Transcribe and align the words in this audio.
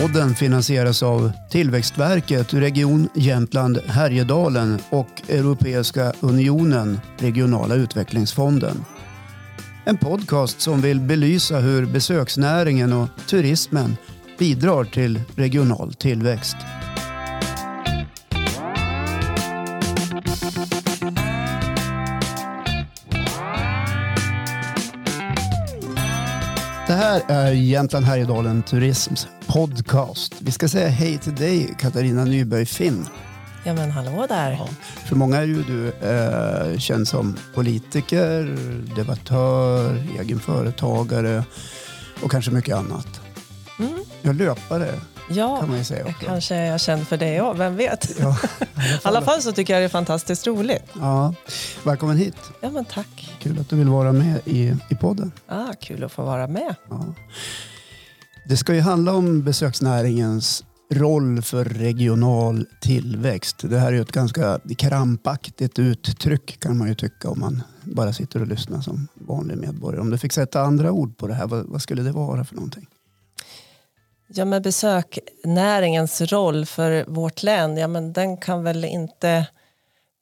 Podden 0.00 0.34
finansieras 0.34 1.02
av 1.02 1.32
Tillväxtverket, 1.50 2.54
Region 2.54 3.08
Jämtland 3.14 3.78
Härjedalen 3.86 4.78
och 4.90 5.22
Europeiska 5.28 6.12
unionen, 6.20 7.00
Regionala 7.18 7.74
utvecklingsfonden. 7.74 8.84
En 9.84 9.96
podcast 9.96 10.60
som 10.60 10.80
vill 10.80 11.00
belysa 11.00 11.58
hur 11.58 11.86
besöksnäringen 11.86 12.92
och 12.92 13.08
turismen 13.26 13.96
bidrar 14.38 14.84
till 14.84 15.20
regional 15.36 15.94
tillväxt. 15.94 16.56
Det 26.86 26.94
här 26.94 27.22
är 27.28 27.52
Jämtland 27.52 28.06
Härjedalen 28.06 28.62
Turisms 28.62 29.28
podcast. 29.52 30.34
Vi 30.38 30.52
ska 30.52 30.68
säga 30.68 30.88
hej 30.88 31.18
till 31.18 31.34
dig 31.34 31.74
Katarina 31.78 32.24
Nyberg 32.24 32.66
Finn. 32.66 33.08
Ja 33.64 33.74
men 33.74 33.90
hallå 33.90 34.26
där. 34.28 34.50
Ja. 34.50 34.68
För 35.06 35.16
många 35.16 35.36
är 35.36 35.44
ju 35.44 35.62
du 35.62 35.88
eh, 36.08 36.78
känd 36.78 37.08
som 37.08 37.36
politiker, 37.54 38.58
debattör, 38.96 40.06
egenföretagare 40.20 41.44
och 42.22 42.30
kanske 42.30 42.50
mycket 42.50 42.76
annat. 42.76 43.20
Mm. 43.78 43.98
Jag 44.22 44.36
löpare 44.36 44.94
Ja, 45.30 45.56
kan 45.60 45.68
man 45.68 45.78
ju 45.78 45.84
säga 45.84 46.04
också. 46.04 46.26
kanske 46.26 46.54
är 46.54 46.70
jag 46.70 46.80
känd 46.80 47.08
för 47.08 47.16
det 47.16 47.32
ja, 47.34 47.52
vem 47.52 47.76
vet? 47.76 48.18
Ja, 48.20 48.36
I 48.60 48.98
alla 49.02 49.22
fall 49.22 49.42
så 49.42 49.52
tycker 49.52 49.72
jag 49.72 49.80
det 49.82 49.84
är 49.84 49.88
fantastiskt 49.88 50.46
roligt. 50.46 50.84
Ja, 51.00 51.34
välkommen 51.84 52.16
hit. 52.16 52.36
Ja, 52.60 52.70
men 52.70 52.84
tack. 52.84 53.36
Kul 53.42 53.60
att 53.60 53.68
du 53.68 53.76
vill 53.76 53.88
vara 53.88 54.12
med 54.12 54.40
i, 54.44 54.74
i 54.90 54.94
podden. 54.94 55.32
Ah, 55.48 55.72
kul 55.80 56.04
att 56.04 56.12
få 56.12 56.22
vara 56.22 56.46
med. 56.46 56.74
Ja. 56.90 57.04
Det 58.44 58.56
ska 58.56 58.74
ju 58.74 58.80
handla 58.80 59.14
om 59.14 59.42
besöksnäringens 59.42 60.64
roll 60.92 61.42
för 61.42 61.64
regional 61.64 62.66
tillväxt. 62.80 63.56
Det 63.62 63.78
här 63.78 63.86
är 63.86 63.92
ju 63.92 64.00
ett 64.00 64.12
ganska 64.12 64.60
krampaktigt 64.78 65.78
uttryck 65.78 66.60
kan 66.60 66.78
man 66.78 66.88
ju 66.88 66.94
tycka 66.94 67.30
om 67.30 67.40
man 67.40 67.62
bara 67.82 68.12
sitter 68.12 68.40
och 68.40 68.46
lyssnar 68.46 68.80
som 68.80 69.08
vanlig 69.14 69.58
medborgare. 69.58 70.00
Om 70.00 70.10
du 70.10 70.18
fick 70.18 70.32
sätta 70.32 70.60
andra 70.60 70.92
ord 70.92 71.16
på 71.16 71.26
det 71.26 71.34
här, 71.34 71.46
vad, 71.46 71.66
vad 71.66 71.82
skulle 71.82 72.02
det 72.02 72.12
vara 72.12 72.44
för 72.44 72.54
någonting? 72.54 72.86
Ja, 74.28 74.44
men 74.44 74.62
besöknäringens 74.62 76.20
roll 76.20 76.66
för 76.66 77.04
vårt 77.08 77.42
län, 77.42 77.76
ja, 77.76 77.88
men 77.88 78.12
den 78.12 78.36
kan 78.36 78.62
väl 78.64 78.84
inte... 78.84 79.46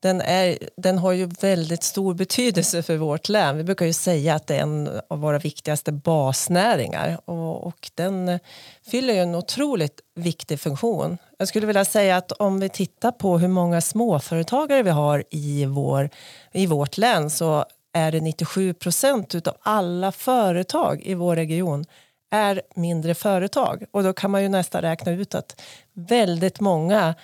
Den, 0.00 0.20
är, 0.20 0.58
den 0.76 0.98
har 0.98 1.12
ju 1.12 1.26
väldigt 1.40 1.82
stor 1.82 2.14
betydelse 2.14 2.82
för 2.82 2.96
vårt 2.96 3.28
län. 3.28 3.56
Vi 3.56 3.64
brukar 3.64 3.86
ju 3.86 3.92
säga 3.92 4.34
att 4.34 4.46
det 4.46 4.56
är 4.56 4.62
en 4.62 5.00
av 5.08 5.20
våra 5.20 5.38
viktigaste 5.38 5.92
basnäringar 5.92 7.20
och, 7.24 7.66
och 7.66 7.90
den 7.94 8.38
fyller 8.90 9.14
ju 9.14 9.20
en 9.20 9.34
otroligt 9.34 10.00
viktig 10.14 10.60
funktion. 10.60 11.18
Jag 11.38 11.48
skulle 11.48 11.66
vilja 11.66 11.84
säga 11.84 12.16
att 12.16 12.32
om 12.32 12.60
vi 12.60 12.68
tittar 12.68 13.10
på 13.10 13.38
hur 13.38 13.48
många 13.48 13.80
småföretagare 13.80 14.82
vi 14.82 14.90
har 14.90 15.24
i, 15.30 15.64
vår, 15.64 16.10
i 16.52 16.66
vårt 16.66 16.98
län 16.98 17.30
så 17.30 17.64
är 17.92 18.12
det 18.12 18.20
97 18.20 18.74
procent 18.74 19.34
av 19.34 19.56
alla 19.60 20.12
företag 20.12 21.02
i 21.02 21.14
vår 21.14 21.36
region 21.36 21.84
är 22.30 22.62
mindre 22.74 23.14
företag 23.14 23.84
och 23.90 24.02
då 24.02 24.12
kan 24.12 24.30
man 24.30 24.42
ju 24.42 24.48
nästan 24.48 24.82
räkna 24.82 25.12
ut 25.12 25.34
att 25.34 25.60
väldigt 25.92 26.60
många 26.60 27.14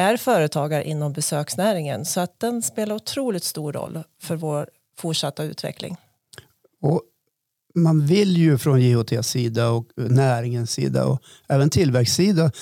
är 0.00 0.16
företagare 0.16 0.84
inom 0.84 1.12
besöksnäringen 1.12 2.04
så 2.04 2.20
att 2.20 2.40
den 2.40 2.62
spelar 2.62 2.94
otroligt 2.94 3.44
stor 3.44 3.72
roll 3.72 4.02
för 4.22 4.36
vår 4.36 4.68
fortsatta 4.98 5.44
utveckling. 5.44 5.96
Och 6.82 7.02
man 7.74 8.06
vill 8.06 8.36
ju 8.36 8.58
från 8.58 8.80
JHTs 8.80 9.28
sida 9.28 9.70
och 9.70 9.86
näringens 9.96 10.70
sida 10.70 11.06
och 11.06 11.22
även 11.48 11.70
tillväxtsida, 11.70 12.52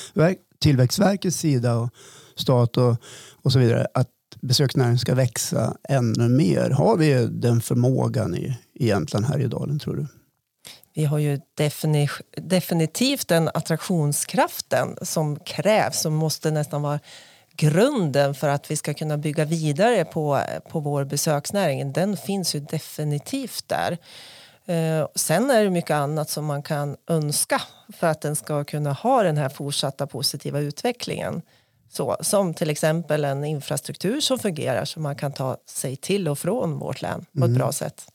Tillväxtverkets 0.60 1.37
sida 1.37 1.76
och 1.76 1.91
stat 2.37 2.76
och, 2.76 2.97
och 3.43 3.53
så 3.53 3.59
vidare 3.59 3.87
att 3.94 4.09
besöksnäringen 4.41 4.99
ska 4.99 5.15
växa 5.15 5.76
ännu 5.88 6.28
mer. 6.28 6.70
Har 6.70 6.97
vi 6.97 7.26
den 7.26 7.60
förmågan 7.60 8.34
i, 8.34 8.59
i 8.75 8.87
Jämtland 8.87 9.26
här 9.26 9.38
i 9.38 9.47
dalen 9.47 9.78
tror 9.78 9.97
du? 9.97 10.06
Vi 10.98 11.04
har 11.04 11.19
ju 11.19 11.41
definitivt 12.36 13.28
den 13.28 13.50
attraktionskraften 13.54 14.97
som 15.03 15.36
krävs 15.36 16.00
som 16.00 16.14
måste 16.14 16.50
nästan 16.50 16.82
vara 16.82 17.00
grunden 17.56 18.34
för 18.34 18.48
att 18.48 18.70
vi 18.70 18.76
ska 18.76 18.94
kunna 18.94 19.19
bygga 19.19 19.44
vidare 19.44 20.04
på, 20.04 20.41
på 20.70 20.81
vår 20.81 21.04
besöksnäring. 21.04 21.92
Den 21.92 22.16
finns 22.16 22.54
ju 22.54 22.60
definitivt 22.60 23.69
där. 23.69 23.98
Eh, 24.66 25.06
sen 25.14 25.50
är 25.50 25.64
det 25.64 25.70
mycket 25.70 25.91
annat 25.91 26.31
som 26.31 26.44
man 26.44 26.62
kan 26.62 26.97
önska 27.08 27.62
för 27.92 28.06
att 28.06 28.20
den 28.20 28.37
ska 28.37 28.64
kunna 28.64 28.92
ha 28.92 29.22
den 29.22 29.37
här 29.37 29.48
fortsatta 29.48 30.06
positiva 30.06 30.60
utvecklingen. 30.60 31.42
Så, 31.88 32.16
som 32.20 32.54
till 32.54 32.70
exempel 32.70 33.25
en 33.25 33.44
infrastruktur 33.44 34.20
som 34.20 34.38
fungerar 34.38 34.84
så 34.84 35.00
man 35.00 35.16
kan 35.16 35.32
ta 35.32 35.56
sig 35.66 35.97
till 35.97 36.28
och 36.28 36.38
från 36.38 36.78
vårt 36.78 37.03
län 37.03 37.26
på 37.32 37.38
mm. 37.38 37.50
ett 37.50 37.58
bra 37.58 37.72
sätt. 37.72 38.06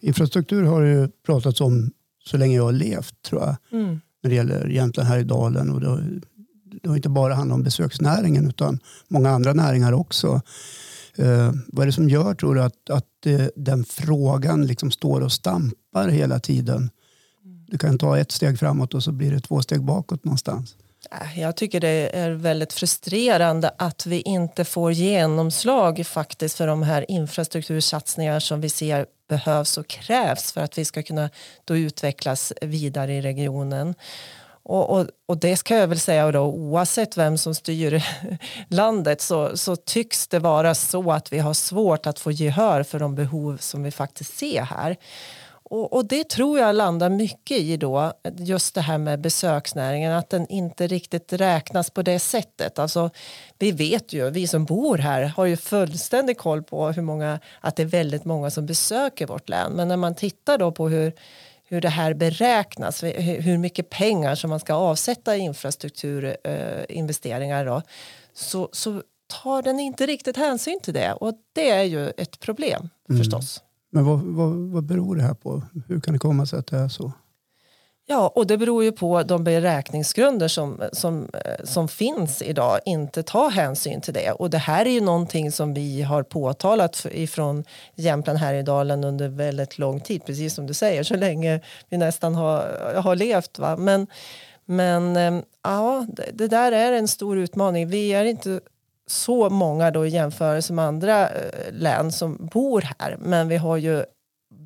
Infrastruktur 0.00 0.62
har 0.62 0.82
det 0.82 0.88
ju 0.88 1.08
pratats 1.08 1.60
om 1.60 1.90
så 2.26 2.36
länge 2.36 2.56
jag 2.56 2.64
har 2.64 2.72
levt 2.72 3.22
tror 3.22 3.42
jag. 3.42 3.56
Mm. 3.80 4.00
När 4.22 4.30
det 4.30 4.36
gäller 4.36 4.66
Jämtland 4.66 5.08
här 5.08 5.18
i 5.18 5.24
dalen. 5.24 5.70
Och 5.70 5.80
det, 5.80 5.88
har, 5.88 6.20
det 6.82 6.88
har 6.88 6.96
inte 6.96 7.08
bara 7.08 7.34
handlat 7.34 7.54
om 7.54 7.62
besöksnäringen 7.62 8.48
utan 8.48 8.78
många 9.08 9.30
andra 9.30 9.52
näringar 9.52 9.92
också. 9.92 10.40
Eh, 11.16 11.52
vad 11.66 11.82
är 11.82 11.86
det 11.86 11.92
som 11.92 12.08
gör 12.08 12.34
tror 12.34 12.54
du 12.54 12.62
att, 12.62 12.90
att 12.90 13.26
eh, 13.26 13.46
den 13.56 13.84
frågan 13.84 14.66
liksom 14.66 14.90
står 14.90 15.20
och 15.20 15.32
stampar 15.32 16.08
hela 16.08 16.40
tiden? 16.40 16.76
Mm. 16.76 17.64
Du 17.66 17.78
kan 17.78 17.98
ta 17.98 18.18
ett 18.18 18.32
steg 18.32 18.58
framåt 18.58 18.94
och 18.94 19.02
så 19.02 19.12
blir 19.12 19.30
det 19.30 19.40
två 19.40 19.62
steg 19.62 19.82
bakåt 19.82 20.24
någonstans. 20.24 20.76
Äh, 21.10 21.40
jag 21.40 21.56
tycker 21.56 21.80
det 21.80 22.16
är 22.18 22.30
väldigt 22.30 22.72
frustrerande 22.72 23.70
att 23.78 24.06
vi 24.06 24.20
inte 24.20 24.64
får 24.64 24.92
genomslag 24.92 26.06
faktiskt 26.06 26.56
för 26.56 26.66
de 26.66 26.82
här 26.82 27.10
infrastruktursatsningar 27.10 28.40
som 28.40 28.60
vi 28.60 28.68
ser 28.68 29.06
behövs 29.28 29.78
och 29.78 29.88
krävs 29.88 30.52
för 30.52 30.60
att 30.60 30.78
vi 30.78 30.84
ska 30.84 31.02
kunna 31.02 31.30
då 31.64 31.76
utvecklas 31.76 32.52
vidare 32.60 33.14
i 33.14 33.20
regionen. 33.20 33.94
Och, 34.68 34.90
och, 34.90 35.06
och, 35.26 35.38
det 35.38 35.56
ska 35.56 35.76
jag 35.76 35.88
väl 35.88 36.00
säga 36.00 36.32
då, 36.32 36.40
oavsett 36.40 37.16
vem 37.16 37.38
som 37.38 37.54
styr 37.54 38.02
landet 38.68 39.20
så, 39.20 39.56
så 39.56 39.76
tycks 39.76 40.28
det 40.28 40.38
vara 40.38 40.74
så 40.74 41.12
att 41.12 41.32
vi 41.32 41.38
har 41.38 41.54
svårt 41.54 42.06
att 42.06 42.18
få 42.18 42.30
gehör 42.30 42.82
för 42.82 42.98
de 42.98 43.14
behov 43.14 43.56
som 43.56 43.82
vi 43.82 43.90
faktiskt 43.90 44.38
ser 44.38 44.62
här. 44.62 44.96
Och, 45.70 45.92
och, 45.92 46.04
det 46.04 46.28
tror 46.28 46.58
jag 46.58 46.74
landar 46.74 47.10
mycket 47.10 47.58
i 47.58 47.76
då, 47.76 48.12
just 48.38 48.74
det 48.74 48.80
här 48.80 48.98
med 48.98 49.20
besöksnäringen, 49.20 50.12
att 50.12 50.30
den 50.30 50.46
inte 50.46 50.86
riktigt 50.86 51.32
räknas 51.32 51.90
på 51.90 52.02
det 52.02 52.18
sättet. 52.18 52.78
Alltså, 52.78 53.10
vi 53.58 53.72
vet 53.72 54.12
ju, 54.12 54.30
vi 54.30 54.46
som 54.46 54.64
bor 54.64 54.98
här 54.98 55.22
har 55.22 55.46
ju 55.46 55.56
fullständig 55.56 56.38
koll 56.38 56.62
på 56.62 56.88
hur 56.88 57.02
många, 57.02 57.40
att 57.60 57.76
det 57.76 57.82
är 57.82 57.86
väldigt 57.86 58.24
många 58.24 58.50
som 58.50 58.66
besöker 58.66 59.26
vårt 59.26 59.48
län. 59.48 59.72
Men 59.72 59.88
när 59.88 59.96
man 59.96 60.14
tittar 60.14 60.58
då 60.58 60.72
på 60.72 60.88
hur, 60.88 61.12
hur 61.64 61.80
det 61.80 61.88
här 61.88 62.14
beräknas, 62.14 63.02
hur 63.02 63.58
mycket 63.58 63.90
pengar 63.90 64.34
som 64.34 64.50
man 64.50 64.60
ska 64.60 64.74
avsätta 64.74 65.36
i 65.36 65.38
infrastrukturinvesteringar 65.38 67.66
då, 67.66 67.82
så, 68.34 68.68
så 68.72 69.02
tar 69.42 69.62
den 69.62 69.80
inte 69.80 70.06
riktigt 70.06 70.36
hänsyn 70.36 70.80
till 70.80 70.94
det 70.94 71.12
och 71.12 71.32
det 71.52 71.70
är 71.70 71.82
ju 71.82 72.10
ett 72.10 72.40
problem 72.40 72.88
mm. 73.08 73.18
förstås. 73.18 73.62
Men 73.96 74.04
vad, 74.04 74.20
vad, 74.20 74.50
vad 74.52 74.84
beror 74.84 75.16
det 75.16 75.22
här 75.22 75.34
på? 75.34 75.62
Hur 75.88 76.00
kan 76.00 76.12
det 76.12 76.18
komma 76.18 76.46
sig 76.46 76.58
att 76.58 76.66
det 76.66 76.76
är 76.76 76.88
så? 76.88 77.12
Ja, 78.06 78.32
och 78.34 78.46
det 78.46 78.58
beror 78.58 78.84
ju 78.84 78.92
på 78.92 79.22
de 79.22 79.44
beräkningsgrunder 79.44 80.48
som, 80.48 80.82
som, 80.92 81.22
eh, 81.22 81.64
som 81.64 81.88
finns 81.88 82.42
idag 82.42 82.78
inte 82.84 83.22
tar 83.22 83.50
hänsyn 83.50 84.00
till 84.00 84.14
det. 84.14 84.32
Och 84.32 84.50
det 84.50 84.58
här 84.58 84.86
är 84.86 84.90
ju 84.90 85.00
någonting 85.00 85.52
som 85.52 85.74
vi 85.74 86.02
har 86.02 86.22
påtalat 86.22 87.06
ifrån 87.10 87.64
Jämtland 87.94 88.38
Härjedalen 88.38 89.04
under 89.04 89.28
väldigt 89.28 89.78
lång 89.78 90.00
tid, 90.00 90.24
precis 90.24 90.54
som 90.54 90.66
du 90.66 90.74
säger, 90.74 91.02
så 91.02 91.16
länge 91.16 91.60
vi 91.88 91.96
nästan 91.96 92.34
har, 92.34 92.94
har 93.02 93.16
levt. 93.16 93.58
Va? 93.58 93.76
Men, 93.76 94.06
men 94.64 95.16
eh, 95.16 95.42
ja, 95.62 96.06
det, 96.08 96.30
det 96.32 96.48
där 96.48 96.72
är 96.72 96.92
en 96.92 97.08
stor 97.08 97.38
utmaning. 97.38 97.88
Vi 97.88 98.12
är 98.12 98.24
inte 98.24 98.60
så 99.06 99.50
många 99.50 99.90
då 99.90 100.06
i 100.06 100.08
jämförelse 100.08 100.72
med 100.72 100.84
andra 100.84 101.28
eh, 101.28 101.72
län 101.72 102.12
som 102.12 102.48
bor 102.52 102.84
här. 102.98 103.16
Men 103.20 103.48
vi 103.48 103.56
har 103.56 103.76
ju 103.76 104.04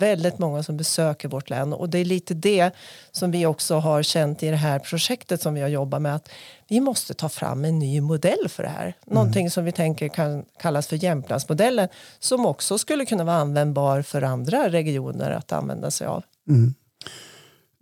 väldigt 0.00 0.38
många 0.38 0.62
som 0.62 0.76
besöker 0.76 1.28
vårt 1.28 1.50
län 1.50 1.72
och 1.72 1.88
det 1.88 1.98
är 1.98 2.04
lite 2.04 2.34
det 2.34 2.70
som 3.10 3.30
vi 3.30 3.46
också 3.46 3.74
har 3.74 4.02
känt 4.02 4.42
i 4.42 4.50
det 4.50 4.56
här 4.56 4.78
projektet 4.78 5.42
som 5.42 5.54
vi 5.54 5.60
har 5.60 5.68
jobbat 5.68 6.02
med 6.02 6.14
att 6.14 6.28
vi 6.68 6.80
måste 6.80 7.14
ta 7.14 7.28
fram 7.28 7.64
en 7.64 7.78
ny 7.78 8.00
modell 8.00 8.48
för 8.48 8.62
det 8.62 8.68
här. 8.68 8.82
Mm. 8.82 8.94
Någonting 9.06 9.50
som 9.50 9.64
vi 9.64 9.72
tänker 9.72 10.08
kan 10.08 10.44
kallas 10.60 10.86
för 10.86 10.96
Jämtlandsmodellen 10.96 11.88
som 12.18 12.46
också 12.46 12.78
skulle 12.78 13.06
kunna 13.06 13.24
vara 13.24 13.36
användbar 13.36 14.02
för 14.02 14.22
andra 14.22 14.68
regioner 14.68 15.30
att 15.30 15.52
använda 15.52 15.90
sig 15.90 16.06
av. 16.06 16.24
Mm. 16.48 16.74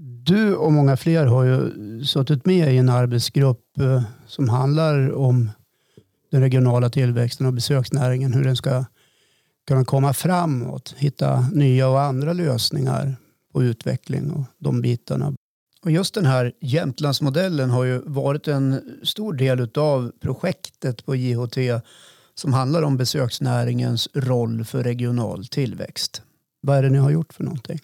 Du 0.00 0.54
och 0.54 0.72
många 0.72 0.96
fler 0.96 1.26
har 1.26 1.44
ju 1.44 1.70
suttit 2.04 2.46
med 2.46 2.74
i 2.74 2.78
en 2.78 2.88
arbetsgrupp 2.88 3.78
eh, 3.80 4.02
som 4.26 4.48
handlar 4.48 5.12
om 5.12 5.50
den 6.30 6.40
regionala 6.40 6.90
tillväxten 6.90 7.46
och 7.46 7.52
besöksnäringen, 7.52 8.32
hur 8.32 8.44
den 8.44 8.56
ska 8.56 8.84
kunna 9.66 9.84
komma 9.84 10.12
framåt, 10.12 10.94
hitta 10.98 11.48
nya 11.52 11.88
och 11.88 12.00
andra 12.00 12.32
lösningar 12.32 13.16
på 13.52 13.62
utveckling 13.62 14.30
och 14.30 14.44
de 14.58 14.80
bitarna. 14.80 15.34
Och 15.82 15.90
just 15.90 16.14
den 16.14 16.26
här 16.26 16.52
Jämtlandsmodellen 16.60 17.70
har 17.70 17.84
ju 17.84 17.98
varit 17.98 18.48
en 18.48 18.80
stor 19.02 19.32
del 19.32 19.70
av 19.74 20.12
projektet 20.20 21.06
på 21.06 21.16
JHT 21.16 21.56
som 22.34 22.52
handlar 22.52 22.82
om 22.82 22.96
besöksnäringens 22.96 24.08
roll 24.14 24.64
för 24.64 24.82
regional 24.82 25.46
tillväxt. 25.46 26.22
Vad 26.60 26.78
är 26.78 26.82
det 26.82 26.90
ni 26.90 26.98
har 26.98 27.10
gjort 27.10 27.32
för 27.32 27.44
någonting? 27.44 27.80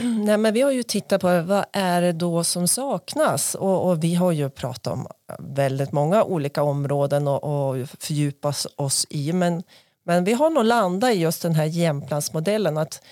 Nej, 0.24 0.36
men 0.36 0.54
vi 0.54 0.60
har 0.60 0.70
ju 0.70 0.82
tittat 0.82 1.20
på 1.20 1.42
vad 1.42 1.64
är 1.72 2.02
det 2.02 2.12
då 2.12 2.44
som 2.44 2.68
saknas 2.68 3.54
och, 3.54 3.88
och 3.88 4.04
vi 4.04 4.14
har 4.14 4.32
ju 4.32 4.50
pratat 4.50 4.92
om 4.92 5.06
väldigt 5.38 5.92
många 5.92 6.24
olika 6.24 6.62
områden 6.62 7.28
och, 7.28 7.44
och 7.44 7.88
fördjupas 8.00 8.66
oss 8.76 9.06
i 9.10 9.32
men, 9.32 9.62
men 10.04 10.24
vi 10.24 10.32
har 10.32 10.50
nog 10.50 10.64
landat 10.64 11.10
i 11.10 11.14
just 11.14 11.42
den 11.42 11.54
här 11.54 11.64
Jämtlandsmodellen 11.64 12.78
att 12.78 13.02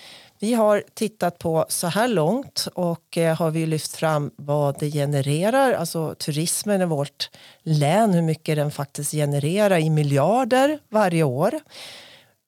vi 0.41 0.53
har 0.53 0.83
tittat 0.93 1.37
på 1.37 1.65
så 1.69 1.87
här 1.87 2.07
långt 2.07 2.67
och 2.73 3.17
eh, 3.17 3.37
har 3.37 3.51
vi 3.51 3.65
lyft 3.65 3.95
fram 3.95 4.31
vad 4.35 4.79
det 4.79 4.91
genererar, 4.91 5.73
alltså 5.73 6.15
turismen 6.15 6.81
i 6.81 6.85
vårt 6.85 7.29
län, 7.63 8.13
hur 8.13 8.21
mycket 8.21 8.55
den 8.55 8.71
faktiskt 8.71 9.11
genererar 9.11 9.79
i 9.79 9.89
miljarder 9.89 10.79
varje 10.89 11.23
år. 11.23 11.59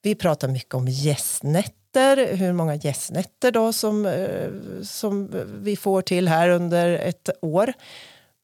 Vi 0.01 0.15
pratar 0.15 0.47
mycket 0.47 0.73
om 0.73 0.87
gästnätter, 0.87 1.80
hur 1.99 2.53
många 2.53 2.75
gästnätter 2.75 3.51
då 3.51 3.73
som, 3.73 4.05
eh, 4.05 4.49
som 4.83 5.29
vi 5.61 5.75
får 5.75 6.01
till 6.01 6.27
här 6.27 6.49
under 6.49 6.93
ett 6.93 7.29
år. 7.41 7.73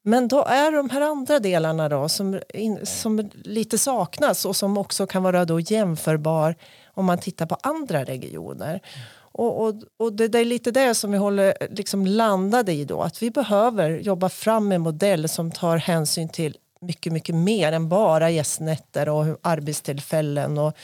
Men 0.04 0.28
då 0.28 0.44
är 0.44 0.72
de 0.72 0.90
här 0.90 1.02
andra 1.02 1.40
delarna 1.40 1.90
då 1.90 2.10
som, 2.10 2.40
in, 2.54 2.86
som 2.86 3.30
lite 3.44 3.78
saknas 3.78 4.46
och 4.46 4.56
som 4.56 4.78
också 4.78 5.08
kan 5.08 5.24
vara 5.24 5.46
då 5.46 5.60
jämförbar 5.60 6.56
om 6.94 7.06
man 7.06 7.18
tittar 7.18 7.46
på 7.46 7.58
andra 7.64 8.04
regioner. 8.04 8.82
Och, 9.38 9.64
och, 9.66 9.76
och 9.98 10.14
det, 10.14 10.28
det, 10.28 10.40
är 10.40 10.46
lite 10.46 10.72
det 10.72 10.96
som 10.96 11.12
vi 11.12 11.18
håller 11.18 11.54
liksom 11.72 12.08
landade 12.08 12.74
i 12.74 12.86
då, 12.86 13.02
att 13.02 13.22
vi 13.22 13.32
behöver 13.32 13.90
jobba 13.90 14.30
fram 14.30 14.72
en 14.72 14.82
modell 14.82 15.30
som 15.30 15.52
tar 15.52 15.78
hänsyn 15.78 16.30
till 16.30 16.58
mycket, 16.82 17.14
mycket 17.14 17.36
mer 17.36 17.72
än 17.72 17.90
bara 17.90 18.30
gästnätter 18.30 19.10
och 19.10 19.26
arbetstillfällen 19.42 20.58
och 20.58 20.78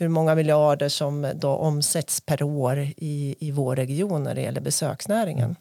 hur 0.00 0.08
många 0.08 0.34
miljarder 0.34 0.88
som 0.88 1.32
då 1.40 1.48
omsätts 1.48 2.20
per 2.20 2.42
år 2.42 2.78
i, 2.96 3.34
i 3.38 3.50
vår 3.50 3.76
region 3.76 4.22
när 4.22 4.34
det 4.34 4.40
gäller 4.40 4.60
besöksnäringen. 4.60 5.56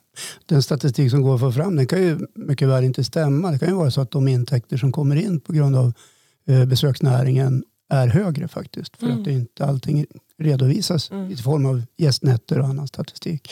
Den 0.45 0.63
statistik 0.63 1.11
som 1.11 1.21
går 1.21 1.35
att 1.35 1.39
få 1.39 1.51
fram 1.51 1.75
den 1.75 1.87
kan 1.87 2.01
ju 2.01 2.19
mycket 2.35 2.67
väl 2.67 2.83
inte 2.83 3.03
stämma. 3.03 3.51
Det 3.51 3.59
kan 3.59 3.67
ju 3.67 3.75
vara 3.75 3.91
så 3.91 4.01
att 4.01 4.11
de 4.11 4.27
intäkter 4.27 4.77
som 4.77 4.91
kommer 4.91 5.15
in 5.15 5.39
på 5.39 5.53
grund 5.53 5.75
av 5.75 5.93
eh, 6.47 6.65
besöksnäringen 6.65 7.63
är 7.89 8.07
högre 8.07 8.47
faktiskt. 8.47 8.97
För 8.97 9.05
mm. 9.05 9.19
att 9.19 9.25
det 9.25 9.31
inte 9.31 9.65
allting 9.65 10.05
redovisas 10.37 11.11
mm. 11.11 11.31
i 11.31 11.37
form 11.37 11.65
av 11.65 11.81
gästnätter 11.97 12.59
och 12.59 12.67
annan 12.67 12.87
statistik. 12.87 13.51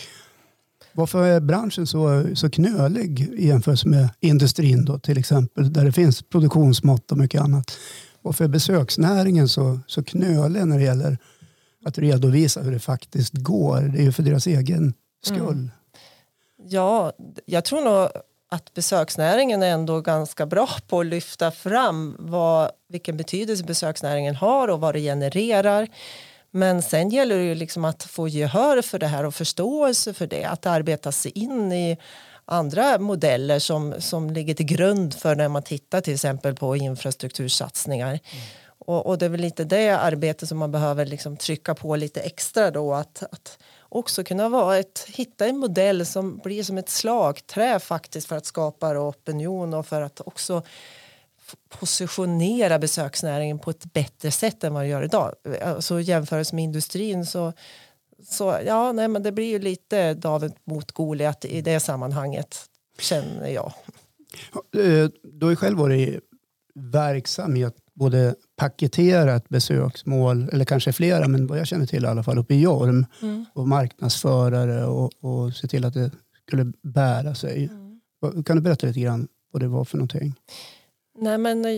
Varför 0.94 1.24
är 1.24 1.40
branschen 1.40 1.88
så, 1.88 2.26
så 2.34 2.50
knölig 2.50 3.20
i 3.20 3.48
jämförelse 3.48 3.88
med 3.88 4.10
industrin 4.20 4.86
då, 4.86 5.00
till 5.00 5.18
exempel, 5.18 5.74
där 5.74 5.86
det 5.86 5.92
finns 5.92 6.22
produktionsmått 6.22 7.12
och 7.12 7.18
mycket 7.18 7.42
annat? 7.42 7.78
Varför 8.22 8.44
är 8.44 8.48
besöksnäringen 8.48 9.48
så, 9.48 9.80
så 9.88 10.04
knölig 10.04 10.68
när 10.68 10.78
det 10.78 10.84
gäller 10.84 11.18
att 11.86 11.98
redovisa 11.98 12.62
hur 12.62 12.72
det 12.72 12.80
faktiskt 12.80 13.34
går? 13.34 13.82
Det 13.82 14.00
är 14.00 14.04
ju 14.04 14.12
för 14.12 14.24
deras 14.24 14.48
egen 14.48 14.94
skull. 15.26 15.40
Mm. 15.40 15.72
Ja, 16.70 17.14
jag 17.46 17.66
tror 17.66 17.82
nog 17.82 18.10
att 18.50 18.74
besöksnäringen 18.74 19.64
är 19.64 19.68
ändå 19.72 20.02
ganska 20.02 20.46
bra 20.46 20.70
på 20.88 21.00
att 21.00 21.06
lyfta 21.06 21.52
fram 21.52 22.16
vad, 22.20 22.72
vilken 22.90 23.18
betydelse 23.18 23.64
besöksnäringen 23.64 24.36
har 24.36 24.68
och 24.68 24.80
vad 24.80 24.96
det 24.96 25.00
genererar. 25.00 25.88
Men 26.52 26.82
sen 26.82 27.10
gäller 27.10 27.38
det 27.38 27.44
ju 27.44 27.56
liksom 27.56 27.86
att 27.86 28.04
få 28.04 28.28
gehör 28.28 28.82
för 28.82 29.00
det 29.00 29.08
här 29.08 29.24
och 29.24 29.36
förståelse 29.36 30.14
för 30.14 30.28
det. 30.28 30.44
Att 30.44 30.66
arbeta 30.66 31.12
sig 31.12 31.32
in 31.32 31.72
i 31.72 31.98
andra 32.48 33.00
modeller 33.00 33.60
som, 33.60 33.96
som 34.00 34.30
ligger 34.30 34.54
till 34.54 34.66
grund 34.66 35.14
för 35.14 35.36
när 35.36 35.48
man 35.48 35.64
tittar 35.64 36.02
till 36.02 36.14
exempel 36.14 36.56
på 36.56 36.76
infrastruktursatsningar. 36.76 38.08
Mm. 38.10 38.46
Och, 38.80 39.06
och, 39.06 39.18
det 39.18 39.26
är 39.26 39.30
väl 39.30 39.42
lite 39.42 39.64
det 39.64 39.90
arbetet 39.90 40.50
som 40.50 40.58
man 40.58 40.72
behöver 40.72 41.06
liksom 41.06 41.38
trycka 41.38 41.76
på 41.76 41.96
lite 41.96 42.22
extra 42.22 42.72
då. 42.72 42.94
Att, 42.94 43.24
att 43.32 43.60
också 43.82 44.24
kunna 44.24 44.50
vara 44.50 44.78
ett, 44.78 45.06
hitta 45.08 45.46
en 45.46 45.58
modell 45.58 46.06
som 46.06 46.38
blir 46.38 46.64
som 46.64 46.78
ett 46.78 46.90
slagträ 46.90 47.80
faktiskt 47.80 48.28
för 48.28 48.36
att 48.36 48.46
skapa 48.46 49.00
opinion 49.00 49.74
och 49.74 49.88
för 49.88 50.02
att 50.02 50.22
också 50.26 50.64
positionera 51.70 52.80
besöksnäringen 52.80 53.60
på 53.60 53.70
ett 53.70 53.94
bättre 53.94 54.32
sätt 54.32 54.64
än 54.64 54.74
vad 54.74 54.84
det 54.84 54.88
gör 54.88 55.04
idag. 55.04 55.34
Alltså 55.64 56.02
jämförelse 56.02 56.56
med 56.56 56.64
industrin 56.64 57.26
så, 57.26 57.54
så 58.30 58.60
ja, 58.66 58.92
nej, 58.92 59.08
men 59.08 59.24
det 59.24 59.32
blir 59.32 59.50
ju 59.50 59.60
lite 59.60 60.14
David 60.14 60.54
mot 60.64 60.92
Goliat 60.92 61.46
i 61.46 61.62
det 61.62 61.80
sammanhanget 61.80 62.58
känner 63.00 63.48
jag. 63.48 63.74
Eh, 64.76 65.10
du 65.24 65.46
har 65.46 65.50
ju 65.50 65.56
själv 65.56 65.78
varit 65.78 66.20
verksam 66.76 67.56
i 67.56 67.64
att 67.64 67.76
både 67.94 68.36
paketera 68.56 69.36
ett 69.36 69.50
besöksmål, 69.50 70.50
eller 70.52 70.66
kanske 70.66 70.94
flera, 70.94 71.28
men 71.28 71.48
vad 71.48 71.60
jag 71.60 71.68
känner 71.68 71.86
till 71.86 72.04
i 72.04 72.08
alla 72.08 72.24
fall, 72.24 72.38
uppe 72.38 72.56
i 72.56 72.62
Jorm 72.62 73.06
mm. 73.22 73.46
och 73.54 73.68
marknadsföra 73.68 74.66
det 74.66 74.86
och, 74.86 75.12
och 75.20 75.54
se 75.54 75.68
till 75.68 75.86
att 75.86 75.94
det 75.94 76.12
skulle 76.48 76.74
bära 76.84 77.36
sig. 77.36 77.70
Mm. 78.24 78.44
Kan 78.44 78.56
du 78.56 78.62
berätta 78.62 78.88
lite 78.88 79.00
grann 79.00 79.28
vad 79.52 79.62
det 79.62 79.68
var 79.68 79.86
för 79.86 79.98
någonting? 79.98 80.36
Nej, 81.20 81.38
men 81.38 81.66
eh, 81.66 81.72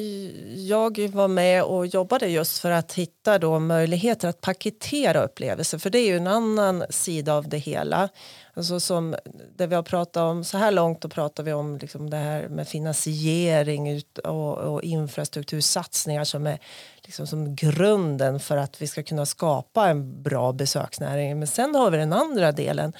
jag 0.67 1.09
var 1.09 1.27
med 1.27 1.63
och 1.63 1.87
jobbade 1.87 2.27
just 2.27 2.59
för 2.59 2.71
att 2.71 2.93
hitta 2.93 3.39
då 3.39 3.59
möjligheter 3.59 4.27
att 4.27 4.41
paketera 4.41 5.23
upplevelser 5.23 5.77
för 5.77 5.89
det 5.89 5.99
är 5.99 6.07
ju 6.07 6.17
en 6.17 6.27
annan 6.27 6.83
sida 6.89 7.33
av 7.33 7.49
det 7.49 7.57
hela. 7.57 8.09
Alltså 8.53 8.79
som 8.79 9.15
det 9.55 9.67
vi 9.67 9.75
har 9.75 9.83
pratat 9.83 10.17
om 10.17 10.43
så 10.43 10.57
här 10.57 10.71
långt 10.71 11.01
då 11.01 11.09
pratar 11.09 11.43
vi 11.43 11.53
om 11.53 11.77
liksom 11.77 12.09
det 12.09 12.17
här 12.17 12.47
med 12.47 12.67
finansiering 12.67 14.01
och, 14.23 14.57
och 14.57 14.83
infrastruktursatsningar 14.83 16.23
som 16.23 16.47
är 16.47 16.59
liksom 17.03 17.27
som 17.27 17.55
grunden 17.55 18.39
för 18.39 18.57
att 18.57 18.81
vi 18.81 18.87
ska 18.87 19.03
kunna 19.03 19.25
skapa 19.25 19.89
en 19.89 20.23
bra 20.23 20.51
besöksnäring. 20.53 21.39
Men 21.39 21.47
sen 21.47 21.75
har 21.75 21.91
vi 21.91 21.97
den 21.97 22.13
andra 22.13 22.51
delen 22.51 22.93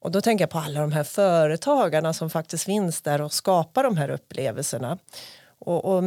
och 0.00 0.10
då 0.10 0.20
tänker 0.20 0.42
jag 0.42 0.50
på 0.50 0.58
alla 0.58 0.80
de 0.80 0.92
här 0.92 1.04
företagarna 1.04 2.12
som 2.12 2.30
faktiskt 2.30 2.64
finns 2.64 3.02
där 3.02 3.20
och 3.20 3.32
skapar 3.32 3.84
de 3.84 3.96
här 3.96 4.10
upplevelserna. 4.10 4.98
Och, 5.58 5.96
och 5.96 6.04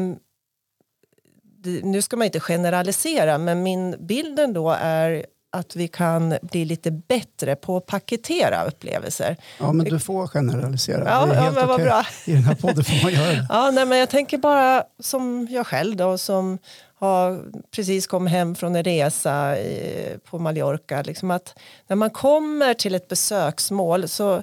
nu 1.83 2.01
ska 2.01 2.17
man 2.17 2.25
inte 2.25 2.39
generalisera 2.39 3.37
men 3.37 3.63
min 3.63 3.95
bild 4.07 4.39
ändå 4.39 4.77
är 4.81 5.25
att 5.51 5.75
vi 5.75 5.87
kan 5.87 6.37
bli 6.41 6.65
lite 6.65 6.91
bättre 6.91 7.55
på 7.55 7.77
att 7.77 7.85
paketera 7.85 8.63
upplevelser. 8.63 9.37
Ja, 9.59 9.71
men 9.71 9.85
du 9.85 9.99
får 9.99 10.27
generalisera. 10.27 11.09
Ja, 11.09 11.25
det 11.25 11.35
är 11.35 11.41
helt 11.41 11.55
ja, 11.55 11.65
men 11.65 11.71
okej. 11.71 11.85
bra. 11.85 12.05
I 12.25 12.31
den 12.31 12.43
här 12.43 12.55
podden 12.55 12.83
får 12.83 13.03
man 13.03 13.13
göra 13.13 13.31
det. 13.31 13.47
Ja, 13.49 13.71
nej, 13.71 13.85
men 13.85 13.97
jag 13.97 14.09
tänker 14.09 14.37
bara 14.37 14.83
som 14.99 15.47
jag 15.51 15.67
själv 15.67 15.95
då, 15.95 16.17
som 16.17 16.57
har 16.99 17.39
precis 17.71 18.07
kommit 18.07 18.33
hem 18.33 18.55
från 18.55 18.75
en 18.75 18.83
resa 18.83 19.55
på 20.29 20.39
Mallorca. 20.39 21.01
Liksom 21.01 21.31
att 21.31 21.59
när 21.87 21.95
man 21.95 22.09
kommer 22.09 22.73
till 22.73 22.95
ett 22.95 23.07
besöksmål 23.07 24.07
så 24.07 24.41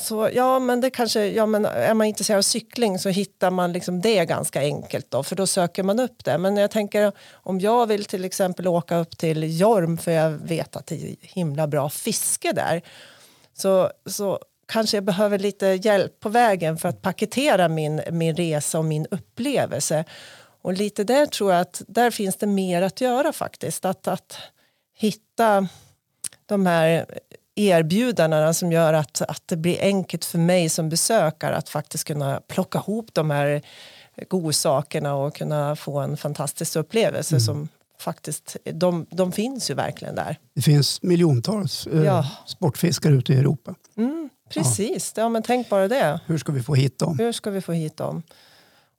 så 0.00 0.30
ja, 0.32 0.58
men 0.58 0.80
det 0.80 0.90
kanske, 0.90 1.26
ja, 1.26 1.46
men 1.46 1.64
är 1.64 1.94
man 1.94 2.06
intresserad 2.06 2.38
av 2.38 2.42
cykling 2.42 2.98
så 2.98 3.08
hittar 3.08 3.50
man 3.50 3.72
liksom 3.72 4.00
det 4.00 4.24
ganska 4.24 4.60
enkelt 4.60 5.10
då, 5.10 5.22
för 5.22 5.36
då 5.36 5.46
söker 5.46 5.82
man 5.82 6.00
upp 6.00 6.24
det. 6.24 6.38
Men 6.38 6.56
jag 6.56 6.70
tänker 6.70 7.12
om 7.32 7.60
jag 7.60 7.86
vill 7.86 8.04
till 8.04 8.24
exempel 8.24 8.68
åka 8.68 8.96
upp 8.96 9.18
till 9.18 9.60
Jorm 9.60 9.98
för 9.98 10.12
jag 10.12 10.30
vet 10.30 10.76
att 10.76 10.86
det 10.86 10.94
är 10.94 11.16
himla 11.20 11.66
bra 11.66 11.88
fiske 11.88 12.52
där 12.52 12.82
så, 13.54 13.90
så 14.06 14.38
kanske 14.66 14.96
jag 14.96 15.04
behöver 15.04 15.38
lite 15.38 15.66
hjälp 15.66 16.20
på 16.20 16.28
vägen 16.28 16.78
för 16.78 16.88
att 16.88 17.02
paketera 17.02 17.68
min, 17.68 18.00
min 18.10 18.36
resa 18.36 18.78
och 18.78 18.84
min 18.84 19.06
upplevelse. 19.10 20.04
Och 20.62 20.72
lite 20.72 21.04
där 21.04 21.26
tror 21.26 21.52
jag 21.52 21.60
att 21.60 21.82
där 21.88 22.10
finns 22.10 22.36
det 22.36 22.46
mer 22.46 22.82
att 22.82 23.00
göra 23.00 23.32
faktiskt. 23.32 23.84
Att, 23.84 24.08
att 24.08 24.36
hitta 24.94 25.68
de 26.46 26.66
här 26.66 27.06
erbjudandena 27.58 28.54
som 28.54 28.72
gör 28.72 28.92
att, 28.92 29.22
att 29.22 29.42
det 29.46 29.56
blir 29.56 29.80
enkelt 29.80 30.24
för 30.24 30.38
mig 30.38 30.68
som 30.68 30.88
besökare 30.88 31.56
att 31.56 31.68
faktiskt 31.68 32.04
kunna 32.04 32.40
plocka 32.48 32.78
ihop 32.78 33.14
de 33.14 33.30
här 33.30 33.62
godsakerna 34.28 35.14
och 35.14 35.34
kunna 35.34 35.76
få 35.76 35.98
en 35.98 36.16
fantastisk 36.16 36.76
upplevelse 36.76 37.34
mm. 37.34 37.40
som 37.40 37.68
faktiskt, 38.00 38.56
de, 38.64 39.06
de 39.10 39.32
finns 39.32 39.70
ju 39.70 39.74
verkligen 39.74 40.14
där. 40.14 40.36
Det 40.54 40.62
finns 40.62 41.02
miljontals 41.02 41.86
eh, 41.86 42.04
ja. 42.04 42.26
sportfiskare 42.46 43.14
ute 43.14 43.32
i 43.32 43.36
Europa. 43.36 43.74
Mm, 43.96 44.30
precis, 44.50 45.12
ja. 45.16 45.22
ja. 45.22 45.28
men 45.28 45.42
tänk 45.42 45.68
bara 45.68 45.88
det. 45.88 46.20
Hur 46.26 46.38
ska 46.38 46.52
vi 46.52 46.62
få 46.62 46.74
hit 46.74 46.98
dem? 46.98 47.18
Hur 47.18 47.32
ska 47.32 47.50
vi 47.50 47.60
få 47.60 47.72
hit 47.72 47.96
dem? 47.96 48.22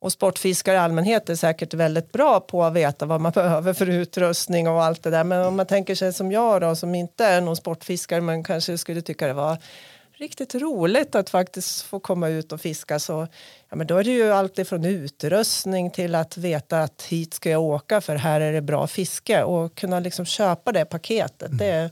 Och 0.01 0.11
sportfiskare 0.11 0.75
i 0.75 0.79
allmänhet 0.79 1.29
är 1.29 1.35
säkert 1.35 1.73
väldigt 1.73 2.11
bra 2.11 2.39
på 2.39 2.63
att 2.63 2.73
veta 2.73 3.05
vad 3.05 3.21
man 3.21 3.31
behöver 3.35 3.73
för 3.73 3.89
utrustning 3.89 4.67
och 4.67 4.83
allt 4.83 5.03
det 5.03 5.09
där. 5.09 5.23
Men 5.23 5.45
om 5.45 5.55
man 5.55 5.65
tänker 5.65 5.95
sig 5.95 6.13
som 6.13 6.31
jag 6.31 6.61
då 6.61 6.75
som 6.75 6.95
inte 6.95 7.25
är 7.25 7.41
någon 7.41 7.55
sportfiskare 7.55 8.21
men 8.21 8.43
kanske 8.43 8.77
skulle 8.77 9.01
tycka 9.01 9.27
det 9.27 9.33
var 9.33 9.57
riktigt 10.19 10.55
roligt 10.55 11.15
att 11.15 11.29
faktiskt 11.29 11.81
få 11.81 11.99
komma 11.99 12.29
ut 12.29 12.51
och 12.51 12.61
fiska 12.61 12.99
så 12.99 13.27
ja, 13.69 13.75
men 13.75 13.87
då 13.87 13.97
är 13.97 14.03
det 14.03 14.11
ju 14.11 14.31
allt 14.31 14.67
från 14.67 14.85
utrustning 14.85 15.91
till 15.91 16.15
att 16.15 16.37
veta 16.37 16.81
att 16.81 17.01
hit 17.01 17.33
ska 17.33 17.49
jag 17.49 17.61
åka 17.61 18.01
för 18.01 18.15
här 18.15 18.41
är 18.41 18.53
det 18.53 18.61
bra 18.61 18.87
fiske 18.87 19.43
och 19.43 19.75
kunna 19.75 19.99
liksom 19.99 20.25
köpa 20.25 20.71
det 20.71 20.85
paketet. 20.85 21.51
Mm. 21.51 21.57
Det, 21.57 21.89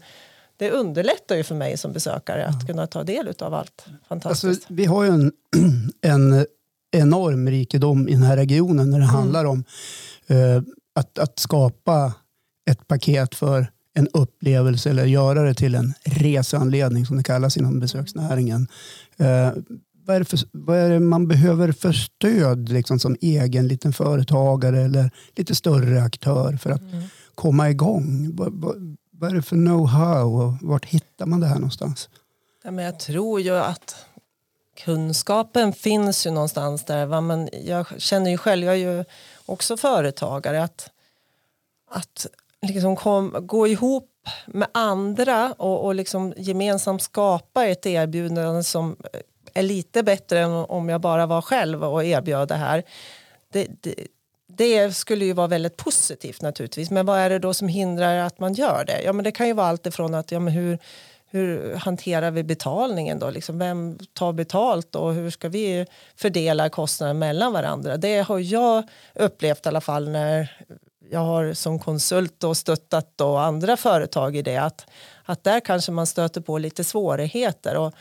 det 0.58 0.72
underlättar 0.72 1.36
ju 1.36 1.44
för 1.44 1.56
mig 1.56 1.78
som 1.78 1.94
besökare 1.94 2.46
att 2.46 2.68
kunna 2.68 2.88
ta 2.88 3.04
del 3.04 3.34
av 3.40 3.54
allt 3.54 3.86
fantastiskt. 4.08 4.46
Alltså, 4.46 4.74
vi 4.74 4.86
har 4.86 5.04
ju 5.04 5.10
en, 5.10 5.32
en 6.02 6.46
enorm 6.92 7.50
rikedom 7.50 8.08
i 8.08 8.12
den 8.12 8.24
här 8.24 8.38
regionen 8.38 8.90
när 8.90 9.00
det 9.00 9.06
mm. 9.06 9.16
handlar 9.16 9.46
om 9.46 9.64
uh, 10.32 10.62
att, 10.96 11.20
att 11.20 11.40
skapa 11.40 12.14
ett 12.70 12.88
paket 12.88 13.36
för 13.36 13.72
en 13.94 14.08
upplevelse 14.14 14.90
eller 14.90 15.06
göra 15.06 15.44
det 15.44 15.54
till 15.54 15.76
en 15.76 15.94
reseanledning 16.06 17.06
som 17.06 17.18
det 17.18 17.24
kallas 17.24 17.58
inom 17.58 17.80
besöksnäringen. 17.80 18.68
Uh, 19.22 19.52
vad, 20.06 20.16
är 20.16 20.24
för, 20.24 20.40
vad 20.52 20.78
är 20.78 20.90
det 20.90 21.00
man 21.00 21.28
behöver 21.28 21.72
för 21.72 21.92
stöd 21.94 22.70
liksom, 22.70 23.00
som 23.00 23.16
egen 23.22 23.68
liten 23.68 23.94
företagare 23.94 24.82
eller 24.82 25.12
lite 25.36 25.56
större 25.56 26.04
aktör 26.04 26.58
för 26.58 26.70
att 26.70 26.82
mm. 26.82 27.04
komma 27.36 27.70
igång? 27.70 28.36
Vad, 28.36 28.54
vad, 28.54 28.98
vad 29.12 29.32
är 29.32 29.36
det 29.36 29.42
för 29.42 29.56
know-how 29.56 30.24
och 30.24 30.54
vart 30.62 30.86
hittar 30.86 31.26
man 31.26 31.40
det 31.40 31.48
här 31.48 31.56
någonstans? 31.56 32.10
Ja, 32.64 32.72
men 32.72 32.86
jag 32.86 33.00
tror 33.00 33.42
ju 33.42 33.58
att 33.58 33.96
kunskapen 34.78 35.74
finns 35.74 36.28
ju 36.28 36.32
någonstans 36.32 36.86
där. 36.86 37.06
Va? 37.06 37.22
Men 37.22 37.50
jag 37.64 38.02
känner 38.02 38.32
ju 38.32 38.38
själv, 38.38 38.66
jag 38.66 38.74
är 38.74 38.98
ju 38.98 39.06
också 39.46 39.78
företagare, 39.78 40.64
att, 40.64 40.90
att 41.90 42.28
liksom 42.62 42.96
kom, 42.96 43.36
gå 43.40 43.68
ihop 43.68 44.10
med 44.46 44.68
andra 44.72 45.54
och, 45.58 45.86
och 45.86 45.96
liksom 45.96 46.34
gemensamt 46.38 47.02
skapa 47.02 47.66
ett 47.66 47.86
erbjudande 47.86 48.64
som 48.64 48.98
är 49.54 49.64
lite 49.64 50.04
bättre 50.04 50.40
än 50.40 50.52
om 50.52 50.90
jag 50.90 51.02
bara 51.02 51.26
var 51.26 51.42
själv 51.42 51.84
och 51.84 52.04
erbjöd 52.04 52.48
det 52.48 52.56
här. 52.56 52.84
Det, 53.54 53.68
det, 53.82 53.96
det 54.48 54.96
skulle 54.96 55.26
ju 55.26 55.34
vara 55.34 55.48
väldigt 55.48 55.78
positivt 55.78 56.42
naturligtvis. 56.42 56.92
Men 56.92 57.06
vad 57.06 57.20
är 57.20 57.30
det 57.30 57.40
då 57.40 57.54
som 57.54 57.68
hindrar 57.68 58.18
att 58.18 58.40
man 58.40 58.54
gör 58.54 58.84
det? 58.88 59.02
Ja, 59.02 59.14
men 59.14 59.24
det 59.24 59.32
kan 59.32 59.48
ju 59.48 59.54
vara 59.54 59.68
allt 59.68 59.86
ifrån 59.86 60.14
att 60.14 60.32
ja, 60.32 60.40
men 60.40 60.54
hur, 60.54 60.80
hur 61.30 61.76
hanterar 61.76 62.32
vi 62.32 62.44
betalningen 62.44 63.20
då? 63.20 63.30
Liksom, 63.30 63.60
vem 63.60 64.00
tar 64.14 64.34
betalt 64.34 64.96
och 64.96 65.14
hur 65.14 65.30
ska 65.30 65.50
vi 65.50 65.86
fördela 66.16 66.70
kostnaden 66.70 67.20
mellan 67.20 67.54
varandra? 67.54 67.98
Det 67.98 68.20
har 68.20 68.40
jag 68.40 68.84
upplevt 69.16 69.66
i 69.66 69.70
alla 69.70 69.82
fall 69.82 70.10
när 70.10 70.58
jag 71.10 71.20
har 71.20 71.54
som 71.54 71.80
konsult 71.80 72.44
och 72.44 72.58
stöttat 72.58 73.12
då 73.16 73.38
andra 73.38 73.78
företag 73.78 74.36
i 74.36 74.42
det 74.42 74.58
att, 74.58 74.86
att 75.26 75.44
där 75.44 75.60
kanske 75.60 75.92
man 75.92 76.08
stöter 76.08 76.42
på 76.42 76.58
lite 76.58 76.84
svårigheter. 76.84 77.78
Och 77.78 77.94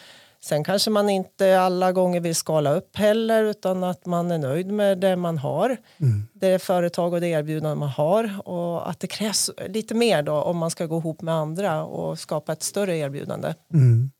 Sen 0.49 0.65
kanske 0.65 0.91
man 0.91 1.11
inte 1.11 1.61
alla 1.61 1.93
gånger 1.93 2.21
vill 2.21 2.35
skala 2.35 2.75
upp 2.75 2.97
heller 2.97 3.45
utan 3.45 3.85
att 3.85 4.07
man 4.07 4.31
är 4.31 4.38
nöjd 4.38 4.67
med 4.67 4.99
det 4.99 5.17
man 5.17 5.38
har. 5.38 5.76
Mm. 5.99 6.26
Det 6.33 6.62
företag 6.62 7.12
och 7.12 7.21
det 7.21 7.29
erbjudande 7.29 7.76
man 7.76 7.88
har 7.88 8.49
och 8.49 8.91
att 8.91 9.00
det 9.00 9.07
krävs 9.07 9.50
lite 9.69 9.95
mer 9.95 10.23
då 10.23 10.33
om 10.33 10.57
man 10.57 10.71
ska 10.71 10.87
gå 10.87 10.99
ihop 10.99 11.23
med 11.23 11.35
andra 11.35 11.85
och 11.85 12.19
skapa 12.19 12.53
ett 12.53 12.62
större 12.62 12.97
erbjudande. 12.97 13.55
Mm. 13.75 14.11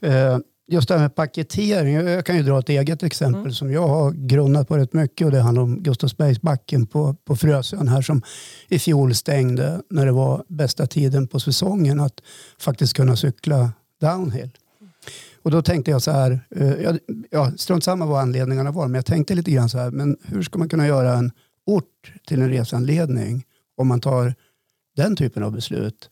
Eh, 0.00 0.38
just 0.68 0.88
det 0.88 0.94
här 0.94 1.00
med 1.00 1.14
paketering, 1.14 1.94
jag 1.94 2.26
kan 2.26 2.36
ju 2.36 2.42
dra 2.42 2.58
ett 2.58 2.68
eget 2.68 3.02
exempel 3.02 3.40
mm. 3.40 3.52
som 3.52 3.72
jag 3.72 3.88
har 3.88 4.12
grunnat 4.12 4.68
på 4.68 4.76
rätt 4.76 4.92
mycket 4.92 5.24
och 5.24 5.30
det 5.30 5.40
handlar 5.40 5.62
om 5.62 5.82
Gustavsbergsbacken 5.82 6.86
på, 6.86 7.16
på 7.24 7.36
Frösön 7.36 7.88
här 7.88 8.02
som 8.02 8.22
i 8.68 8.78
fjol 8.78 9.14
stängde 9.14 9.80
när 9.90 10.06
det 10.06 10.12
var 10.12 10.44
bästa 10.48 10.86
tiden 10.86 11.28
på 11.28 11.40
säsongen 11.40 12.00
att 12.00 12.20
faktiskt 12.58 12.96
kunna 12.96 13.16
cykla 13.16 13.72
downhill. 14.00 14.50
Och 15.42 15.50
då 15.50 15.62
tänkte 15.62 15.90
jag 15.90 16.02
så 16.02 16.10
här, 16.10 16.40
eh, 16.50 16.96
ja, 17.30 17.52
strunt 17.56 17.84
samma 17.84 18.06
vad 18.06 18.20
anledningarna 18.20 18.70
var, 18.70 18.88
men 18.88 18.94
jag 18.94 19.06
tänkte 19.06 19.34
lite 19.34 19.50
grann 19.50 19.68
så 19.68 19.78
här, 19.78 19.90
men 19.90 20.16
hur 20.22 20.42
ska 20.42 20.58
man 20.58 20.68
kunna 20.68 20.86
göra 20.86 21.14
en 21.14 21.32
ort 21.66 22.12
till 22.26 22.42
en 22.42 22.50
resanledning 22.50 23.44
om 23.76 23.88
man 23.88 24.00
tar 24.00 24.34
den 24.96 25.16
typen 25.16 25.42
av 25.42 25.52
beslut? 25.52 26.10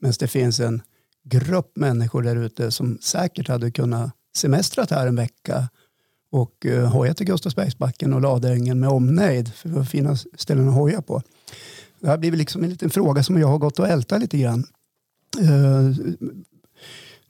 Men 0.00 0.12
det 0.18 0.28
finns 0.28 0.60
en 0.60 0.82
grupp 1.24 1.76
människor 1.76 2.22
där 2.22 2.36
ute 2.36 2.70
som 2.70 2.98
säkert 3.00 3.48
hade 3.48 3.70
kunnat 3.70 4.10
semestrat 4.36 4.90
här 4.90 5.06
en 5.06 5.16
vecka 5.16 5.68
och 6.30 6.66
uh, 6.66 6.84
hoja 6.84 7.14
till 7.14 7.26
Gustavsbergsbacken 7.26 8.12
och 8.12 8.20
Ladängen 8.20 8.80
med 8.80 8.88
omnejd, 8.88 9.54
för 9.54 9.68
det 9.68 9.74
var 9.74 9.84
fina 9.84 10.16
ställen 10.16 10.68
att 10.68 10.74
hoja 10.74 11.02
på. 11.02 11.22
Det 12.00 12.08
har 12.08 12.18
blivit 12.18 12.38
liksom 12.38 12.64
en 12.64 12.70
liten 12.70 12.90
fråga 12.90 13.22
som 13.22 13.40
jag 13.40 13.48
har 13.48 13.58
gått 13.58 13.78
och 13.78 13.88
ältat 13.88 14.20
lite 14.20 14.38
grann. 14.38 14.64
Uh, 15.40 15.96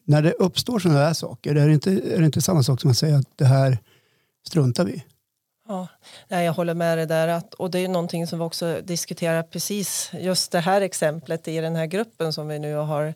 när 0.08 0.22
det 0.22 0.32
uppstår 0.32 0.78
sådana 0.78 0.98
här 0.98 1.14
saker, 1.14 1.54
är 1.54 1.66
det, 1.66 1.74
inte, 1.74 1.90
är 1.90 2.18
det 2.18 2.24
inte 2.24 2.40
samma 2.40 2.62
sak 2.62 2.80
som 2.80 2.90
att 2.90 2.96
säga 2.96 3.16
att 3.16 3.28
det 3.36 3.44
här 3.44 3.78
struntar 4.46 4.84
vi 4.84 5.04
Ja, 5.68 5.88
jag 6.28 6.52
håller 6.52 6.74
med 6.74 6.98
dig 6.98 7.06
där. 7.06 7.28
Att, 7.28 7.54
och 7.54 7.70
det 7.70 7.78
är 7.78 7.88
någonting 7.88 8.26
som 8.26 8.38
vi 8.38 8.44
också 8.44 8.80
diskuterar 8.84 9.42
precis 9.42 10.10
just 10.12 10.52
det 10.52 10.60
här 10.60 10.80
exemplet 10.80 11.48
i 11.48 11.60
den 11.60 11.76
här 11.76 11.86
gruppen 11.86 12.32
som 12.32 12.48
vi 12.48 12.58
nu 12.58 12.74
har 12.74 13.14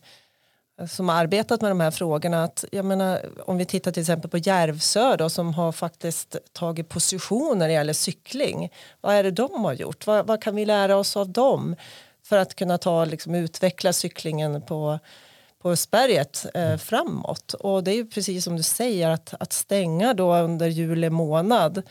som 0.89 1.09
har 1.09 1.17
arbetat 1.17 1.61
med 1.61 1.71
de 1.71 1.81
här 1.81 1.91
frågorna. 1.91 2.45
Att, 2.45 2.65
jag 2.73 2.85
menar, 2.85 3.21
om 3.47 3.59
vi 3.59 3.65
tittar 3.65 3.93
till 3.93 4.01
exempel 4.01 4.31
på 4.31 4.39
Järvsö 4.39 5.17
då, 5.17 5.31
som 5.31 5.55
har 5.55 5.73
faktiskt 5.73 6.37
tagit 6.53 6.89
position 6.89 7.59
när 7.59 7.69
det 7.69 7.75
gäller 7.75 7.93
cykling. 7.93 8.73
Vad 9.01 9.15
är 9.15 9.23
det 9.23 9.31
de 9.31 9.65
har 9.65 9.73
gjort? 9.73 10.07
Vad, 10.07 10.27
vad 10.27 10.43
kan 10.43 10.57
vi 10.57 10.65
lära 10.65 10.97
oss 10.97 11.17
av 11.17 11.29
dem 11.29 11.77
för 12.25 12.39
att 12.39 12.55
kunna 12.55 12.79
ta, 12.79 13.05
liksom, 13.05 13.35
utveckla 13.35 13.93
cyklingen 13.93 14.63
på 14.63 14.99
på 15.63 15.71
Östberget 15.71 16.47
eh, 16.55 16.63
mm. 16.67 16.79
framåt. 16.79 17.55
Och 17.55 17.85
det 17.85 17.91
är 17.91 17.95
ju 17.95 18.07
precis 18.07 18.45
som 18.45 18.57
du 18.57 18.63
säger 18.63 19.11
att, 19.11 19.35
att 19.41 19.53
stänga 19.53 20.15
då 20.15 20.37
under 20.37 20.67
juli 20.67 21.11
månad 21.11 21.83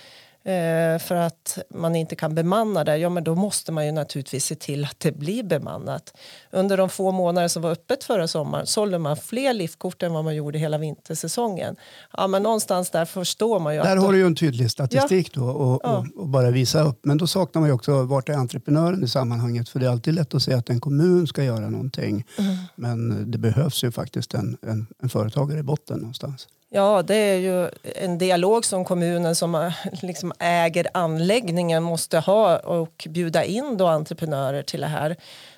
för 1.01 1.15
att 1.15 1.57
man 1.69 1.95
inte 1.95 2.15
kan 2.15 2.35
bemanna 2.35 2.83
det, 2.83 2.97
ja 2.97 3.09
men 3.09 3.23
då 3.23 3.35
måste 3.35 3.71
man 3.71 3.85
ju 3.85 3.91
naturligtvis 3.91 4.45
se 4.45 4.55
till 4.55 4.85
att 4.85 4.99
det 4.99 5.11
blir 5.11 5.43
bemannat. 5.43 6.17
Under 6.51 6.77
de 6.77 6.89
få 6.89 7.11
månader 7.11 7.47
som 7.47 7.61
var 7.61 7.71
öppet 7.71 8.03
förra 8.03 8.27
sommaren 8.27 8.67
sålde 8.67 8.99
man 8.99 9.17
fler 9.17 9.53
liftkort 9.53 10.03
än 10.03 10.13
vad 10.13 10.23
man 10.23 10.35
gjorde 10.35 10.59
hela 10.59 10.77
vintersäsongen. 10.77 11.75
Ja 12.17 12.27
men 12.27 12.43
någonstans 12.43 12.89
där 12.89 13.05
förstår 13.05 13.59
man 13.59 13.75
ju. 13.75 13.81
Där 13.81 13.97
har 13.97 14.11
du 14.11 14.17
ju 14.17 14.25
en 14.25 14.35
tydlig 14.35 14.71
statistik 14.71 15.31
ja. 15.33 15.41
då 15.41 15.47
och, 15.47 15.81
ja. 15.83 15.97
och, 15.97 16.21
och, 16.21 16.27
bara 16.27 16.51
visa 16.51 16.81
upp. 16.83 16.99
Men 17.03 17.17
då 17.17 17.27
saknar 17.27 17.59
man 17.59 17.69
ju 17.69 17.73
också 17.73 18.03
vart 18.03 18.29
är 18.29 18.33
entreprenören 18.33 19.03
i 19.03 19.07
sammanhanget 19.07 19.69
för 19.69 19.79
det 19.79 19.85
är 19.85 19.89
alltid 19.89 20.13
lätt 20.13 20.33
att 20.33 20.43
säga 20.43 20.57
att 20.57 20.69
en 20.69 20.79
kommun 20.79 21.27
ska 21.27 21.43
göra 21.43 21.69
någonting. 21.69 22.25
Mm. 22.37 22.55
Men 22.75 23.31
det 23.31 23.37
behövs 23.37 23.83
ju 23.83 23.91
faktiskt 23.91 24.33
en, 24.33 24.57
en, 24.61 24.87
en 25.03 25.09
företagare 25.09 25.59
i 25.59 25.63
botten 25.63 25.99
någonstans. 25.99 26.47
Ja, 26.73 27.01
det 27.01 27.15
är 27.15 27.37
ju 27.37 27.69
en 27.95 28.17
dialog 28.17 28.65
som 28.65 28.85
kommunen 28.85 29.35
som 29.35 29.71
liksom 30.01 30.33
äger 30.39 30.87
anläggningen 30.93 31.83
måste 31.83 32.19
ha 32.19 32.57
och 32.59 33.07
bjuda 33.09 33.43
in 33.43 33.77
då 33.77 33.87
entreprenörer 33.87 34.63
till 34.63 34.81
det 34.81 34.87
här. 34.87 35.15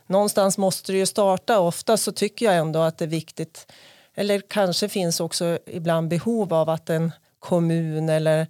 Någonstans 0.08 0.58
måste 0.58 0.92
det 0.92 0.98
ju 0.98 1.06
starta. 1.06 1.60
Ofta 1.60 1.98
så 1.98 2.12
tycker 2.12 2.46
jag 2.46 2.56
ändå 2.56 2.80
att 2.80 2.98
det 2.98 3.06
är 3.06 3.10
viktigt 3.10 3.68
eller 4.16 4.42
kanske 4.48 4.90
finns 4.90 5.20
också 5.20 5.60
ibland 5.66 6.08
behov 6.08 6.54
av 6.54 6.70
att 6.70 6.90
en 6.90 7.12
kommun 7.40 8.10
eller 8.10 8.48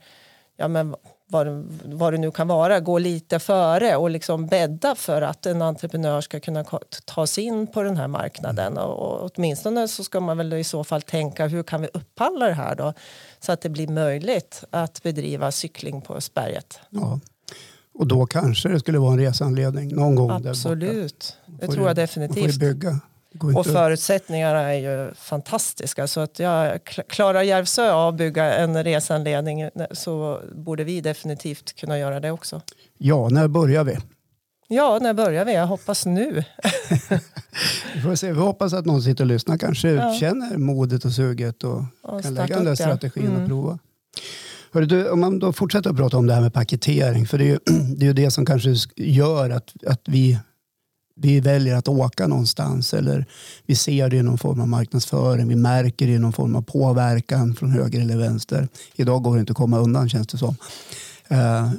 ja, 0.58 0.68
men 0.68 0.96
vad, 1.34 1.48
vad 1.86 2.14
det 2.14 2.18
nu 2.18 2.32
kan 2.32 2.48
vara, 2.48 2.80
gå 2.80 2.98
lite 2.98 3.40
före 3.40 3.96
och 3.96 4.10
liksom 4.10 4.48
bädda 4.48 4.96
för 4.96 5.22
att 5.22 5.46
en 5.46 5.62
entreprenör 5.62 6.22
ska 6.22 6.40
kunna 6.40 6.66
ta 7.06 7.28
sig 7.28 7.44
in 7.44 7.68
på 7.68 7.84
den 7.84 7.98
här 7.98 8.08
marknaden. 8.08 8.78
Och, 8.78 9.24
och 9.24 9.32
åtminstone 9.36 9.88
så 9.88 10.04
ska 10.04 10.20
man 10.20 10.38
väl 10.38 10.54
i 10.54 10.64
så 10.64 10.84
fall 10.84 11.02
tänka 11.02 11.48
hur 11.48 11.64
kan 11.64 11.82
vi 11.82 11.88
upphandla 11.94 12.48
det 12.48 12.54
här 12.54 12.76
då 12.76 12.94
så 13.40 13.52
att 13.52 13.62
det 13.62 13.70
blir 13.70 13.88
möjligt 13.88 14.64
att 14.70 15.04
bedriva 15.04 15.52
cykling 15.52 16.02
på 16.02 16.16
Östberget. 16.16 16.80
Ja. 16.90 17.20
Och 17.94 18.08
då 18.08 18.26
kanske 18.26 18.70
det 18.70 18.80
skulle 18.80 19.00
vara 19.00 19.14
en 19.14 19.20
resanledning 19.20 19.96
någon 19.96 20.16
gång. 20.16 20.32
Absolut, 20.32 21.38
det 21.46 21.68
tror 21.68 21.88
jag 21.88 21.96
definitivt. 21.96 22.60
bygga. 22.60 23.00
Och 23.40 23.66
förutsättningarna 23.66 24.74
är 24.74 24.80
ju 24.80 25.14
fantastiska. 25.14 26.08
Så 26.08 26.20
att 26.20 26.40
jag 26.40 26.84
klarar 26.84 27.42
Järvsö 27.42 27.92
av 27.92 28.08
att 28.08 28.16
bygga 28.16 28.54
en 28.54 28.84
resanledning 28.84 29.70
så 29.92 30.42
borde 30.56 30.84
vi 30.84 31.02
definitivt 31.02 31.76
kunna 31.76 32.00
göra 32.00 32.20
det 32.20 32.32
också. 32.32 32.62
Ja, 32.98 33.30
när 33.30 33.48
börjar 33.48 33.84
vi? 33.84 33.98
Ja, 34.68 35.00
när 35.02 35.14
börjar 35.14 35.46
vi? 35.46 35.54
Jag 35.54 35.68
hoppas 35.68 36.06
nu. 36.06 36.34
vi 37.96 38.02
får 38.02 38.16
se. 38.16 38.34
Vi 38.34 38.40
hoppas 38.40 38.74
att 38.74 38.86
någon 38.86 39.02
sitter 39.02 39.24
och 39.24 39.28
lyssnar 39.28 39.58
kanske 39.58 39.90
ja. 39.90 40.14
känner 40.14 40.58
modet 40.58 41.06
och 41.06 41.12
suget 41.12 41.64
och, 41.64 41.84
och 42.02 42.22
kan 42.22 42.34
lägga 42.34 42.56
den 42.56 42.66
där 42.66 42.76
strategin 42.76 43.28
mm. 43.28 43.42
och 43.42 43.48
prova. 43.48 43.80
Du, 44.74 45.10
om 45.10 45.20
man 45.20 45.40
då 45.40 45.54
fortsätter 45.54 45.90
att 45.90 45.98
prata 45.98 46.18
om 46.18 46.28
det 46.28 46.34
här 46.34 46.42
med 46.42 46.54
paketering, 46.54 47.28
för 47.28 47.38
det 47.38 47.44
är 47.44 47.48
ju 47.48 47.60
det, 47.96 48.06
är 48.06 48.08
ju 48.08 48.14
det 48.14 48.32
som 48.32 48.46
kanske 48.46 48.76
gör 48.96 49.50
att, 49.50 49.74
att 49.88 50.02
vi 50.06 50.40
vi 51.16 51.40
väljer 51.40 51.76
att 51.76 51.88
åka 51.88 52.28
någonstans 52.28 52.94
eller 52.94 53.26
vi 53.66 53.76
ser 53.76 54.10
det 54.10 54.18
i 54.18 54.24
någon 54.24 54.38
form 54.38 54.62
av 54.62 54.68
marknadsföring, 54.68 55.48
vi 55.48 55.56
märker 55.56 56.08
det 56.08 56.14
i 56.14 56.20
någon 56.20 56.34
form 56.34 56.56
av 56.56 56.62
påverkan 56.62 57.56
från 57.56 57.72
höger 57.72 58.02
eller 58.02 58.18
vänster. 58.18 58.68
Idag 58.96 59.24
går 59.24 59.36
det 59.36 59.40
inte 59.40 59.52
att 59.52 59.58
komma 59.58 59.80
undan 59.80 60.10
känns 60.10 60.28
det 60.28 60.38
som. 60.38 60.56
Eh, 61.28 61.72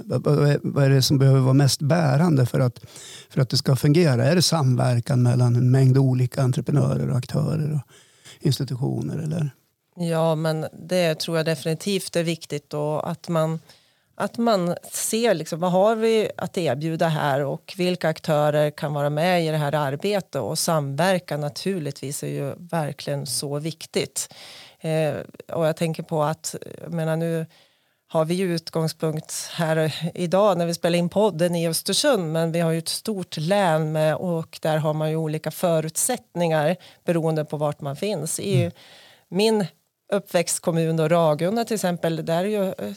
vad 0.62 0.85
är 0.85 0.91
det 0.91 1.03
som 1.03 1.19
behöver 1.19 1.41
vara 1.41 1.55
mest 1.55 1.83
bärande 1.83 2.47
för 2.47 2.61
att, 2.61 2.81
för 3.31 3.41
att 3.41 3.50
det 3.50 3.57
ska 3.57 3.76
fungera? 3.76 4.25
Är 4.25 4.35
det 4.35 4.43
samverkan 4.43 5.23
mellan 5.23 5.57
en 5.57 5.71
mängd 5.71 5.99
olika 5.99 6.43
entreprenörer 6.43 7.11
och 7.11 7.17
aktörer 7.17 7.75
och 7.75 7.81
institutioner? 8.41 9.19
Eller? 9.19 9.50
Ja, 9.97 10.35
men 10.35 10.67
det 10.88 11.14
tror 11.14 11.37
jag 11.37 11.47
definitivt 11.47 12.17
är 12.17 12.25
viktigt 12.25 12.75
och 12.75 13.11
att 13.11 13.29
man 13.29 13.59
att 14.14 14.38
man 14.38 14.76
ser 14.92 15.35
liksom, 15.35 15.61
vad 15.61 15.73
har 15.73 15.97
vi 15.97 16.30
att 16.37 16.59
erbjuda 16.59 17.09
här 17.09 17.40
och 17.44 17.75
vilka 17.76 18.09
aktörer 18.09 18.71
kan 18.71 18.94
vara 18.94 19.11
med 19.11 19.44
i 19.44 19.49
det 19.49 19.56
här 19.56 19.75
arbetet 19.75 20.35
och 20.35 20.59
samverkan 20.59 21.40
naturligtvis 21.40 22.23
är 22.23 22.28
ju 22.28 22.54
verkligen 22.59 23.26
så 23.26 23.59
viktigt. 23.59 24.35
Eh, 24.80 25.14
och 25.52 25.66
jag 25.66 25.76
tänker 25.76 26.02
på 26.02 26.23
att, 26.23 26.54
jag 26.83 26.92
menar 26.92 27.16
nu 27.16 27.47
har 28.09 28.25
vi 28.25 28.35
ju 28.35 28.54
utgångspunkt 28.54 29.49
här 29.52 29.94
idag 30.14 30.59
när 30.59 30.66
vi 30.66 30.75
spelar 30.75 30.99
in 30.99 31.09
podden 31.09 31.56
i 31.56 31.68
Östersund 31.68 32.33
men 32.33 32.52
vi 32.52 32.61
har 32.61 32.71
ju 32.71 32.78
ett 32.78 32.88
stort 32.88 33.37
län 33.37 33.92
med 33.92 34.16
och 34.16 34.59
där 34.62 34.76
har 34.76 34.94
man 34.94 35.11
ju 35.11 35.16
olika 35.16 35.50
förutsättningar 35.50 36.76
beroende 37.04 37.44
på 37.44 37.56
vart 37.56 37.80
man 37.80 37.97
finns. 37.97 38.40
I 38.40 38.61
mm. 38.61 38.73
min 39.28 39.66
uppväxtkommun 40.13 41.01
och 41.01 41.11
Ragunda 41.11 41.65
till 41.65 41.75
exempel 41.75 42.25
där 42.25 42.45
är 42.45 42.49
ju 42.49 42.65
eh, 42.65 42.95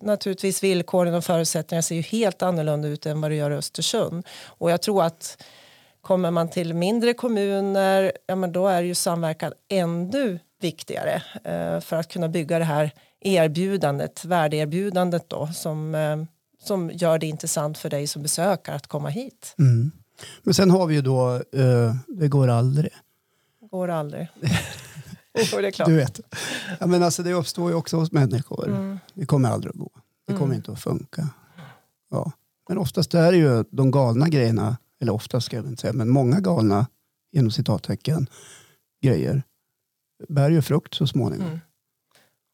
naturligtvis 0.00 0.62
villkoren 0.62 1.14
och 1.14 1.24
förutsättningarna 1.24 1.82
ser 1.82 1.94
ju 1.94 2.00
helt 2.00 2.42
annorlunda 2.42 2.88
ut 2.88 3.06
än 3.06 3.20
vad 3.20 3.30
det 3.30 3.34
gör 3.34 3.50
i 3.50 3.54
Östersund 3.54 4.26
och 4.46 4.70
jag 4.70 4.82
tror 4.82 5.04
att 5.04 5.42
kommer 6.00 6.30
man 6.30 6.50
till 6.50 6.74
mindre 6.74 7.14
kommuner 7.14 8.12
ja 8.26 8.36
men 8.36 8.52
då 8.52 8.68
är 8.68 8.82
ju 8.82 8.94
samverkan 8.94 9.52
ännu 9.68 10.38
viktigare 10.60 11.22
eh, 11.44 11.80
för 11.80 11.96
att 11.96 12.08
kunna 12.08 12.28
bygga 12.28 12.58
det 12.58 12.64
här 12.64 12.90
erbjudandet, 13.20 14.24
värdeerbjudandet 14.24 15.28
då 15.28 15.46
som, 15.46 15.94
eh, 15.94 16.16
som 16.64 16.90
gör 16.90 17.18
det 17.18 17.26
intressant 17.26 17.78
för 17.78 17.90
dig 17.90 18.06
som 18.06 18.22
besökare 18.22 18.76
att 18.76 18.86
komma 18.86 19.08
hit. 19.08 19.54
Mm. 19.58 19.92
Men 20.42 20.54
sen 20.54 20.70
har 20.70 20.86
vi 20.86 20.94
ju 20.94 21.02
då, 21.02 21.42
det 22.06 22.28
går 22.28 22.48
aldrig. 22.48 22.92
Går 23.70 23.88
aldrig. 23.88 24.28
det 25.50 25.66
är 25.66 25.70
klart. 25.70 25.88
Du 25.88 25.96
vet. 25.96 26.20
Ja, 26.80 26.86
men 26.86 27.02
alltså, 27.02 27.22
det 27.22 27.32
uppstår 27.32 27.70
ju 27.70 27.76
också 27.76 27.96
hos 27.96 28.12
människor. 28.12 28.68
Mm. 28.68 28.98
Det 29.14 29.26
kommer 29.26 29.48
aldrig 29.50 29.70
att 29.70 29.76
gå. 29.76 29.90
Det 30.26 30.32
kommer 30.32 30.44
mm. 30.44 30.56
inte 30.56 30.72
att 30.72 30.80
funka. 30.80 31.28
Ja. 32.10 32.32
Men 32.68 32.78
oftast 32.78 33.14
är 33.14 33.32
det 33.32 33.38
ju 33.38 33.64
de 33.70 33.90
galna 33.90 34.28
grejerna, 34.28 34.76
eller 35.00 35.12
oftast 35.12 35.46
ska 35.46 35.56
jag 35.56 35.66
inte 35.66 35.80
säga, 35.80 35.92
men 35.92 36.08
många 36.08 36.40
galna 36.40 36.86
inom 37.32 37.50
citattecken 37.50 38.26
grejer 39.02 39.42
bär 40.28 40.50
ju 40.50 40.62
frukt 40.62 40.94
så 40.94 41.06
småningom. 41.06 41.46
Mm. 41.46 41.60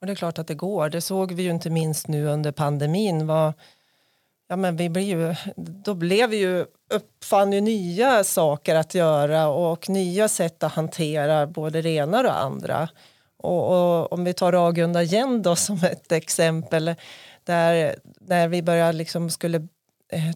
Och 0.00 0.06
det 0.06 0.12
är 0.12 0.16
klart 0.16 0.38
att 0.38 0.46
det 0.46 0.54
går. 0.54 0.90
Det 0.90 1.00
såg 1.00 1.32
vi 1.32 1.42
ju 1.42 1.50
inte 1.50 1.70
minst 1.70 2.08
nu 2.08 2.26
under 2.26 2.52
pandemin. 2.52 3.26
Vad, 3.26 3.52
ja, 4.50 4.56
men 4.56 4.76
vi 4.76 4.88
blir 4.88 5.02
ju, 5.02 5.34
då 5.56 5.94
blev 5.94 6.30
vi 6.30 6.36
ju, 6.36 6.66
uppfann 6.94 7.52
ju 7.52 7.60
nya 7.60 8.24
saker 8.24 8.74
att 8.74 8.94
göra 8.94 9.48
och 9.48 9.88
nya 9.88 10.28
sätt 10.28 10.62
att 10.62 10.72
hantera 10.72 11.46
både 11.46 11.82
det 11.82 11.90
ena 11.90 12.16
och 12.16 12.24
det 12.24 12.32
andra. 12.32 12.88
Och, 13.36 13.68
och 13.68 14.12
om 14.12 14.24
vi 14.24 14.32
tar 14.32 14.52
Ragunda 14.52 15.02
igen 15.02 15.42
då 15.42 15.56
som 15.56 15.76
ett 15.76 16.12
exempel 16.12 16.94
där 17.44 17.96
när 18.20 18.48
vi 18.48 18.62
började 18.62 18.92
liksom 18.92 19.30
skulle 19.30 19.68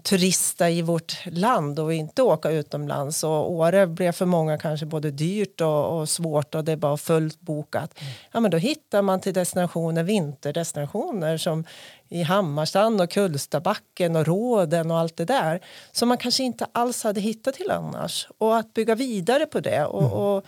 turista 0.02 0.70
i 0.70 0.82
vårt 0.82 1.26
land 1.26 1.78
och 1.78 1.94
inte 1.94 2.22
åka 2.22 2.50
utomlands. 2.50 3.24
Och 3.24 3.52
Åre 3.52 3.86
blev 3.86 4.12
för 4.12 4.26
många 4.26 4.58
kanske 4.58 4.86
både 4.86 5.10
dyrt 5.10 5.60
och, 5.60 5.98
och 5.98 6.08
svårt 6.08 6.54
och 6.54 6.64
det 6.64 6.76
var 6.76 6.96
fullt 6.96 7.40
bokat. 7.40 8.00
Mm. 8.00 8.12
Ja, 8.32 8.40
men 8.40 8.50
då 8.50 8.56
hittar 8.56 9.02
man 9.02 9.20
till 9.20 9.34
destinationer, 9.34 10.02
vinterdestinationer 10.02 11.36
som 11.36 11.64
i 12.08 12.22
Hammarstrand 12.22 13.00
och 13.00 13.10
Kullstabacken 13.10 14.16
och 14.16 14.26
Råden 14.26 14.90
och 14.90 14.98
allt 14.98 15.16
det 15.16 15.24
där 15.24 15.60
som 15.92 16.08
man 16.08 16.18
kanske 16.18 16.42
inte 16.42 16.66
alls 16.72 17.04
hade 17.04 17.20
hittat 17.20 17.54
till 17.54 17.70
annars. 17.70 18.28
Och 18.38 18.56
att 18.56 18.74
bygga 18.74 18.94
vidare 18.94 19.46
på 19.46 19.60
det. 19.60 19.84
Och, 19.84 20.02
mm. 20.02 20.12
och 20.12 20.46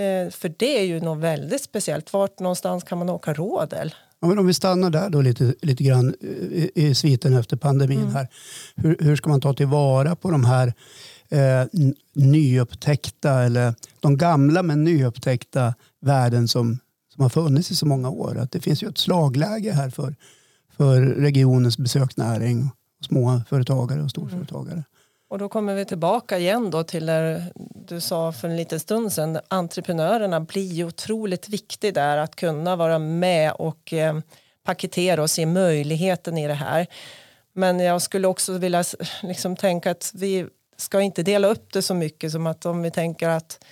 eh, 0.00 0.30
för 0.30 0.54
det 0.56 0.78
är 0.78 0.84
ju 0.84 1.00
något 1.00 1.18
väldigt 1.18 1.62
speciellt. 1.62 2.12
Vart 2.12 2.38
någonstans 2.38 2.84
kan 2.84 2.98
man 2.98 3.08
åka 3.08 3.34
rådel? 3.34 3.94
Ja, 4.20 4.28
men 4.28 4.38
om 4.38 4.46
vi 4.46 4.54
stannar 4.54 4.90
där 4.90 5.10
då 5.10 5.20
lite, 5.20 5.54
lite 5.62 5.84
grann 5.84 6.14
i, 6.20 6.70
i 6.74 6.94
sviten 6.94 7.34
efter 7.34 7.56
pandemin. 7.56 8.00
Mm. 8.00 8.14
här. 8.14 8.28
Hur, 8.76 8.96
hur 9.00 9.16
ska 9.16 9.30
man 9.30 9.40
ta 9.40 9.54
tillvara 9.54 10.16
på 10.16 10.30
de 10.30 10.44
här 10.44 10.72
eh, 11.28 11.66
nyupptäckta 12.14 13.42
eller 13.42 13.74
de 14.00 14.16
gamla 14.16 14.62
men 14.62 14.84
nyupptäckta 14.84 15.74
värden 16.00 16.48
som, 16.48 16.78
som 17.14 17.22
har 17.22 17.28
funnits 17.28 17.70
i 17.70 17.76
så 17.76 17.86
många 17.86 18.10
år? 18.10 18.38
Att 18.38 18.52
det 18.52 18.60
finns 18.60 18.82
ju 18.82 18.88
ett 18.88 18.98
slagläge 18.98 19.72
här 19.72 19.90
för, 19.90 20.16
för 20.76 21.00
regionens 21.00 21.78
besöksnäring, 21.78 22.70
små 23.06 23.42
företagare 23.48 24.02
och 24.02 24.10
storföretagare. 24.10 24.72
Mm. 24.72 24.84
Och 25.28 25.38
då 25.38 25.48
kommer 25.48 25.74
vi 25.74 25.84
tillbaka 25.84 26.38
igen 26.38 26.70
då 26.70 26.84
till 26.84 27.06
det 27.06 27.42
du 27.74 28.00
sa 28.00 28.32
för 28.32 28.48
en 28.48 28.56
liten 28.56 28.80
stund 28.80 29.12
sedan. 29.12 29.40
Entreprenörerna 29.48 30.40
blir 30.40 30.72
ju 30.72 30.84
otroligt 30.84 31.48
viktiga 31.48 31.92
där 31.92 32.18
att 32.18 32.36
kunna 32.36 32.76
vara 32.76 32.98
med 32.98 33.52
och 33.52 33.92
eh, 33.92 34.18
paketera 34.64 35.22
och 35.22 35.30
se 35.30 35.46
möjligheten 35.46 36.38
i 36.38 36.46
det 36.46 36.54
här. 36.54 36.86
Men 37.52 37.80
jag 37.80 38.02
skulle 38.02 38.28
också 38.28 38.52
vilja 38.52 38.84
liksom 39.22 39.56
tänka 39.56 39.90
att 39.90 40.12
vi 40.14 40.46
ska 40.76 41.00
inte 41.00 41.22
dela 41.22 41.48
upp 41.48 41.72
det 41.72 41.82
så 41.82 41.94
mycket 41.94 42.32
som 42.32 42.46
att 42.46 42.66
om 42.66 42.82
vi 42.82 42.90
tänker 42.90 43.28
att 43.28 43.64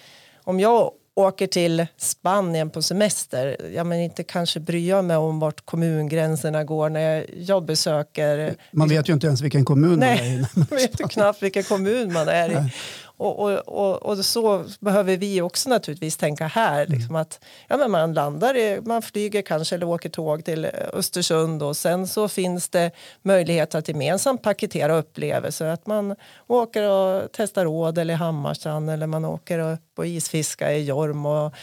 om 0.44 0.60
jag 0.60 0.92
åker 1.16 1.46
till 1.46 1.86
Spanien 1.96 2.70
på 2.70 2.82
semester, 2.82 3.56
ja 3.74 3.84
men 3.84 4.00
inte 4.00 4.24
kanske 4.24 4.60
bryr 4.60 4.88
jag 4.88 5.04
mig 5.04 5.16
om 5.16 5.38
vart 5.38 5.66
kommungränserna 5.66 6.64
går 6.64 6.88
när 6.88 7.26
jag 7.36 7.64
besöker. 7.64 8.54
Man 8.70 8.88
vet 8.88 9.08
ju 9.08 9.12
inte 9.12 9.26
ens 9.26 9.40
vilken 9.40 9.64
kommun 9.64 9.98
Nej, 9.98 10.16
man 10.18 10.26
är 10.26 10.34
i. 10.34 10.46
Man 10.54 10.66
vet 10.70 11.00
ju 11.00 11.08
knappt 11.08 11.42
vilken 11.42 11.62
kommun 11.62 12.12
man 12.12 12.28
är 12.28 12.50
i. 12.50 12.72
Och, 13.16 13.38
och, 13.38 13.58
och, 13.68 14.02
och, 14.02 14.24
så 14.24 14.64
behöver 14.80 15.16
vi 15.16 15.42
också 15.42 15.68
naturligtvis 15.68 16.16
tänka 16.16 16.46
här. 16.46 16.84
Mm. 16.84 16.98
Liksom 16.98 17.16
att, 17.16 17.44
ja, 17.68 17.76
men 17.76 17.90
man 17.90 18.14
landar, 18.14 18.56
i, 18.56 18.80
man 18.84 19.02
flyger 19.02 19.42
kanske 19.42 19.74
eller 19.74 19.86
åker 19.86 20.08
tåg 20.08 20.44
till 20.44 20.64
Östersund 20.92 21.62
och 21.62 21.76
sen 21.76 22.06
så 22.06 22.28
finns 22.28 22.68
det 22.68 22.90
möjlighet 23.22 23.74
att 23.74 23.88
gemensamt 23.88 24.42
paketera 24.42 24.96
upplevelser. 24.96 25.66
Att 25.66 25.86
man 25.86 26.16
åker 26.46 26.90
och 26.90 27.28
testar 27.32 27.64
råd 27.64 27.98
eller 27.98 28.14
Hammarstrand 28.14 28.90
eller 28.90 29.06
man 29.06 29.24
åker 29.24 29.58
och, 29.58 29.78
och 29.96 30.06
isfiska 30.06 30.72
i 30.72 30.84
Jorm 30.84 31.26
och, 31.26 31.54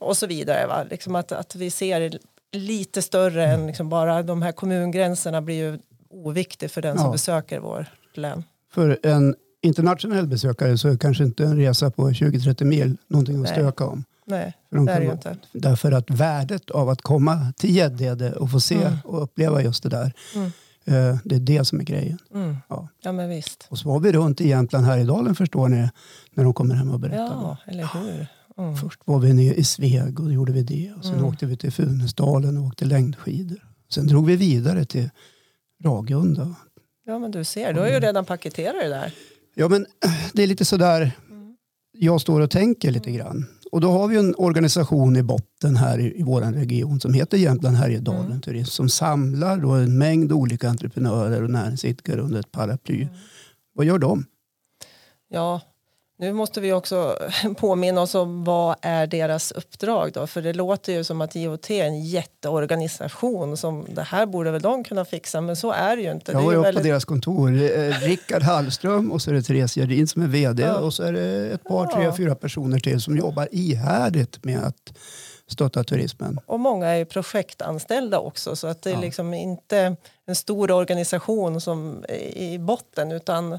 och 0.00 0.16
så 0.16 0.26
vidare. 0.26 0.66
Va? 0.66 0.84
Liksom 0.90 1.14
att, 1.14 1.32
att 1.32 1.54
vi 1.54 1.70
ser 1.70 2.18
lite 2.52 3.02
större 3.02 3.44
mm. 3.44 3.60
än 3.60 3.66
liksom 3.66 3.88
bara 3.88 4.22
de 4.22 4.42
här 4.42 4.52
kommungränserna 4.52 5.42
blir 5.42 5.56
ju 5.56 5.78
oviktigt 6.10 6.72
för 6.72 6.82
den 6.82 6.98
som 6.98 7.12
besöker 7.12 7.58
vårt 7.58 8.16
län. 8.16 8.44
För 8.72 8.98
en 9.02 9.34
internationell 9.66 10.26
besökare 10.26 10.78
så 10.78 10.88
är 10.88 10.96
kanske 10.96 11.24
inte 11.24 11.44
en 11.44 11.56
resa 11.56 11.90
på 11.90 12.10
20-30 12.10 12.64
mil 12.64 12.96
någonting 13.08 13.42
att 13.42 13.48
stöka 13.48 13.86
om. 13.86 14.04
Nej, 14.24 14.52
för 14.68 14.76
de 14.76 14.86
det 14.86 14.92
är 14.92 15.00
det 15.00 15.12
inte. 15.12 15.36
Därför 15.52 15.92
att 15.92 16.10
värdet 16.10 16.70
av 16.70 16.88
att 16.88 17.02
komma 17.02 17.52
till 17.56 17.76
Gäddede 17.76 18.32
och 18.32 18.50
få 18.50 18.60
se 18.60 18.74
mm. 18.74 18.98
och 19.04 19.22
uppleva 19.22 19.62
just 19.62 19.82
det 19.82 19.88
där. 19.88 20.12
Mm. 20.34 20.46
Eh, 20.84 21.18
det 21.24 21.34
är 21.34 21.40
det 21.40 21.64
som 21.64 21.80
är 21.80 21.84
grejen. 21.84 22.18
Mm. 22.34 22.56
Ja. 22.68 22.88
ja. 23.02 23.12
men 23.12 23.28
visst. 23.28 23.66
Och 23.70 23.78
så 23.78 23.88
var 23.88 24.00
vi 24.00 24.12
runt 24.12 24.40
i 24.40 24.48
Jämtland 24.48 24.86
Härjedalen 24.86 25.34
förstår 25.34 25.68
ni 25.68 25.88
när 26.34 26.44
de 26.44 26.54
kommer 26.54 26.74
hem 26.74 26.90
och 26.90 27.00
berättar. 27.00 27.24
Ja, 27.24 27.56
eller 27.66 27.88
hur. 27.94 28.26
Mm. 28.58 28.76
Först 28.76 29.00
var 29.04 29.18
vi 29.18 29.32
nere 29.32 29.54
i 29.54 29.64
Sveg 29.64 30.20
och 30.20 30.26
då 30.26 30.32
gjorde 30.32 30.52
vi 30.52 30.62
det. 30.62 30.92
Och 30.98 31.04
sen 31.04 31.14
mm. 31.14 31.24
åkte 31.24 31.46
vi 31.46 31.56
till 31.56 31.72
Funäsdalen 31.72 32.56
och 32.56 32.64
åkte 32.64 32.84
längdskidor. 32.84 33.58
Sen 33.90 34.06
drog 34.06 34.26
vi 34.26 34.36
vidare 34.36 34.84
till 34.84 35.10
Ragunda. 35.84 36.54
Ja 37.04 37.18
men 37.18 37.30
du 37.30 37.44
ser, 37.44 37.72
du 37.72 37.80
har 37.80 37.88
ju 37.88 38.00
redan 38.00 38.24
paketerat 38.24 38.74
det 38.82 38.88
där. 38.88 39.12
Ja, 39.58 39.68
men 39.68 39.86
det 40.32 40.42
är 40.42 40.46
lite 40.46 40.64
sådär 40.64 41.12
jag 41.92 42.20
står 42.20 42.40
och 42.40 42.50
tänker 42.50 42.90
lite 42.90 43.10
grann. 43.10 43.46
Och 43.72 43.80
då 43.80 43.90
har 43.90 44.08
vi 44.08 44.16
en 44.16 44.34
organisation 44.38 45.16
i 45.16 45.22
botten 45.22 45.76
här 45.76 45.98
i, 45.98 46.20
i 46.20 46.22
vår 46.22 46.40
region 46.40 47.00
som 47.00 47.14
heter 47.14 47.38
Jämtland 47.38 47.76
Härjedalen 47.76 48.26
mm. 48.26 48.40
Turism 48.40 48.70
som 48.70 48.88
samlar 48.88 49.58
då 49.58 49.70
en 49.70 49.98
mängd 49.98 50.32
olika 50.32 50.68
entreprenörer 50.68 51.42
och 51.42 51.50
näringsidkare 51.50 52.20
under 52.20 52.40
ett 52.40 52.52
paraply. 52.52 53.02
Mm. 53.02 53.14
Vad 53.74 53.86
gör 53.86 53.98
de? 53.98 54.24
Ja, 55.28 55.60
nu 56.18 56.32
måste 56.32 56.60
vi 56.60 56.72
också 56.72 57.18
påminna 57.56 58.00
oss 58.00 58.14
om 58.14 58.44
vad 58.44 58.76
är 58.82 59.06
deras 59.06 59.52
uppdrag 59.52 60.12
då? 60.12 60.26
För 60.26 60.42
det 60.42 60.52
låter 60.52 60.92
ju 60.92 61.04
som 61.04 61.20
att 61.20 61.36
IoT 61.36 61.70
är 61.70 61.84
en 61.84 62.04
jätteorganisation 62.04 63.56
som 63.56 63.86
det 63.88 64.02
här 64.02 64.26
borde 64.26 64.50
väl 64.50 64.62
de 64.62 64.84
kunna 64.84 65.04
fixa 65.04 65.40
men 65.40 65.56
så 65.56 65.72
är 65.72 65.96
det 65.96 66.02
ju 66.02 66.12
inte. 66.12 66.32
Jag 66.32 66.42
var 66.42 66.52
ju 66.52 66.60
väldigt... 66.60 66.82
på 66.82 66.88
deras 66.88 67.04
kontor. 67.04 67.50
Rickard 68.06 68.42
Hallström 68.42 69.12
och 69.12 69.22
så 69.22 69.30
är 69.30 69.34
det 69.34 69.42
Therese 69.42 69.76
Gerdin 69.76 70.08
som 70.08 70.22
är 70.22 70.26
vd 70.26 70.62
ja. 70.62 70.78
och 70.78 70.94
så 70.94 71.02
är 71.02 71.12
det 71.12 71.54
ett 71.54 71.64
par, 71.64 71.86
tre, 71.86 72.12
fyra 72.16 72.34
personer 72.34 72.78
till 72.78 73.00
som 73.00 73.16
jobbar 73.16 73.48
ihärdigt 73.52 74.44
med 74.44 74.64
att 74.64 74.92
stötta 75.48 75.84
turismen. 75.84 76.40
Och 76.46 76.60
många 76.60 76.86
är 76.86 77.04
projektanställda 77.04 78.18
också 78.18 78.56
så 78.56 78.66
att 78.66 78.82
det 78.82 78.90
är 78.90 78.94
ja. 78.94 79.00
liksom 79.00 79.34
inte 79.34 79.96
en 80.26 80.36
stor 80.36 80.70
organisation 80.70 81.60
som 81.60 82.04
i 82.34 82.58
botten 82.58 83.12
utan 83.12 83.58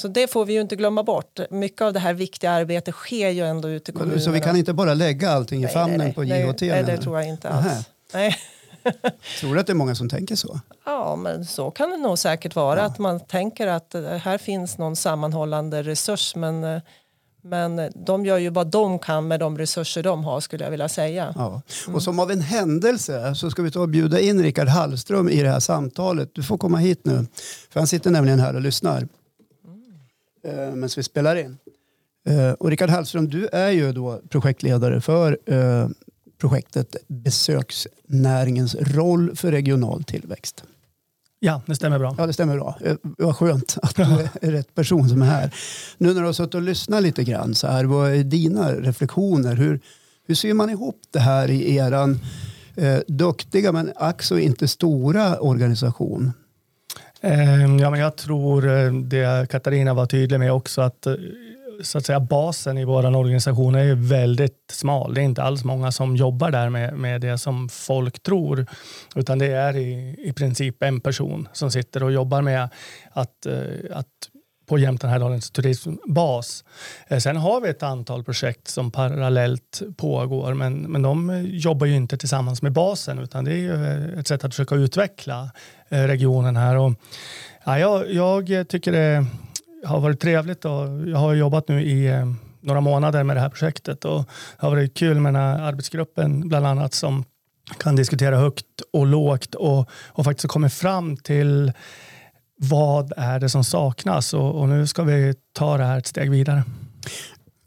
så 0.00 0.08
det 0.08 0.30
får 0.30 0.44
vi 0.44 0.52
ju 0.52 0.60
inte 0.60 0.76
glömma 0.76 1.02
bort. 1.02 1.40
Mycket 1.50 1.82
av 1.82 1.92
det 1.92 2.00
här 2.00 2.14
viktiga 2.14 2.50
arbetet 2.50 2.94
sker 2.94 3.30
ju 3.30 3.46
ändå 3.46 3.68
ute 3.68 3.90
i 3.90 3.94
kommunerna. 3.94 4.20
Så 4.20 4.30
vi 4.30 4.40
kan 4.40 4.56
inte 4.56 4.72
bara 4.72 4.94
lägga 4.94 5.30
allting 5.30 5.64
i 5.64 5.68
famnen 5.68 5.98
nej, 5.98 6.14
på 6.14 6.24
JHT? 6.24 6.60
Nej, 6.60 6.82
det 6.82 6.96
tror 6.96 7.18
jag 7.18 7.28
inte 7.28 7.48
alls. 7.48 7.88
Nej. 8.14 8.36
tror 9.40 9.54
du 9.54 9.60
att 9.60 9.66
det 9.66 9.72
är 9.72 9.74
många 9.74 9.94
som 9.94 10.08
tänker 10.08 10.36
så? 10.36 10.60
Ja, 10.84 11.16
men 11.16 11.44
så 11.44 11.70
kan 11.70 11.90
det 11.90 11.96
nog 11.96 12.18
säkert 12.18 12.54
vara. 12.54 12.78
Ja. 12.78 12.84
Att 12.84 12.98
man 12.98 13.20
tänker 13.20 13.66
att 13.66 13.94
här 14.20 14.38
finns 14.38 14.78
någon 14.78 14.96
sammanhållande 14.96 15.82
resurs 15.82 16.34
men, 16.36 16.80
Men 17.42 17.92
de 18.06 18.26
gör 18.26 18.38
ju 18.38 18.50
vad 18.50 18.66
de 18.66 18.98
kan 18.98 19.28
med 19.28 19.40
de 19.40 19.58
resurser 19.58 20.02
de 20.02 20.24
har 20.24 20.40
skulle 20.40 20.64
jag 20.64 20.70
vilja 20.70 20.88
säga. 20.88 21.34
Ja. 21.36 21.62
Och 21.92 22.02
som 22.02 22.18
av 22.18 22.30
en 22.30 22.40
händelse 22.40 23.34
så 23.34 23.50
ska 23.50 23.62
vi 23.62 23.70
ta 23.70 23.80
och 23.80 23.88
bjuda 23.88 24.20
in 24.20 24.42
Rickard 24.42 24.68
Hallström 24.68 25.28
i 25.28 25.42
det 25.42 25.50
här 25.50 25.60
samtalet. 25.60 26.30
Du 26.32 26.42
får 26.42 26.58
komma 26.58 26.78
hit 26.78 27.00
nu. 27.04 27.26
För 27.70 27.80
han 27.80 27.86
sitter 27.86 28.10
nämligen 28.10 28.40
här 28.40 28.54
och 28.54 28.60
lyssnar. 28.60 29.08
Eh, 30.48 30.74
medan 30.74 30.88
vi 30.96 31.02
spelar 31.02 31.36
in. 31.36 31.58
Eh, 32.28 32.52
och 32.52 32.70
Rickard 32.70 32.90
Hallström, 32.90 33.28
du 33.28 33.48
är 33.52 33.70
ju 33.70 33.92
då 33.92 34.20
projektledare 34.28 35.00
för 35.00 35.38
eh, 35.46 35.88
projektet 36.40 36.96
Besöksnäringens 37.06 38.74
roll 38.74 39.36
för 39.36 39.52
regional 39.52 40.04
tillväxt. 40.04 40.64
Ja, 41.40 41.62
det 41.66 41.74
stämmer 41.74 41.98
bra. 41.98 42.14
Ja, 42.18 42.26
det 42.26 42.32
stämmer 42.32 42.56
bra. 42.56 42.78
Eh, 42.84 42.96
vad 43.02 43.36
skönt 43.36 43.78
att 43.82 43.96
du 43.96 44.02
är 44.02 44.50
rätt 44.50 44.74
person 44.74 45.08
som 45.08 45.22
är 45.22 45.26
här. 45.26 45.54
Nu 45.98 46.14
när 46.14 46.20
du 46.20 46.26
har 46.26 46.32
suttit 46.32 46.54
och 46.54 46.62
lyssnat 46.62 47.02
lite 47.02 47.24
grann, 47.24 47.54
så 47.54 47.66
här, 47.66 47.84
vad 47.84 48.10
är 48.10 48.24
dina 48.24 48.72
reflektioner? 48.72 49.56
Hur, 49.56 49.80
hur 50.26 50.34
ser 50.34 50.54
man 50.54 50.70
ihop 50.70 51.00
det 51.10 51.20
här 51.20 51.50
i 51.50 51.76
eran 51.76 52.20
eh, 52.76 52.98
duktiga 53.08 53.72
men 53.72 53.92
ack 53.96 54.30
inte 54.30 54.68
stora 54.68 55.40
organisation? 55.40 56.32
Ehm, 57.20 57.78
ja, 57.78 57.90
men 57.90 58.00
jag 58.00 58.16
tror 58.16 58.68
eh, 58.68 58.92
det 58.92 59.50
Katarina 59.50 59.94
var 59.94 60.06
tydlig 60.06 60.40
med 60.40 60.52
också 60.52 60.80
att 60.80 61.06
eh, 61.06 61.14
så 61.82 61.98
att 61.98 62.06
säga, 62.06 62.20
basen 62.20 62.78
i 62.78 62.84
vår 62.84 63.16
organisation 63.16 63.74
är 63.74 63.94
väldigt 63.94 64.70
smal. 64.72 65.14
Det 65.14 65.20
är 65.20 65.24
inte 65.24 65.42
alls 65.42 65.64
många 65.64 65.92
som 65.92 66.16
jobbar 66.16 66.50
där 66.50 66.68
med, 66.68 66.94
med 66.94 67.20
det 67.20 67.38
som 67.38 67.68
folk 67.68 68.22
tror. 68.22 68.66
Utan 69.14 69.38
det 69.38 69.46
är 69.46 69.76
i, 69.76 70.16
i 70.18 70.32
princip 70.32 70.82
en 70.82 71.00
person 71.00 71.48
som 71.52 71.70
sitter 71.70 72.02
och 72.02 72.12
jobbar 72.12 72.42
med 72.42 72.68
att, 73.12 73.46
eh, 73.46 73.62
att 73.92 74.06
på 74.68 74.78
Jämtland 74.78 75.10
Härjedalens 75.10 75.50
turismbas. 75.50 76.64
Sen 77.20 77.36
har 77.36 77.60
vi 77.60 77.68
ett 77.68 77.82
antal 77.82 78.24
projekt 78.24 78.68
som 78.68 78.90
parallellt 78.90 79.82
pågår 79.96 80.54
men, 80.54 80.82
men 80.82 81.02
de 81.02 81.44
jobbar 81.46 81.86
ju 81.86 81.96
inte 81.96 82.18
tillsammans 82.18 82.62
med 82.62 82.72
basen 82.72 83.18
utan 83.18 83.44
det 83.44 83.52
är 83.52 83.56
ju 83.56 84.20
ett 84.20 84.26
sätt 84.26 84.44
att 84.44 84.54
försöka 84.54 84.74
utveckla 84.74 85.50
Eh, 85.90 86.02
regionen 86.02 86.56
här. 86.56 86.76
Och, 86.76 86.92
ja, 87.64 87.78
jag, 87.78 88.48
jag 88.48 88.68
tycker 88.68 88.92
det 88.92 89.26
har 89.84 90.00
varit 90.00 90.20
trevligt 90.20 90.64
och 90.64 91.08
jag 91.08 91.18
har 91.18 91.34
jobbat 91.34 91.68
nu 91.68 91.82
i 91.82 92.06
eh, 92.06 92.26
några 92.60 92.80
månader 92.80 93.24
med 93.24 93.36
det 93.36 93.40
här 93.40 93.48
projektet 93.48 94.04
och 94.04 94.18
det 94.60 94.66
har 94.66 94.70
varit 94.70 94.94
kul 94.94 95.20
med 95.20 95.34
den 95.34 95.42
här 95.42 95.58
arbetsgruppen 95.58 96.48
bland 96.48 96.66
annat 96.66 96.94
som 96.94 97.24
kan 97.78 97.96
diskutera 97.96 98.36
högt 98.36 98.64
och 98.92 99.06
lågt 99.06 99.54
och, 99.54 99.90
och 100.06 100.24
faktiskt 100.24 100.48
kommit 100.48 100.72
fram 100.72 101.16
till 101.16 101.72
vad 102.56 103.12
är 103.16 103.40
det 103.40 103.48
som 103.48 103.64
saknas 103.64 104.34
och, 104.34 104.60
och, 104.60 104.68
nu 104.68 104.86
ska 104.86 105.02
vi 105.02 105.34
ta 105.52 105.76
det 105.76 105.84
här 105.84 105.98
ett 105.98 106.06
steg 106.06 106.30
vidare. 106.30 106.64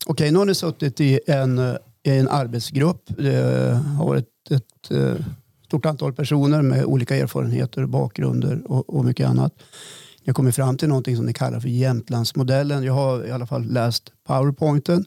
Okej, 0.05 0.31
nu 0.31 0.37
har 0.37 0.45
ni 0.45 0.55
suttit 0.55 1.01
i 1.01 1.19
en, 1.27 1.77
i 2.03 2.17
en 2.17 2.27
arbetsgrupp. 2.29 3.03
Det 3.07 3.81
har 3.97 4.05
varit 4.05 4.27
ett, 4.49 4.61
ett 4.61 4.91
eh, 4.91 5.25
stort 5.71 5.85
antal 5.85 6.13
personer 6.13 6.61
med 6.61 6.85
olika 6.85 7.15
erfarenheter, 7.15 7.85
bakgrunder 7.85 8.61
och, 8.65 8.89
och 8.89 9.05
mycket 9.05 9.27
annat. 9.27 9.53
Ni 10.19 10.23
har 10.25 10.33
kommit 10.33 10.55
fram 10.55 10.77
till 10.77 10.87
någonting 10.87 11.15
som 11.15 11.25
ni 11.25 11.33
kallar 11.33 11.59
för 11.59 11.69
Jämtlandsmodellen. 11.69 12.83
Jag 12.83 12.93
har 12.93 13.25
i 13.27 13.31
alla 13.31 13.47
fall 13.47 13.65
läst 13.65 14.11
powerpointen. 14.27 15.05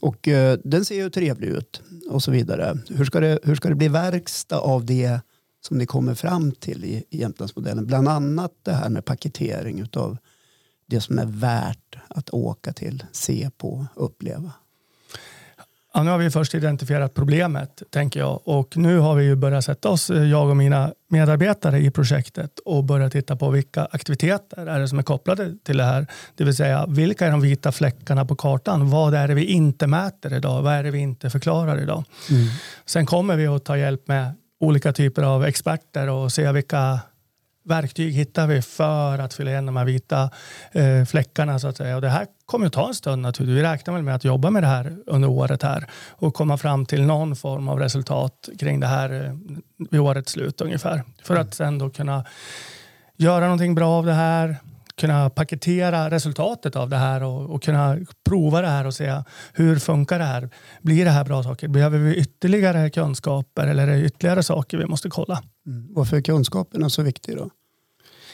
Och 0.00 0.28
eh, 0.28 0.58
den 0.64 0.84
ser 0.84 0.94
ju 0.94 1.10
trevlig 1.10 1.48
ut 1.48 1.82
och 2.10 2.22
så 2.22 2.30
vidare. 2.30 2.78
Hur 2.88 3.04
ska, 3.04 3.20
det, 3.20 3.38
hur 3.42 3.54
ska 3.54 3.68
det 3.68 3.74
bli 3.74 3.88
verkstad 3.88 4.58
av 4.58 4.84
det 4.84 5.20
som 5.60 5.78
ni 5.78 5.86
kommer 5.86 6.14
fram 6.14 6.52
till 6.52 6.84
i, 6.84 7.04
i 7.10 7.20
Jämtlandsmodellen? 7.20 7.86
Bland 7.86 8.08
annat 8.08 8.52
det 8.62 8.72
här 8.72 8.88
med 8.88 9.04
paketering 9.04 9.88
av 9.96 10.16
det 10.86 11.00
som 11.00 11.18
är 11.18 11.26
värt 11.26 11.96
att 12.08 12.30
åka 12.30 12.72
till, 12.72 13.04
se 13.12 13.50
på, 13.56 13.86
uppleva. 13.94 14.52
Ja, 15.94 16.02
nu 16.02 16.10
har 16.10 16.18
vi 16.18 16.30
först 16.30 16.54
identifierat 16.54 17.14
problemet, 17.14 17.82
tänker 17.90 18.20
jag. 18.20 18.40
Och 18.44 18.76
nu 18.76 18.98
har 18.98 19.14
vi 19.14 19.24
ju 19.24 19.36
börjat 19.36 19.64
sätta 19.64 19.88
oss, 19.88 20.10
eh, 20.10 20.24
jag 20.24 20.48
och 20.48 20.56
mina 20.56 20.92
medarbetare 21.08 21.78
i 21.78 21.90
projektet 21.90 22.58
och 22.64 22.84
börja 22.84 23.10
titta 23.10 23.36
på 23.36 23.50
vilka 23.50 23.84
aktiviteter 23.84 24.66
är 24.66 24.80
det 24.80 24.88
som 24.88 24.98
är 24.98 25.02
kopplade 25.02 25.54
till 25.64 25.76
det 25.76 25.84
här. 25.84 26.06
Det 26.36 26.44
vill 26.44 26.56
säga, 26.56 26.86
vilka 26.88 27.26
är 27.26 27.30
de 27.30 27.40
vita 27.40 27.72
fläckarna 27.72 28.24
på 28.24 28.36
kartan? 28.36 28.90
Vad 28.90 29.14
är 29.14 29.28
det 29.28 29.34
vi 29.34 29.44
inte 29.44 29.86
mäter 29.86 30.34
idag? 30.34 30.62
Vad 30.62 30.72
är 30.72 30.82
det 30.82 30.90
vi 30.90 30.98
inte 30.98 31.30
förklarar 31.30 31.82
idag? 31.82 32.04
Mm. 32.30 32.46
Sen 32.86 33.06
kommer 33.06 33.36
vi 33.36 33.46
att 33.46 33.64
ta 33.64 33.76
hjälp 33.76 34.08
med 34.08 34.32
olika 34.60 34.92
typer 34.92 35.22
av 35.22 35.44
experter 35.44 36.10
och 36.10 36.32
se 36.32 36.52
vilka 36.52 37.00
verktyg 37.64 38.14
hittar 38.14 38.46
vi 38.46 38.62
för 38.62 39.18
att 39.18 39.34
fylla 39.34 39.50
igen 39.50 39.66
de 39.66 39.76
här 39.76 39.84
vita 39.84 40.30
eh, 40.72 41.04
fläckarna. 41.04 41.58
Så 41.58 41.68
att 41.68 41.76
säga. 41.76 41.96
Och 41.96 42.02
det 42.02 42.08
här 42.08 42.26
kommer 42.46 42.66
att 42.66 42.72
ta 42.72 42.88
en 42.88 42.94
stund 42.94 43.22
naturligtvis. 43.22 43.58
Vi 43.58 43.62
räknar 43.62 43.94
väl 43.94 44.02
med 44.02 44.14
att 44.14 44.24
jobba 44.24 44.50
med 44.50 44.62
det 44.62 44.66
här 44.66 44.96
under 45.06 45.28
året 45.28 45.62
här 45.62 45.86
och 46.10 46.34
komma 46.34 46.58
fram 46.58 46.86
till 46.86 47.02
någon 47.02 47.36
form 47.36 47.68
av 47.68 47.78
resultat 47.78 48.48
kring 48.58 48.80
det 48.80 48.86
här 48.86 49.24
eh, 49.24 49.32
vid 49.90 50.00
årets 50.00 50.32
slut 50.32 50.60
ungefär. 50.60 51.02
För 51.22 51.36
att 51.36 51.54
sen 51.54 51.78
då 51.78 51.90
kunna 51.90 52.24
göra 53.16 53.44
någonting 53.44 53.74
bra 53.74 53.90
av 53.90 54.06
det 54.06 54.12
här, 54.12 54.56
kunna 55.02 55.30
paketera 55.30 56.10
resultatet 56.10 56.76
av 56.76 56.88
det 56.88 56.96
här 56.96 57.22
och, 57.22 57.50
och, 57.50 57.62
kunna 57.62 57.98
prova 58.28 58.62
det 58.62 58.68
här 58.68 58.86
och 58.86 58.94
se 58.94 59.22
hur 59.52 59.78
funkar 59.78 60.18
det 60.18 60.24
här? 60.24 60.50
Blir 60.82 61.04
det 61.04 61.10
här 61.10 61.24
bra 61.24 61.42
saker? 61.42 61.68
Behöver 61.68 61.98
vi 61.98 62.14
ytterligare 62.14 62.90
kunskaper 62.90 63.66
eller 63.66 63.88
är 63.88 63.96
det 63.96 64.04
ytterligare 64.04 64.42
saker 64.42 64.78
vi 64.78 64.86
måste 64.86 65.10
kolla? 65.10 65.42
Mm. 65.66 65.86
Varför 65.90 66.16
är 66.16 66.20
kunskaperna 66.20 66.90
så 66.90 67.02
viktiga 67.02 67.36
då? 67.36 67.50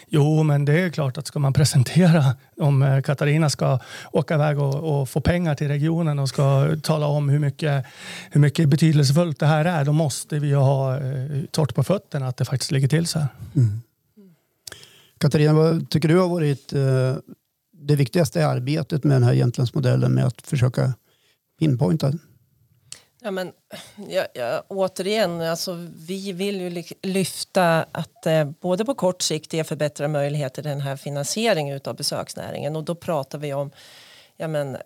Jo, 0.09 0.43
men 0.43 0.65
det 0.65 0.81
är 0.81 0.91
klart 0.91 1.19
att 1.19 1.27
ska 1.27 1.39
man 1.39 1.53
presentera 1.53 2.25
om 2.61 2.83
eh, 2.83 3.03
Katarina 3.03 3.51
ska 3.51 3.79
åka 4.13 4.35
iväg 4.35 4.59
och, 4.59 5.01
och, 5.01 5.09
få 5.09 5.21
pengar 5.21 5.55
till 5.55 5.69
regionen 5.69 6.19
och 6.19 6.29
ska 6.29 6.77
tala 6.83 7.07
om 7.07 7.29
hur 7.29 7.39
mycket, 7.39 7.87
hur 8.31 8.41
mycket 8.41 8.69
betydelsefullt 8.69 9.39
det 9.39 9.47
här 9.47 9.65
är, 9.65 9.85
då 9.85 9.93
måste 9.93 10.39
vi 10.39 10.53
ha 10.53 10.97
eh, 10.97 11.43
torrt 11.51 11.75
på 11.75 11.85
fötterna 11.85 12.29
att 12.29 12.37
det 12.37 12.45
faktiskt 12.45 12.71
ligger 12.71 12.89
till 12.89 13.07
så 13.07 13.19
här. 13.19 13.29
Mm. 13.57 13.81
Katarina, 15.19 15.53
vad 15.53 15.91
tycker 15.91 16.09
du 16.09 16.19
har 16.19 16.29
varit 16.29 16.73
eh, 16.73 17.17
det 17.73 17.97
viktigaste 17.97 18.47
arbetet 18.47 19.05
med 19.05 19.17
den 19.17 19.23
här 19.23 19.33
Jämtlandsmodellen 19.33 20.15
med 20.15 20.27
att 20.27 20.43
försöka 20.43 20.95
pinpointa? 21.59 22.13
Ja, 23.21 23.31
men, 23.31 23.53
ja, 24.09 24.27
ja, 24.35 24.65
återigen, 24.69 25.41
alltså, 25.41 25.87
vi 25.97 26.33
vill 26.33 26.61
ju 26.61 26.83
lyfta 27.03 27.87
att 27.93 28.27
eh, 28.27 28.51
både 28.61 28.85
på 28.85 28.95
kort 28.95 29.23
sikt 29.23 29.53
ge 29.53 29.65
förbättrade 29.65 30.13
möjligheter 30.13 30.63
till 30.63 30.71
den 30.71 30.81
här 30.81 30.97
finansieringen 30.97 31.81
av 31.85 31.97
besöksnäringen 31.97 32.77
och 32.77 32.85
då 32.85 32.95
pratar 32.95 33.39
vi 33.39 33.55
om 33.55 33.71
ja, 34.37 34.49
men, 34.49 34.77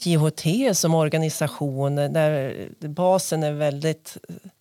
JHT 0.00 0.76
som 0.76 0.94
organisation 0.94 1.96
där 1.96 2.68
basen 2.80 3.42
är 3.42 3.52
väldigt 3.52 4.16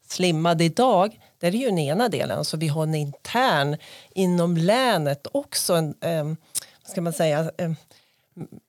slimmad 0.08 0.62
idag. 0.62 1.20
Det 1.40 1.48
är 1.48 1.52
ju 1.52 1.66
den 1.66 1.80
ena 1.80 2.10
delen. 2.10 2.46
Så 2.46 2.58
vi 2.58 2.68
har 2.68 2.84
en 2.84 2.96
intern 2.96 3.78
inom 4.12 4.58
länet 4.58 5.28
också. 5.32 5.74
En, 5.74 5.96
eh, 6.02 6.26
ska 6.92 7.02
man 7.02 7.14
säga, 7.14 7.52
eh, 7.58 7.72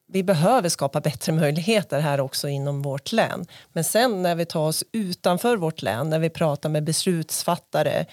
vi 0.06 0.22
behöver 0.22 0.68
skapa 0.68 1.00
bättre 1.00 1.32
möjligheter 1.32 2.00
här 2.00 2.20
också 2.20 2.48
inom 2.48 2.82
vårt 2.82 3.12
län. 3.12 3.46
Men 3.72 3.84
sen 3.84 4.22
när 4.22 4.34
vi 4.34 4.46
tar 4.46 4.66
oss 4.66 4.84
utanför 4.92 5.56
vårt 5.56 5.82
län, 5.82 6.10
när 6.10 6.18
vi 6.18 6.30
pratar 6.30 6.68
med 6.68 6.84
beslutsfattare 6.84 8.06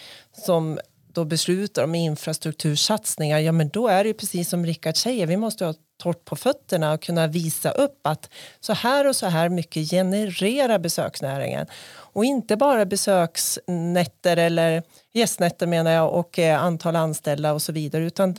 som 0.45 0.79
då 1.07 1.25
beslutar 1.25 1.83
om 1.83 1.95
infrastruktursatsningar, 1.95 3.39
ja 3.39 3.51
men 3.51 3.69
då 3.69 3.87
är 3.87 4.03
det 4.03 4.07
ju 4.07 4.13
precis 4.13 4.49
som 4.49 4.65
Rickard 4.65 4.97
säger, 4.97 5.27
vi 5.27 5.37
måste 5.37 5.65
ha 5.65 5.71
ett 5.71 5.84
torrt 5.97 6.25
på 6.25 6.35
fötterna 6.35 6.93
och 6.93 7.01
kunna 7.01 7.27
visa 7.27 7.71
upp 7.71 7.99
att 8.07 8.29
så 8.59 8.73
här 8.73 9.07
och 9.07 9.15
så 9.15 9.27
här 9.27 9.49
mycket 9.49 9.89
genererar 9.89 10.79
besöksnäringen. 10.79 11.67
Och 12.15 12.25
inte 12.25 12.55
bara 12.57 12.85
besöksnätter 12.85 14.37
eller 14.37 14.83
gästnätter 15.13 15.67
menar 15.67 15.91
jag 15.91 16.13
och 16.13 16.39
eh, 16.39 16.63
antal 16.63 16.95
anställda 16.95 17.53
och 17.53 17.61
så 17.61 17.71
vidare 17.71 18.03
utan 18.03 18.35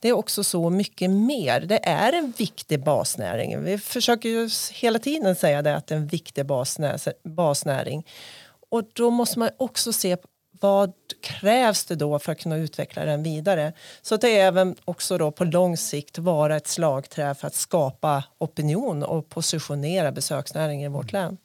det 0.00 0.08
är 0.08 0.12
också 0.12 0.44
så 0.44 0.70
mycket 0.70 1.10
mer. 1.10 1.60
Det 1.60 1.88
är 1.88 2.12
en 2.12 2.32
viktig 2.36 2.84
basnäring. 2.84 3.64
Vi 3.64 3.78
försöker 3.78 4.28
ju 4.28 4.48
hela 4.72 4.98
tiden 4.98 5.36
säga 5.36 5.62
det 5.62 5.76
att 5.76 5.86
det 5.86 5.94
är 5.94 5.98
en 5.98 6.06
viktig 6.06 6.46
basnäring. 7.24 8.04
Och 8.70 8.82
då 8.92 9.10
måste 9.10 9.38
man 9.38 9.50
också 9.56 9.92
se 9.92 10.16
vad 10.60 10.92
krävs 11.22 11.84
det 11.84 11.94
då 11.94 12.18
för 12.18 12.32
att 12.32 12.40
kunna 12.40 12.56
utveckla 12.56 13.04
den 13.04 13.22
vidare? 13.22 13.72
Så 14.02 14.16
det 14.16 14.38
är 14.38 14.46
även 14.46 14.76
också 14.84 15.18
då 15.18 15.30
på 15.30 15.44
lång 15.44 15.76
sikt 15.76 16.18
vara 16.18 16.56
ett 16.56 16.66
slagträ 16.66 17.34
för 17.34 17.46
att 17.46 17.54
skapa 17.54 18.24
opinion 18.38 19.02
och 19.02 19.28
positionera 19.28 20.12
besöksnäringen 20.12 20.90
i 20.90 20.94
vårt 20.94 21.12
län. 21.12 21.36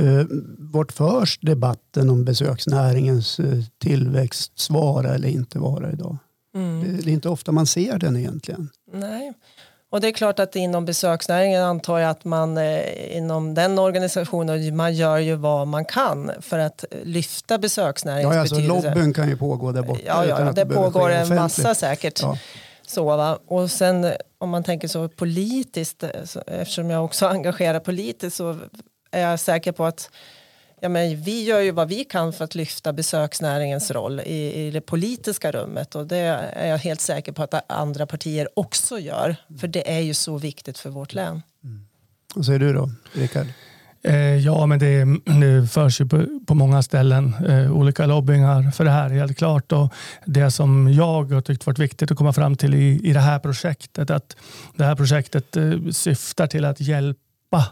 Uh, 0.00 0.24
vart 0.58 0.92
förs 0.92 1.38
debatten 1.40 2.10
om 2.10 2.24
besöksnäringens 2.24 3.40
uh, 3.40 3.64
tillväxt 3.78 4.70
vara 4.70 5.14
eller 5.14 5.28
inte 5.28 5.58
vara 5.58 5.92
idag? 5.92 6.16
Mm. 6.54 6.80
Det, 6.80 7.02
det, 7.02 7.10
är 7.10 7.14
inte 7.14 7.28
ofta 7.28 7.52
man 7.52 7.66
ser 7.66 7.98
den 7.98 8.16
egentligen. 8.16 8.68
Nej, 8.92 9.32
och 9.92 10.00
det 10.00 10.08
är 10.08 10.12
klart 10.12 10.38
att 10.38 10.56
inom 10.56 10.84
besöksnäringen 10.84 11.62
antar 11.62 11.98
jag 11.98 12.10
att 12.10 12.24
man 12.24 12.58
eh, 12.58 13.16
inom 13.16 13.54
den 13.54 13.78
organisationen 13.78 14.76
man 14.76 14.94
gör 14.94 15.18
ju 15.18 15.34
vad 15.34 15.68
man 15.68 15.84
kan 15.84 16.30
för 16.40 16.58
att 16.58 16.84
lyfta 17.02 17.58
besöksnäringens 17.58 18.34
ja, 18.34 18.40
alltså, 18.40 18.54
betydelse. 18.54 18.88
Lobbyn 18.88 19.14
kan 19.14 19.28
ju 19.28 19.36
pågå 19.36 19.72
där 19.72 19.82
borta. 19.82 20.00
Ja, 20.06 20.26
ja, 20.26 20.52
det, 20.52 20.66
pågår 20.66 21.10
en 21.10 21.34
massa 21.34 21.74
säkert. 21.74 22.22
Ja. 22.22 22.38
Så, 22.86 23.04
va? 23.04 23.38
Och 23.46 23.70
sen 23.70 24.12
om 24.38 24.50
man 24.50 24.64
tänker 24.64 24.88
så 24.88 25.08
politiskt, 25.08 26.04
eftersom 26.46 26.90
jag 26.90 27.04
också 27.04 27.26
engagerar 27.26 27.80
politiskt 27.80 28.36
så 28.36 28.56
är 29.10 29.20
jag 29.20 29.40
säker 29.40 29.72
på 29.72 29.84
att 29.84 30.10
ja, 30.82 30.88
men 30.88 31.22
vi 31.22 31.44
gör 31.44 31.60
ju 31.60 31.70
vad 31.70 31.88
vi 31.88 32.04
kan 32.04 32.32
för 32.32 32.44
att 32.44 32.54
lyfta 32.54 32.92
besöksnäringens 32.92 33.90
roll 33.90 34.20
i, 34.20 34.66
i 34.66 34.70
det 34.70 34.80
politiska 34.80 35.52
rummet 35.52 35.94
och 35.94 36.06
det 36.06 36.16
är 36.16 36.66
jag 36.68 36.78
helt 36.78 37.00
säker 37.00 37.32
på 37.32 37.42
att 37.42 37.72
andra 37.72 38.06
partier 38.06 38.48
också 38.56 38.98
gör. 38.98 39.36
För 39.60 39.68
det 39.68 39.92
är 39.92 40.00
ju 40.00 40.14
så 40.14 40.38
viktigt 40.38 40.78
för 40.78 40.90
vårt 40.90 41.14
län. 41.14 41.42
Mm. 41.64 41.86
Vad 42.34 42.46
säger 42.46 42.58
du 42.58 42.72
då, 42.72 42.90
Rickard? 43.12 43.46
Eh, 44.04 44.36
ja, 44.36 44.66
men 44.66 44.78
det, 44.78 45.04
det 45.40 45.68
förs 45.68 46.00
ju 46.00 46.06
på, 46.08 46.26
på 46.46 46.54
många 46.54 46.82
ställen 46.82 47.34
eh, 47.48 47.72
olika 47.72 48.06
lobbyingar 48.06 48.70
för 48.70 48.84
det 48.84 48.90
här 48.90 49.10
helt 49.10 49.38
klart. 49.38 49.72
Och 49.72 49.92
det 50.24 50.50
som 50.50 50.92
jag 50.92 51.32
har 51.32 51.40
tyckt 51.40 51.66
varit 51.66 51.78
viktigt 51.78 52.10
att 52.10 52.18
komma 52.18 52.32
fram 52.32 52.56
till 52.56 52.74
i, 52.74 53.00
i 53.04 53.12
det 53.12 53.20
här 53.20 53.38
projektet, 53.38 54.10
att 54.10 54.36
det 54.76 54.84
här 54.84 54.96
projektet 54.96 55.56
eh, 55.56 55.72
syftar 55.90 56.46
till 56.46 56.64
att 56.64 56.80
hjälpa 56.80 57.64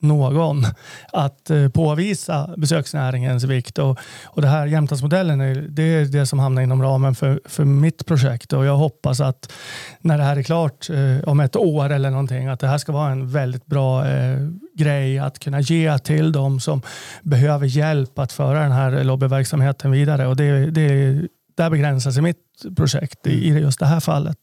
någon 0.00 0.64
att 1.12 1.50
eh, 1.50 1.68
påvisa 1.68 2.54
besöksnäringens 2.56 3.44
vikt. 3.44 3.78
Och, 3.78 3.98
och 4.24 4.42
det 4.42 4.48
här 4.48 4.66
Jämtlandsmodellen 4.66 5.40
är, 5.40 5.54
det 5.54 5.82
är 5.82 6.04
det 6.04 6.26
som 6.26 6.38
hamnar 6.38 6.62
inom 6.62 6.82
ramen 6.82 7.14
för, 7.14 7.40
för 7.44 7.64
mitt 7.64 8.06
projekt 8.06 8.52
och 8.52 8.64
jag 8.64 8.76
hoppas 8.76 9.20
att 9.20 9.52
när 10.00 10.18
det 10.18 10.24
här 10.24 10.36
är 10.36 10.42
klart 10.42 10.90
eh, 10.90 11.28
om 11.28 11.40
ett 11.40 11.56
år 11.56 11.90
eller 11.90 12.10
någonting 12.10 12.46
att 12.46 12.60
det 12.60 12.68
här 12.68 12.78
ska 12.78 12.92
vara 12.92 13.10
en 13.10 13.30
väldigt 13.30 13.66
bra 13.66 14.06
eh, 14.06 14.38
grej 14.74 15.18
att 15.18 15.38
kunna 15.38 15.60
ge 15.60 15.98
till 15.98 16.32
de 16.32 16.60
som 16.60 16.82
behöver 17.22 17.66
hjälp 17.66 18.18
att 18.18 18.32
föra 18.32 18.62
den 18.62 18.72
här 18.72 19.04
lobbyverksamheten 19.04 19.90
vidare 19.90 20.26
och 20.26 20.36
det, 20.36 20.70
det, 20.70 21.20
där 21.56 21.70
begränsar 21.70 22.10
sig 22.10 22.22
mitt 22.22 22.36
projekt 22.76 23.26
i, 23.26 23.48
i 23.48 23.48
just 23.48 23.78
det 23.78 23.86
här 23.86 24.00
fallet. 24.00 24.38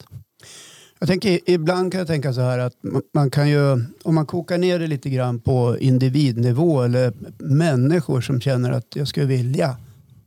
Jag 1.00 1.08
tänker, 1.08 1.40
ibland 1.46 1.92
kan 1.92 2.00
jag 2.00 2.08
tänka 2.08 2.34
så 2.34 2.42
här 2.42 2.60
att 2.60 2.74
man 3.14 3.32
kan 3.32 3.50
ju, 3.50 3.72
om 4.04 4.16
man 4.16 4.26
kokar 4.26 4.58
ner 4.58 4.80
det 4.80 4.88
lite 4.88 5.10
grann 5.10 5.40
på 5.40 5.78
individnivå 5.80 6.82
eller 6.82 7.14
människor 7.38 8.22
som 8.22 8.42
känner 8.42 8.72
att 8.72 8.96
jag 8.96 9.08
skulle 9.08 9.26
vilja 9.26 9.78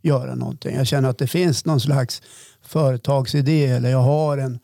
göra 0.02 0.34
någonting. 0.34 0.76
Jag 0.76 0.86
känner 0.86 1.08
att 1.08 1.18
det 1.18 1.26
finns 1.26 1.64
någon 1.64 1.80
slags 1.80 2.22
företagsidé 2.62 3.66
eller 3.66 3.90
jag 3.90 4.02
har 4.02 4.38
en 4.38 4.58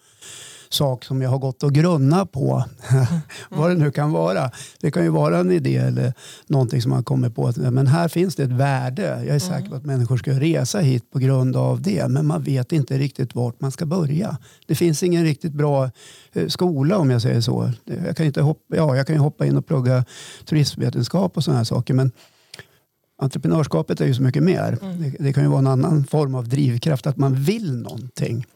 sak 0.74 1.04
som 1.04 1.22
jag 1.22 1.30
har 1.30 1.38
gått 1.38 1.62
och 1.62 1.72
grunnat 1.72 2.32
på. 2.32 2.64
Mm. 2.90 3.06
Vad 3.48 3.70
det 3.70 3.74
nu 3.74 3.90
kan 3.90 4.12
vara. 4.12 4.50
Det 4.80 4.90
kan 4.90 5.02
ju 5.02 5.08
vara 5.08 5.38
en 5.38 5.50
idé 5.50 5.76
eller 5.76 6.12
någonting 6.46 6.82
som 6.82 6.90
man 6.90 7.04
kommer 7.04 7.30
på. 7.30 7.52
Men 7.56 7.86
här 7.86 8.08
finns 8.08 8.36
det 8.36 8.42
ett 8.42 8.50
värde. 8.50 9.24
Jag 9.26 9.36
är 9.36 9.38
säker 9.38 9.60
på 9.60 9.66
mm. 9.66 9.78
att 9.78 9.84
människor 9.84 10.16
ska 10.16 10.32
resa 10.32 10.78
hit 10.78 11.10
på 11.10 11.18
grund 11.18 11.56
av 11.56 11.82
det. 11.82 12.08
Men 12.08 12.26
man 12.26 12.42
vet 12.42 12.72
inte 12.72 12.98
riktigt 12.98 13.34
vart 13.34 13.60
man 13.60 13.70
ska 13.70 13.86
börja. 13.86 14.38
Det 14.66 14.74
finns 14.74 15.02
ingen 15.02 15.24
riktigt 15.24 15.52
bra 15.52 15.90
eh, 16.32 16.48
skola 16.48 16.98
om 16.98 17.10
jag 17.10 17.22
säger 17.22 17.40
så. 17.40 17.72
Jag 18.06 18.16
kan, 18.16 18.26
inte 18.26 18.42
hoppa, 18.42 18.76
ja, 18.76 18.96
jag 18.96 19.06
kan 19.06 19.16
ju 19.16 19.20
hoppa 19.20 19.46
in 19.46 19.56
och 19.56 19.66
plugga 19.66 20.04
turismvetenskap 20.44 21.36
och 21.36 21.44
sådana 21.44 21.58
här 21.58 21.64
saker. 21.64 21.94
Men 21.94 22.12
entreprenörskapet 23.18 24.00
är 24.00 24.06
ju 24.06 24.14
så 24.14 24.22
mycket 24.22 24.42
mer. 24.42 24.78
Mm. 24.82 25.02
Det, 25.02 25.16
det, 25.18 25.32
kan 25.32 25.42
ju 25.42 25.48
vara 25.48 25.58
en 25.58 25.66
annan 25.66 26.04
form 26.04 26.34
av 26.34 26.48
drivkraft, 26.48 27.06
att 27.06 27.16
man 27.16 27.34
vill 27.34 27.76
någonting. 27.76 28.46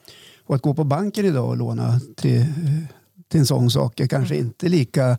Och 0.49 0.55
att 0.55 0.63
gå 0.63 0.75
på 0.75 0.85
banken 0.85 1.27
idag 1.27 1.49
och 1.49 1.57
låna 1.57 2.01
till, 2.17 2.47
till 3.29 3.41
en 3.41 3.47
sån 3.47 3.71
sak 3.71 4.01
är 4.01 4.07
kanske 4.07 4.35
mm. 4.35 4.47
inte 4.47 4.69
lika 4.69 5.19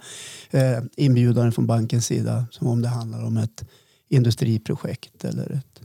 eh, 0.52 0.80
inbjudande 0.96 1.52
från 1.52 1.68
bankens 1.68 2.06
sida 2.06 2.46
som 2.52 2.68
om 2.68 2.82
det 2.82 2.88
handlar 2.88 3.26
om 3.26 3.38
ett 3.38 3.66
industriprojekt 4.08 5.26
eller 5.26 5.52
ett 5.52 5.82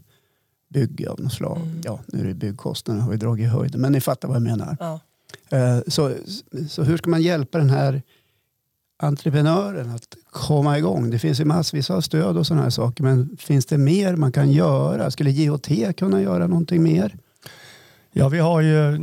bygge 0.68 1.11
av 1.11 1.20
något 1.20 1.33
slag. 1.33 1.57
Mm. 1.57 1.80
Ja, 1.85 2.00
nu 2.07 2.20
är 2.20 2.24
det 2.24 2.35
byggkostnaderna 2.35 3.04
har 3.04 3.11
vi 3.11 3.16
dragit 3.16 3.44
i 3.44 3.48
höjden, 3.48 3.80
men 3.80 3.92
ni 3.92 4.00
fattar 4.00 4.28
vad 4.28 4.37
jag 4.37 4.42
menar. 4.42 4.76
Ja. 4.80 5.00
Eh, 5.48 5.78
så, 5.87 6.12
så 6.68 6.83
hur 6.83 6.96
ska 6.96 7.11
man 7.11 7.22
hjälpa 7.22 7.59
den 7.59 7.70
här 7.70 8.02
entreprenören 8.96 9.90
att 9.90 10.16
komma 10.30 10.78
igång? 10.78 11.11
Det 11.11 11.18
finns 11.18 11.40
ju 11.40 11.44
massvis 11.44 11.90
av 11.90 12.00
stöd 12.00 12.37
och 12.37 12.46
sådana 12.46 12.62
här 12.62 12.70
saker, 12.70 13.04
men 13.04 13.37
finns 13.37 13.66
det 13.66 13.78
mer 13.78 14.16
man 14.16 14.33
kan 14.33 14.52
göra? 14.52 15.11
Skulle 15.11 15.30
JHT 15.30 15.96
kunna 15.96 16.22
göra 16.22 16.46
någonting 16.46 16.83
mer? 16.83 17.16
Ja, 18.12 18.28
vi 18.28 18.38
har 18.38 18.61
ju 18.61 19.00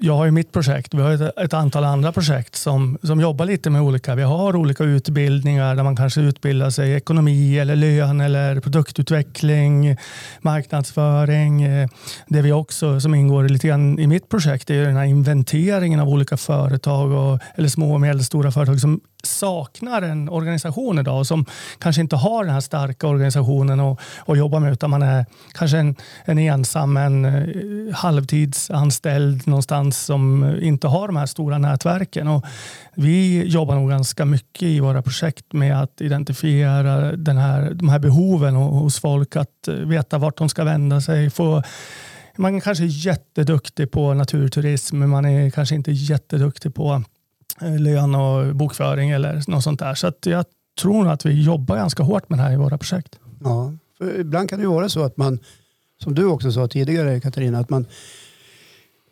jag 0.00 0.16
har 0.16 0.24
ju 0.24 0.30
mitt 0.30 0.52
projekt, 0.52 0.94
vi 0.94 1.02
har 1.02 1.10
ett, 1.10 1.38
ett, 1.38 1.54
antal 1.54 1.84
andra 1.84 2.12
projekt 2.12 2.56
som, 2.56 2.98
som 3.02 3.20
jobbar 3.20 3.44
lite 3.44 3.70
med 3.70 3.82
olika. 3.82 4.14
Vi 4.14 4.22
har 4.22 4.56
olika 4.56 4.84
utbildningar 4.84 5.74
där 5.74 5.82
man 5.82 5.96
kanske 5.96 6.20
utbildar 6.20 6.70
sig 6.70 6.90
i 6.90 6.94
ekonomi 6.94 7.58
eller 7.58 7.76
lön 7.76 8.20
eller 8.20 8.60
produktutveckling, 8.60 9.96
marknadsföring. 10.40 11.62
Eh, 11.62 11.88
det 12.26 12.42
vi 12.42 12.52
också 12.52 13.00
som 13.00 13.14
ingår 13.14 13.48
lite 13.48 13.68
grann 13.68 13.98
i 13.98 14.06
mitt 14.06 14.28
projekt 14.28 14.70
är 14.70 14.86
den 14.86 14.96
här 14.96 15.04
inventeringen 15.04 16.00
av 16.00 16.08
olika 16.08 16.36
företag 16.36 17.12
och, 17.12 17.40
eller 17.54 17.68
små 17.68 17.94
och 17.94 18.00
medelstora 18.00 18.52
företag 18.52 18.80
som 18.80 19.00
saknar 19.28 20.02
en 20.02 20.28
organisation 20.28 20.98
idag 20.98 21.18
och 21.18 21.26
som 21.26 21.44
kanske 21.78 22.02
inte 22.02 22.16
har 22.16 22.44
den 22.44 22.54
här 22.54 22.60
starka 22.60 23.06
organisationen 23.08 23.80
att, 23.80 24.00
att 24.26 24.38
jobba 24.38 24.58
med 24.58 24.72
utan 24.72 24.90
man 24.90 25.02
är 25.02 25.26
kanske 25.52 25.78
en, 25.78 25.96
en 26.24 26.38
ensam, 26.38 26.96
en 26.96 27.24
eh, 27.24 27.94
halvtidsanställd 27.94 29.46
någonstans 29.46 30.04
som 30.04 30.56
inte 30.62 30.88
har 30.88 31.06
de 31.06 31.16
här 31.16 31.26
stora 31.26 31.58
nätverken. 31.58 32.28
Och 32.28 32.44
vi 32.94 33.44
jobbar 33.46 33.74
nog 33.74 33.90
ganska 33.90 34.24
mycket 34.24 34.62
i 34.62 34.80
våra 34.80 35.02
projekt 35.02 35.52
med 35.52 35.82
att 35.82 36.00
identifiera 36.00 37.16
den 37.16 37.36
här, 37.36 37.70
de 37.74 37.88
här 37.88 37.98
behoven 37.98 38.54
hos 38.54 39.00
folk, 39.00 39.36
att 39.36 39.68
eh, 39.68 39.74
veta 39.74 40.18
vart 40.18 40.38
de 40.38 40.48
ska 40.48 40.64
vända 40.64 41.00
sig. 41.00 41.30
Få, 41.30 41.62
man 42.36 42.54
är 42.54 43.06
jätteduktig 43.06 43.90
på 43.90 44.14
naturturism, 44.14 44.98
men 44.98 45.08
man 45.08 45.24
är 45.24 45.50
kanske 45.50 45.74
inte 45.74 45.92
jätteduktig 45.92 46.74
på 46.74 47.02
Eh, 47.60 47.78
lön 47.78 48.14
och 48.14 48.56
bokföring 48.56 49.10
eller 49.10 49.50
något 49.50 49.64
sånt 49.64 49.80
där. 49.80 49.94
Så 49.94 50.06
att 50.06 50.26
jag 50.26 50.44
tror 50.80 51.08
att 51.08 51.26
vi 51.26 51.42
jobbar 51.42 51.76
ganska 51.76 52.02
hårt 52.02 52.28
med 52.28 52.38
det 52.38 52.42
här 52.42 52.52
i 52.52 52.56
våra 52.56 52.78
projekt. 52.78 53.18
Ja, 53.44 53.72
för 53.98 54.20
ibland 54.20 54.50
kan 54.50 54.58
det 54.58 54.62
ju 54.62 54.70
vara 54.70 54.88
så 54.88 55.02
att 55.02 55.16
man, 55.16 55.38
som 56.02 56.14
du 56.14 56.24
också 56.24 56.52
sa 56.52 56.68
tidigare 56.68 57.20
Katarina, 57.20 57.58
att 57.58 57.70
man, 57.70 57.86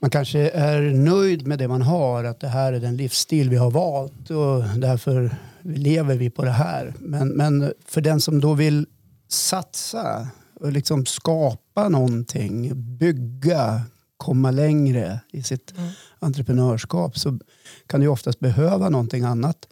man 0.01 0.11
kanske 0.11 0.51
är 0.51 0.81
nöjd 0.81 1.47
med 1.47 1.59
det 1.59 1.69
man 1.69 1.83
har, 1.83 2.25
att 2.25 2.41
det 2.41 2.49
här 2.49 2.73
är 2.73 2.81
den 2.81 2.97
livsstil 2.97 3.51
vi 3.51 3.57
har 3.57 3.71
valt 3.71 4.31
och 4.31 4.79
därför 4.79 5.37
lever 5.63 6.15
vi 6.15 6.31
på 6.31 6.45
det 6.45 6.51
här. 6.51 6.95
Men, 6.99 7.29
men 7.29 7.73
för 7.87 8.01
den 8.01 8.21
som 8.21 8.41
då 8.41 8.55
vill 8.55 8.87
satsa 9.29 10.29
och 10.61 10.73
liksom 10.73 11.07
skapa 11.07 11.89
någonting, 11.89 12.73
bygga, 12.99 13.83
komma 14.27 14.51
längre 14.51 15.21
i 15.33 15.43
sitt 15.43 15.79
mm. 15.79 15.91
entreprenörskap 16.19 17.19
så 17.19 17.39
kan 17.87 18.01
du 18.01 18.09
oftast 18.09 18.41
behöva 18.41 18.89
någonting 18.89 19.25
annat 19.25 19.69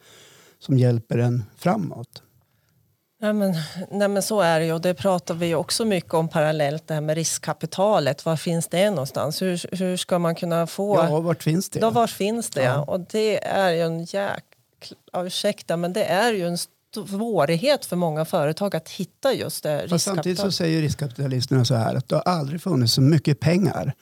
som 0.59 0.79
hjälper 0.79 1.19
en 1.19 1.45
framåt. 1.57 2.23
Nej 3.21 3.33
men, 3.33 3.55
nej 3.91 4.09
men 4.09 4.23
så 4.23 4.41
är 4.41 4.61
det 4.61 4.67
ju 4.67 4.73
och 4.73 4.81
det 4.81 4.95
pratar 4.95 5.35
vi 5.35 5.55
också 5.55 5.85
mycket 5.85 6.15
om 6.15 6.29
parallellt 6.29 6.89
det 6.89 6.95
här 6.95 7.01
med 7.01 7.15
riskkapitalet. 7.15 8.25
Var 8.25 8.37
finns 8.37 8.69
det 8.69 8.91
någonstans? 8.91 9.43
Hur, 9.43 9.77
hur 9.77 9.97
ska 9.97 10.19
man 10.19 10.35
kunna 10.35 10.67
få? 10.67 10.97
Ja, 10.97 11.21
vart 11.21 11.43
finns 11.43 11.71
det? 11.71 11.81
Ja, 11.81 11.91
vart 11.91 12.11
finns 12.11 12.51
det? 12.51 12.63
Ja. 12.63 12.83
Och 12.83 13.01
det 13.01 13.45
är 13.45 13.71
ju 13.71 13.81
en 13.81 14.05
jäkla, 14.05 14.97
ursäkta 15.17 15.77
men 15.77 15.93
det 15.93 16.05
är 16.05 16.33
ju 16.33 16.47
en 16.47 16.59
svårighet 16.95 17.85
för 17.85 17.97
många 17.97 18.25
företag 18.25 18.77
att 18.77 18.89
hitta 18.89 19.33
just 19.33 19.63
det 19.63 19.75
riskkapital. 19.77 19.99
Samtidigt 20.01 20.39
så 20.39 20.53
säger 20.53 20.83
riskkapitalisterna 20.83 21.65
så 21.65 21.75
här 21.75 21.95
att 21.95 22.09
det 22.09 22.17
har 22.17 22.23
aldrig 22.23 22.63
funnits 22.63 22.93
så 22.93 23.01
mycket 23.01 23.41
pengar. 23.41 23.95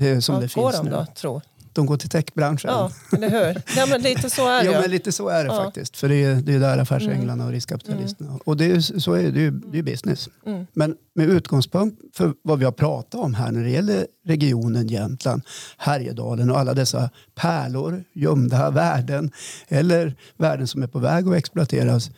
Eh, 0.00 0.18
som 0.18 0.34
ja, 0.34 0.40
det 0.40 0.48
finns 0.48 0.76
de 0.76 0.84
nu. 0.84 0.90
Då, 0.90 1.06
tro? 1.14 1.40
De 1.78 1.86
går 1.86 1.96
till 1.96 2.08
techbranschen. 2.08 2.70
Ja, 2.70 2.90
eller 3.12 3.30
hur? 3.30 3.62
Ja, 3.76 3.86
men 3.86 4.02
lite 4.02 4.30
så 4.30 4.48
är 4.48 4.58
det. 4.64 4.70
ja, 4.70 4.80
men 4.80 4.90
lite 4.90 5.12
så 5.12 5.28
är 5.28 5.44
det 5.44 5.50
ja. 5.50 5.64
faktiskt. 5.64 5.96
För 5.96 6.08
det 6.08 6.24
är, 6.24 6.34
det 6.34 6.54
är 6.54 6.60
där 6.60 6.78
affärsänglarna 6.78 7.32
mm. 7.32 7.46
och 7.46 7.52
riskkapitalisterna 7.52 8.30
mm. 8.30 8.40
Och 8.44 8.56
det 8.56 8.64
är, 8.64 8.80
så 8.80 9.12
är 9.12 9.30
det, 9.30 9.50
det 9.50 9.78
är 9.78 9.82
business. 9.82 10.28
Mm. 10.46 10.66
Men 10.72 10.96
med 11.14 11.28
utgångspunkt 11.28 12.16
för 12.16 12.34
vad 12.42 12.58
vi 12.58 12.64
har 12.64 12.72
pratat 12.72 13.20
om 13.20 13.34
här 13.34 13.52
när 13.52 13.62
det 13.62 13.70
gäller 13.70 14.06
regionen 14.26 14.88
Jämtland, 14.88 15.42
Härjedalen 15.76 16.50
och 16.50 16.58
alla 16.58 16.74
dessa 16.74 17.10
pärlor, 17.34 18.04
gömda 18.12 18.70
värden 18.70 19.30
eller 19.68 20.14
värden 20.36 20.66
som 20.66 20.82
är 20.82 20.86
på 20.86 20.98
väg 20.98 21.28
att 21.28 21.34
exploateras 21.34 22.10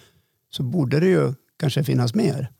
så 0.50 0.62
borde 0.62 1.00
det 1.00 1.06
ju 1.06 1.34
kanske 1.58 1.84
finnas 1.84 2.14
mer. 2.14 2.50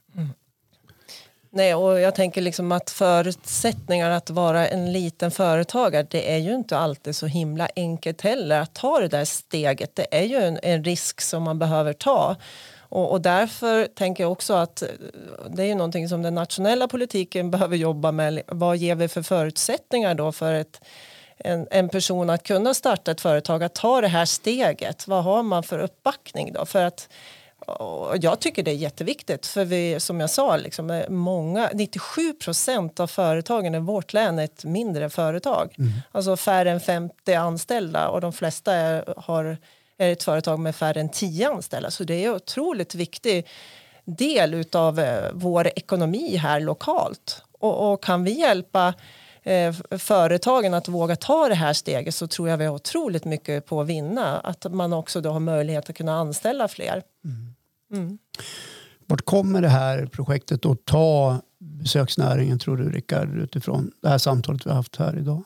Nej, 1.53 1.75
och 1.75 2.01
jag 2.01 2.15
tänker 2.15 2.41
liksom 2.41 2.73
att 2.73 2.91
förutsättningar 2.91 4.11
att 4.11 4.31
vara 4.31 4.69
en 4.69 4.93
liten 4.93 5.31
företagare 5.31 6.07
det 6.11 6.33
är 6.35 6.39
ju 6.39 6.55
inte 6.55 6.79
alltid 6.79 7.17
så 7.17 7.27
himla 7.27 7.69
enkelt 7.77 8.21
heller 8.21 8.61
att 8.61 8.75
ta 8.75 9.01
det 9.01 9.09
där 9.09 9.25
steget. 9.25 9.97
Det 9.97 10.07
är 10.11 10.23
ju 10.23 10.37
en, 10.37 10.59
en 10.63 10.85
risk 10.85 11.21
som 11.21 11.43
man 11.43 11.59
behöver 11.59 11.93
ta. 11.93 12.37
Och, 12.79 13.13
och, 13.13 13.21
därför 13.21 13.87
tänker 13.87 14.25
jag 14.25 14.33
också 14.33 14.55
att 14.55 14.83
eh, 14.83 14.89
det 15.51 15.63
är 15.63 15.67
ju 15.67 15.75
någonting 15.75 16.09
som 16.09 16.23
den 16.23 16.35
nationella 16.35 16.89
politiken 16.89 17.51
behöver 17.51 17.77
jobba 17.77 18.13
med. 18.13 18.43
Vad 18.47 18.77
ger 18.77 18.95
vi 18.95 19.09
för 19.09 19.23
förutsättningar 19.23 20.15
då 20.15 20.33
för 20.33 20.55
ett, 20.55 20.81
en, 21.39 21.67
en 21.71 21.89
person 21.89 22.31
att 22.31 22.43
kunna 22.43 22.75
starta 22.75 23.11
ett 23.11 23.21
företag, 23.21 23.63
att 23.63 23.75
ta 23.75 24.01
det 24.01 24.09
här 24.09 24.25
steget? 24.25 25.09
Vad 25.09 25.25
har 25.25 25.43
man 25.43 25.63
för 25.63 25.79
uppbackning 25.79 26.53
då? 26.53 26.67
För 26.67 26.85
att 26.85 27.09
och 27.73 28.17
jag 28.21 28.41
tycker 28.41 28.63
det 28.63 28.71
är 28.71 28.75
jätteviktigt 28.75 29.47
för 29.47 29.65
vi, 29.65 30.01
som 30.01 30.21
jag 30.21 30.31
sa, 30.31 30.57
liksom, 30.57 31.05
många, 31.09 31.71
97 31.75 32.33
procent 32.33 33.01
av 33.01 33.07
företagen 33.07 33.75
i 33.75 33.79
vårt 33.79 34.13
län 34.13 34.39
är 34.39 34.45
ett 34.45 34.65
mindre 34.65 35.11
företag. 35.11 35.75
Mm. 35.79 35.91
Alltså 36.13 36.37
färre 36.37 36.71
än 36.71 36.81
50 36.81 37.35
anställda 37.35 38.09
och 38.09 38.21
de 38.21 38.33
flesta 38.33 38.75
är, 38.75 39.15
har, 39.17 39.57
är 39.99 40.13
ett 40.13 40.23
företag 40.23 40.59
med 40.59 40.77
färre 40.77 41.01
än 41.01 41.09
10 41.09 41.49
anställda. 41.49 41.91
Så 41.91 42.05
det 42.05 42.25
är 42.25 42.29
en 42.29 42.35
otroligt 42.35 42.95
viktig 42.95 43.47
del 44.05 44.65
av 44.73 45.01
eh, 45.01 45.31
vår 45.33 45.67
ekonomi 45.67 46.37
här 46.37 46.61
lokalt. 46.61 47.43
Och, 47.59 47.93
och 47.93 48.03
kan 48.03 48.25
vi 48.25 48.31
hjälpa 48.41 48.95
eh, 49.43 49.75
företagen 49.99 50.75
att 50.75 50.89
våga 50.89 51.17
ta 51.17 51.49
det 51.49 51.55
här 51.55 51.73
steget 51.73 52.15
så 52.15 52.27
tror 52.27 52.49
jag 52.49 52.57
vi 52.57 52.65
har 52.65 52.75
otroligt 52.75 53.25
mycket 53.25 53.67
på 53.67 53.81
att 53.81 53.87
vinna. 53.87 54.41
Att 54.41 54.73
man 54.73 54.93
också 54.93 55.21
då 55.21 55.31
har 55.31 55.41
möjlighet 55.41 55.91
att 55.91 55.97
kunna 55.97 56.15
anställa 56.15 56.69
fler. 56.69 57.03
Mm. 57.25 57.55
Mm. 57.92 58.18
Vart 59.07 59.24
kommer 59.24 59.62
det 59.62 59.68
här 59.68 60.07
projektet 60.07 60.66
att 60.66 60.85
ta 60.85 61.40
besöksnäringen 61.59 62.59
tror 62.59 62.76
du 62.76 62.90
Rickard 62.90 63.38
utifrån 63.38 63.90
det 64.03 64.09
här 64.09 64.18
samtalet 64.18 64.66
vi 64.66 64.70
har 64.70 64.76
haft 64.76 64.96
här 64.96 65.18
idag? 65.18 65.42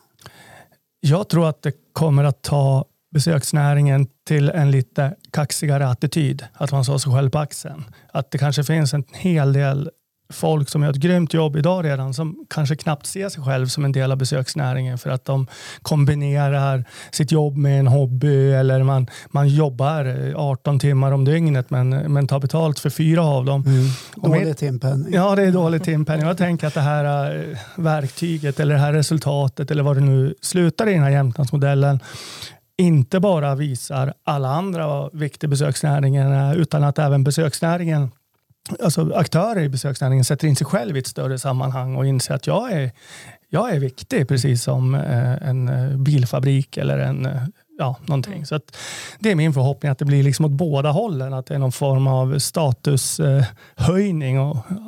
Jag 1.00 1.28
tror 1.28 1.48
att 1.48 1.62
det 1.62 1.72
kommer 1.92 2.24
att 2.24 2.42
ta 2.42 2.85
besöksnäringen 3.14 4.07
till 4.26 4.50
en 4.50 4.70
lite 4.70 5.14
kaxigare 5.30 5.88
attityd. 5.88 6.44
Att 6.52 6.72
man 6.72 6.85
slår 6.85 6.98
sig 6.98 7.12
själv 7.12 7.30
på 7.30 7.38
axeln. 7.38 7.85
Att 8.12 8.30
det 8.30 8.38
kanske 8.38 8.64
finns 8.64 8.94
en 8.94 9.04
hel 9.12 9.52
del 9.52 9.90
folk 10.35 10.68
som 10.68 10.83
gör 10.83 10.90
ett 10.90 10.97
grymt 10.97 11.35
jobb 11.35 11.57
idag 11.57 11.85
redan 11.85 12.14
som 12.14 12.47
kanske 12.51 12.77
knappt 12.77 13.07
ser 13.07 13.29
sig 13.29 13.44
själv 13.44 13.66
som 13.66 13.85
en 13.85 13.92
del 13.92 14.12
av 14.12 14.18
besöksnäringen 14.18 14.99
för 14.99 15.11
att 15.11 15.25
de 15.25 15.47
kombinerar 15.83 16.85
sitt 17.11 17.33
jobb 17.33 17.57
med 17.57 17.81
en 17.81 17.87
hobby 17.87 18.53
eller 18.53 18.83
man, 18.83 19.07
man 19.27 19.49
jobbar 19.49 20.33
18 20.37 20.79
timmar 20.79 21.12
om 21.12 21.25
dygnet 21.25 21.70
men, 21.70 21.88
men 21.90 22.27
tar 22.27 22.40
betalt 22.40 22.79
för 22.79 22.90
fyra 22.90 23.23
av 23.23 23.44
dem. 23.44 23.64
Mm. 23.66 23.87
Dålig 24.16 24.57
timpenning. 24.57 25.14
Ja, 25.14 25.35
det 25.35 25.42
är 25.42 25.53
dålig 25.53 25.85
timpenning. 25.85 26.27
Jag 26.27 26.38
tänker 26.38 26.66
att 26.66 26.75
det 26.75 26.81
här 26.81 27.35
eh, 27.35 27.59
verktyget 27.77 28.61
eller 28.61 28.75
det 28.75 28.81
här 28.81 28.92
resultatet 28.92 29.70
eller 29.70 29.83
vad 29.83 29.97
det 29.97 30.01
nu 30.01 30.35
slutar 30.40 30.88
i 30.88 30.92
den 30.92 31.03
här 31.03 31.11
Jämtlandsmodellen 31.11 32.01
inte 32.77 33.20
bara 33.20 33.55
visar 33.55 34.14
alla 34.25 34.49
andra 34.49 34.87
vad 34.87 35.18
viktig 35.18 35.51
besöksnäringen 35.51 36.33
är 36.33 36.55
utan 36.55 36.85
att 36.85 36.99
även 36.99 37.25
besöksnäringen 37.25 38.11
alltså 38.83 39.12
aktörer 39.14 39.62
i 39.62 39.68
besöksnäringen 39.68 40.24
sätter 40.24 40.48
in 40.48 40.57
sig 40.57 40.66
själv 40.66 40.96
i 40.96 40.98
ett 40.98 41.07
större 41.07 41.38
sammanhang 41.38 41.96
och 41.96 42.07
inser 42.07 42.35
att 42.35 42.46
jag 42.46 42.72
är, 42.72 42.90
jag 43.48 43.74
är 43.74 43.79
viktig, 43.79 44.29
precis 44.29 44.62
som 44.62 44.94
eh, 44.94 45.48
en 45.48 45.68
eh, 45.68 45.96
bilfabrik 45.96 46.77
eller 46.77 46.98
en 46.98 47.27
eh, 47.27 47.42
ja, 47.79 47.96
någonting. 48.07 48.33
Mm. 48.33 48.46
Så 48.46 48.61
det 49.18 49.31
är 49.31 49.35
min 49.35 49.53
förhoppning 49.53 49.92
att 49.92 49.98
det 49.98 50.05
blir 50.05 50.22
liksom 50.22 50.44
åt 50.44 50.53
båda 50.53 50.90
hållen, 50.90 51.35
att 51.35 51.46
det 51.46 51.55
är 51.55 51.59
någon 51.59 51.72
form 51.72 52.07
av 52.07 52.38
statushöjning 52.38 54.38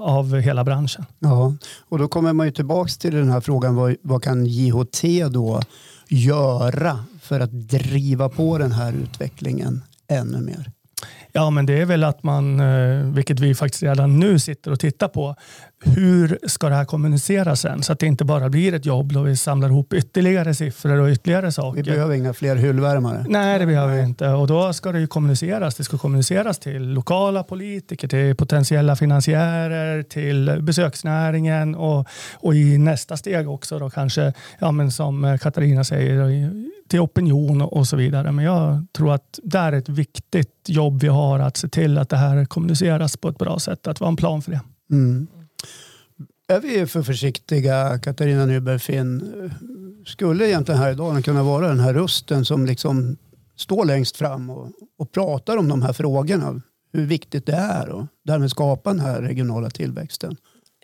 av 0.02 0.36
hela 0.36 0.64
branschen. 0.64 1.04
Ja, 1.18 1.52
och 1.88 1.98
då 1.98 2.08
kommer 2.08 2.32
man 2.32 2.46
ju 2.46 2.52
tillbaka 2.52 2.88
till 2.88 3.14
den 3.14 3.30
här 3.30 3.40
frågan, 3.40 3.74
vad, 3.74 3.96
vad 4.02 4.22
kan 4.22 4.46
JHT 4.46 5.02
då 5.30 5.60
göra 6.08 7.04
för 7.22 7.40
att 7.40 7.52
driva 7.52 8.28
på 8.28 8.58
den 8.58 8.72
här 8.72 8.92
utvecklingen 8.92 9.82
ännu 10.08 10.40
mer? 10.40 10.70
Ja, 11.37 11.51
men 11.51 11.66
det 11.66 11.81
är 11.81 11.85
väl 11.85 12.05
att 12.05 12.22
man, 12.22 12.61
eh, 12.61 13.07
vilket 13.14 13.40
vi 13.40 13.55
faktiskt 13.55 13.83
redan 13.83 14.18
nu 14.18 14.38
sitter 14.38 14.70
och 14.70 14.81
tittar 14.81 15.09
på, 15.09 15.37
hur 15.85 16.38
ska 16.46 16.68
det 16.68 16.75
här 16.75 16.85
kommuniceras 16.85 17.61
sen? 17.61 17.83
Så 17.83 17.92
att 17.92 17.99
det 17.99 18.07
inte 18.07 18.25
bara 18.25 18.49
blir 18.49 18.75
ett 18.75 18.87
jobb 18.87 19.12
då 19.12 19.22
vi 19.22 19.37
samlar 19.37 19.68
ihop 19.68 19.92
ytterligare 19.92 20.55
siffror 20.55 21.01
och 21.01 21.09
ytterligare 21.09 21.53
saker. 21.53 21.83
Vi 21.83 21.90
behöver 21.90 22.14
inga 22.14 22.33
fler 22.33 22.57
hyllvärmare. 22.57 23.25
Nej, 23.29 23.59
det 23.59 23.66
behöver 23.66 23.94
vi 23.94 24.03
inte. 24.03 24.29
Och 24.29 24.46
då 24.46 24.72
ska 24.72 24.92
det 24.92 25.01
ju 25.01 25.07
kommuniceras. 25.07 25.75
Det 25.75 25.85
ska 25.85 25.99
kommuniceras 25.99 26.59
till 26.59 26.88
lokala 26.88 27.42
politiker, 27.42 28.09
till 28.09 28.37
potentiella 28.37 28.96
finansiärer, 28.96 30.03
till 30.03 30.59
besöksnäringen 30.61 31.75
och, 31.75 32.07
och 32.35 32.55
i 32.55 32.79
nästa 32.79 33.16
steg 33.16 33.51
också 33.51 33.79
då 33.79 33.90
kanske, 33.90 34.33
ja, 34.59 34.72
men 34.72 34.92
som 34.92 35.38
Katarina 35.42 35.85
säger, 35.85 36.51
till 36.88 37.01
opinion 37.01 37.62
och 37.62 37.87
så 37.87 37.96
vidare. 37.96 38.33
Men 38.33 38.44
jag 38.44 38.87
tror 38.92 39.14
att 39.14 39.38
det 39.42 39.59
är 39.59 39.72
ett 39.72 39.88
viktigt 39.88 40.55
jobb 40.66 41.01
vi 41.03 41.09
har 41.09 41.38
att 41.38 41.57
se 41.57 41.68
till 41.68 41.99
att 41.99 42.09
det 42.09 42.16
här 42.16 42.44
kommuniceras 42.44 43.16
på 43.16 43.29
ett 43.29 43.38
bra 43.38 43.59
sätt, 43.59 43.87
att 43.87 44.01
vi 44.01 44.05
har 44.05 44.11
en 44.11 44.16
plan 44.16 44.42
för 44.42 44.51
det. 44.51 44.61
Mm. 44.90 45.27
Är 46.49 46.61
vi 46.61 46.87
för 46.87 47.03
försiktiga, 47.03 47.99
Katarina 47.99 48.46
Nyberg 48.46 48.79
Finn? 48.79 49.51
Skulle 50.07 50.49
egentligen 50.49 50.81
här 50.81 50.92
idag 50.92 51.25
kunna 51.25 51.42
vara 51.42 51.68
den 51.68 51.81
här 51.81 51.94
rösten 51.94 52.44
som 52.44 52.66
liksom 52.66 53.16
står 53.57 53.85
längst 53.85 54.16
fram 54.16 54.51
och, 54.51 54.70
och 54.99 55.12
pratar 55.12 55.57
om 55.57 55.68
de 55.68 55.83
här 55.83 55.92
frågorna? 55.92 56.61
Hur 56.92 57.07
viktigt 57.07 57.46
det 57.46 57.57
är 57.57 57.88
och 57.88 58.07
därmed 58.25 58.51
skapa 58.51 58.90
den 58.90 59.01
här 59.01 59.22
regionala 59.22 59.70
tillväxten. 59.70 60.37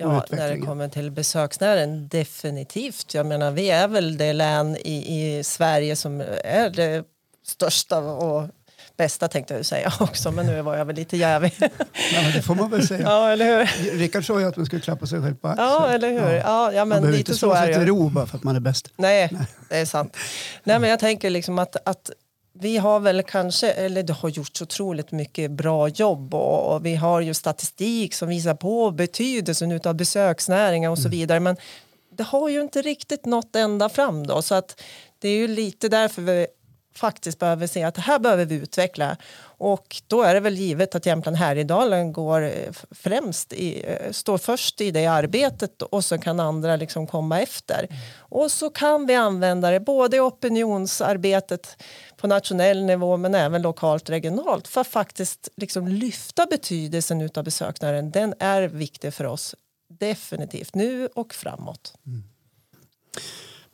Ja, 0.02 0.24
när 0.30 0.50
det 0.50 0.58
kommer 0.58 0.88
till 0.88 1.10
besöksnäringen, 1.10 2.08
definitivt. 2.08 3.14
Jag 3.14 3.26
menar, 3.26 3.50
vi 3.50 3.70
är 3.70 3.88
väl 3.88 4.18
det 4.18 4.32
län 4.32 4.76
i, 4.76 5.38
i 5.38 5.44
Sverige 5.44 5.96
som 5.96 6.20
är 6.44 6.70
det 6.70 7.04
största 7.46 7.98
och 7.98 8.48
bästa 8.96 9.28
tänkte 9.28 9.54
jag 9.54 9.66
säga 9.66 9.92
också, 10.00 10.32
men 10.32 10.46
nu 10.46 10.62
var 10.62 10.76
jag 10.76 10.84
väl 10.84 10.96
lite 10.96 11.16
jävig. 11.16 11.54
Ja, 11.58 12.22
men 12.22 12.32
det 12.32 12.42
får 12.42 12.54
man 12.54 12.70
väl 12.70 12.86
säga. 12.88 13.02
Ja, 13.10 13.30
eller 13.30 13.44
hur? 13.44 13.98
Rickard 13.98 14.26
sa 14.26 14.40
ju 14.40 14.48
att 14.48 14.56
man 14.56 14.66
skulle 14.66 14.82
klappa 14.82 15.06
sig 15.06 15.22
själv 15.22 15.34
på 15.34 15.48
axeln. 15.48 15.68
Ja, 15.68 15.88
eller 15.88 16.10
hur? 16.10 16.36
Ja. 16.36 16.72
Ja, 16.72 16.84
men. 16.84 16.88
Man 16.88 17.00
behöver 17.00 17.18
inte 17.18 17.34
slå 17.34 17.54
sig 17.54 17.74
till 17.74 17.86
ro 17.86 18.08
bara 18.08 18.26
för 18.26 18.36
att 18.36 18.44
man 18.44 18.56
är 18.56 18.60
bäst. 18.60 18.88
Nej, 18.96 19.28
Nej, 19.32 19.46
det 19.68 19.76
är 19.76 19.84
sant. 19.86 20.16
Nej, 20.64 20.78
men 20.78 20.90
jag 20.90 20.98
tänker 20.98 21.30
liksom 21.30 21.58
att, 21.58 21.76
att 21.88 22.10
vi 22.62 22.76
har 22.76 23.00
väl 23.00 23.22
kanske, 23.22 23.70
eller 23.70 24.02
det 24.02 24.12
har 24.12 24.28
gjorts 24.28 24.62
otroligt 24.62 25.12
mycket 25.12 25.50
bra 25.50 25.88
jobb 25.88 26.34
och, 26.34 26.74
och 26.74 26.86
vi 26.86 26.94
har 26.94 27.20
ju 27.20 27.34
statistik 27.34 28.14
som 28.14 28.28
visar 28.28 28.54
på 28.54 28.90
betydelsen 28.90 29.80
av 29.84 29.94
besöksnäringen 29.94 30.90
och 30.90 30.98
så 30.98 31.08
mm. 31.08 31.10
vidare. 31.10 31.40
Men 31.40 31.56
det 32.16 32.22
har 32.22 32.48
ju 32.48 32.60
inte 32.60 32.82
riktigt 32.82 33.24
nått 33.24 33.56
ända 33.56 33.88
fram 33.88 34.26
då 34.26 34.42
så 34.42 34.54
att 34.54 34.82
det 35.18 35.28
är 35.28 35.36
ju 35.36 35.48
lite 35.48 35.88
därför 35.88 36.22
vi 36.22 36.46
faktiskt 36.94 37.38
behöver 37.38 37.66
se 37.66 37.82
att 37.82 37.94
det 37.94 38.00
här 38.00 38.18
behöver 38.18 38.44
vi 38.44 38.54
utveckla. 38.54 39.16
Och 39.64 40.02
då 40.06 40.22
är 40.22 40.34
det 40.34 40.40
väl 40.40 40.54
givet 40.54 40.94
att 40.94 41.06
Jämtland 41.06 41.36
Härjedalen 41.36 42.12
går 42.12 42.42
eh, 42.42 42.72
främst 42.90 43.52
i, 43.52 43.84
eh, 43.86 44.12
står 44.12 44.38
först 44.38 44.80
i 44.80 44.90
det 44.90 45.06
arbetet 45.06 45.82
och 45.82 46.04
så 46.04 46.18
kan 46.18 46.40
andra 46.40 46.76
liksom 46.76 47.06
komma 47.06 47.40
efter. 47.40 47.86
Mm. 47.90 48.02
Och 48.18 48.50
så 48.50 48.70
kan 48.70 49.06
vi 49.06 49.14
använda 49.14 49.70
det 49.70 49.80
både 49.80 50.16
i 50.16 50.20
opinionsarbetet 50.20 51.82
på 52.16 52.26
nationell 52.26 52.84
nivå 52.84 53.16
men 53.16 53.34
även 53.34 53.62
lokalt 53.62 54.10
regionalt 54.10 54.68
för 54.68 54.80
att 54.80 54.86
faktiskt 54.86 55.48
liksom 55.56 55.88
lyfta 55.88 56.46
betydelsen 56.46 57.30
av 57.34 57.44
besöksnäringen. 57.44 58.10
Den 58.10 58.34
är 58.38 58.62
viktig 58.62 59.14
för 59.14 59.24
oss 59.24 59.54
definitivt 59.88 60.74
nu 60.74 61.06
och 61.14 61.34
framåt. 61.34 61.94
Mm. 62.06 62.22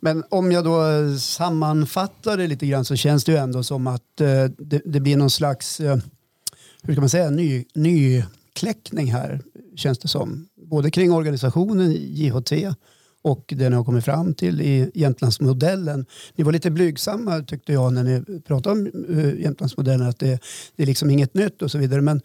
Men 0.01 0.25
om 0.29 0.53
jag 0.53 0.65
då 0.65 0.87
eh, 0.87 1.17
sammanfattar 1.17 2.37
det 2.37 2.47
lite 2.47 2.67
grann 2.67 2.85
så 2.85 2.97
känns 2.97 3.25
det 3.25 3.33
ju 3.33 3.39
ändå 3.39 3.63
som 3.63 3.87
att 3.87 4.21
eh, 4.21 4.45
det, 4.59 4.83
det, 4.85 5.01
blir 5.01 5.17
någon 5.17 5.31
slags, 5.31 5.81
eh, 5.81 5.97
hur 6.83 6.95
ska 6.95 7.01
man 7.01 7.11
säga, 7.11 7.31
ny, 7.31 7.65
nykläckning 7.75 9.13
här 9.13 9.41
känns 9.77 9.99
det 9.99 10.09
som. 10.09 10.49
Både 10.63 10.91
kring 10.91 11.13
organisationen 11.13 11.93
JHT 11.93 12.53
och 13.23 13.55
det 13.57 13.71
ni 13.71 13.77
har 13.77 13.85
kommit 13.85 14.05
fram 14.05 14.35
till 14.35 14.61
i 14.61 14.91
Jämtlandsmodellen. 14.95 16.07
Ni 16.35 16.45
var 16.45 16.53
lite 16.53 16.71
blygsamma 16.71 17.43
tyckte 17.43 17.73
jag 17.73 17.93
när 17.93 18.03
ni 18.03 18.41
pratade 18.41 18.81
om 18.81 19.05
uh, 19.09 19.41
Jämtlandsmodellen 19.41 20.09
att 20.09 20.19
det, 20.19 20.41
det 20.77 20.83
är 20.83 20.87
liksom 20.87 21.11
inget 21.11 21.35
nytt 21.35 21.63
och 21.63 21.71
så 21.71 21.79
vidare. 21.79 22.01
Men 22.01 22.21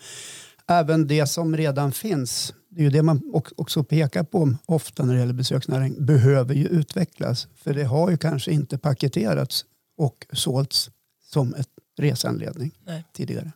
även 0.68 1.08
det 1.08 1.28
som 1.28 1.58
redan 1.58 1.92
finns, 1.92 2.54
det 2.76 2.82
är 2.82 2.84
ju 2.84 2.90
det 2.90 3.04
man 3.04 3.22
också 3.56 3.84
pekar 3.84 4.24
på 4.24 4.54
ofta 4.66 5.06
när 5.06 5.14
det 5.14 5.20
gäller 5.20 5.34
besöksnäring, 5.34 6.06
behöver 6.06 6.56
ju 6.56 6.68
utvecklas. 6.68 7.48
För 7.56 7.74
det 7.74 7.84
har 7.84 8.10
ju 8.10 8.18
kanske 8.18 8.52
inte 8.52 8.78
paketerats 8.78 9.66
och 9.98 10.26
sålts 10.34 10.90
som 11.32 11.54
ett 11.54 11.70
resanledning 11.98 12.72
Nej. 12.86 13.04
tidigare. 13.14 13.52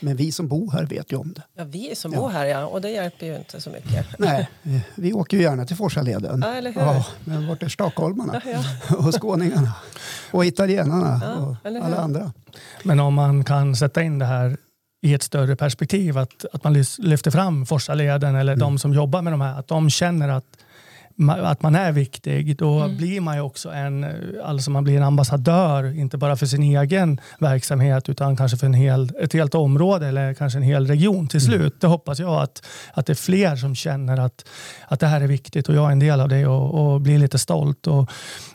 Men 0.00 0.16
vi 0.16 0.32
som 0.32 0.48
bor 0.48 0.70
här 0.70 0.86
vet 0.86 1.12
ju 1.12 1.16
om 1.16 1.32
det. 1.32 1.42
Ja, 1.56 1.64
vi 1.64 1.94
som 1.94 2.12
ja. 2.12 2.20
bor 2.20 2.28
här 2.28 2.44
ja, 2.44 2.66
och 2.66 2.80
det 2.80 2.90
hjälper 2.90 3.26
ju 3.26 3.36
inte 3.36 3.60
så 3.60 3.70
mycket. 3.70 4.18
Nej, 4.18 4.50
vi 4.94 5.12
åker 5.12 5.36
ju 5.36 5.42
gärna 5.42 5.66
till 5.66 5.76
Forsaleden. 5.76 6.40
Ja, 6.44 6.54
eller 6.54 6.72
hur? 6.72 6.80
Ja, 6.80 7.06
men 7.24 7.46
vart 7.46 7.62
är 7.62 7.68
stockholmarna? 7.68 8.42
Ja, 8.44 8.64
ja. 8.88 8.96
och 8.96 9.14
skåningarna? 9.14 9.72
Och 10.30 10.44
italienarna? 10.44 11.36
och 11.38 11.56
alla 11.64 11.96
andra? 11.96 12.32
Men 12.82 13.00
om 13.00 13.14
man 13.14 13.44
kan 13.44 13.76
sätta 13.76 14.02
in 14.02 14.18
det 14.18 14.26
här 14.26 14.56
i 15.04 15.14
ett 15.14 15.22
större 15.22 15.56
perspektiv. 15.56 16.18
Att, 16.18 16.44
att 16.52 16.64
man 16.64 16.84
lyfter 16.98 17.30
fram 17.30 17.66
Forsaleden 17.66 18.34
eller 18.34 18.52
mm. 18.52 18.60
de 18.60 18.78
som 18.78 18.94
jobbar 18.94 19.22
med 19.22 19.32
de 19.32 19.40
här. 19.40 19.58
Att 19.58 19.68
de 19.68 19.90
känner 19.90 20.28
att 20.28 20.44
att 21.42 21.62
man 21.62 21.74
är 21.74 21.92
viktig, 21.92 22.56
då 22.56 22.80
mm. 22.80 22.96
blir 22.96 23.20
man 23.20 23.34
ju 23.36 23.40
också 23.40 23.70
en, 23.70 24.06
alltså 24.44 24.70
man 24.70 24.84
blir 24.84 24.96
en 24.96 25.02
ambassadör, 25.02 25.98
inte 25.98 26.18
bara 26.18 26.36
för 26.36 26.46
sin 26.46 26.62
egen 26.62 27.20
verksamhet 27.38 28.08
utan 28.08 28.36
kanske 28.36 28.56
för 28.56 28.66
en 28.66 28.74
hel, 28.74 29.10
ett 29.20 29.32
helt 29.32 29.54
område 29.54 30.06
eller 30.06 30.34
kanske 30.34 30.58
en 30.58 30.62
hel 30.62 30.86
region 30.86 31.28
till 31.28 31.40
mm. 31.40 31.50
slut. 31.50 31.60
Mm. 31.72 31.78
Det 31.80 31.86
hoppas 31.86 32.18
jag 32.18 32.42
att, 32.42 32.66
att 32.94 33.06
det 33.06 33.12
är 33.12 33.14
fler 33.14 33.56
som 33.56 33.74
känner 33.74 34.20
att, 34.20 34.48
att 34.88 35.00
det 35.00 35.06
här 35.06 35.20
är 35.20 35.26
viktigt 35.26 35.68
och 35.68 35.74
jag 35.74 35.86
är 35.86 35.92
en 35.92 35.98
del 35.98 36.20
av 36.20 36.28
det 36.28 36.46
och, 36.46 36.92
och 36.94 37.00
blir 37.00 37.18
lite 37.18 37.38
stolt. 37.38 37.86
Och, 37.86 38.10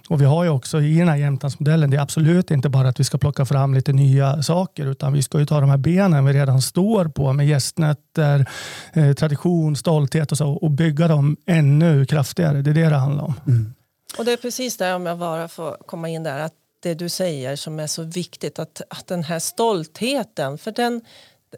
och 0.10 0.22
vi 0.22 0.26
har 0.26 0.44
ju 0.44 0.50
också 0.50 0.82
i 0.82 0.98
den 0.98 1.08
här 1.08 1.16
Jämtlandsmodellen, 1.16 1.90
det 1.90 1.98
är 1.98 2.02
absolut 2.02 2.52
inte 2.52 2.70
bara 2.70 2.90
att 2.90 3.00
vi 3.00 3.04
ska 3.04 3.18
plocka 3.18 3.46
fram 3.46 3.74
lite 3.74 3.94
nya 3.94 4.44
saker 4.44 4.86
utan 4.86 5.14
vi 5.14 5.24
ska 5.24 5.40
ju 5.40 5.46
ta 5.46 5.60
de 5.60 5.70
här 5.70 5.78
benen 5.78 6.26
vi 6.26 6.34
redan 6.34 6.62
står 6.62 7.06
på 7.06 7.34
med 7.34 7.48
gästnätter, 7.48 8.50
eh, 8.94 9.14
tradition, 9.14 9.76
stolthet 9.76 10.32
och 10.32 10.38
så 10.38 10.50
och 10.50 10.72
bygga 10.72 11.08
dem 11.08 11.38
ännu 11.46 12.06
kraftigare. 12.06 12.62
Det 12.62 12.70
är 12.70 12.74
det 12.74 12.90
det 12.90 12.96
handlar 12.96 13.24
om. 13.24 13.34
Mm. 13.48 13.74
Och 14.18 14.26
det 14.26 14.34
är 14.34 14.38
precis 14.38 14.78
det, 14.78 14.94
om 14.94 15.06
jag 15.06 15.18
bara 15.18 15.48
får 15.48 15.78
komma 15.86 16.10
in 16.10 16.24
där, 16.24 16.40
att 16.40 16.54
det 16.80 16.94
du 16.94 17.10
säger 17.10 17.56
som 17.56 17.80
är 17.80 17.88
så 17.88 18.04
viktigt, 18.04 18.60
att, 18.60 18.82
att 18.90 19.08
den 19.08 19.24
här 19.24 19.40
stoltheten, 19.40 20.58
för 20.58 20.72
den, 20.72 21.02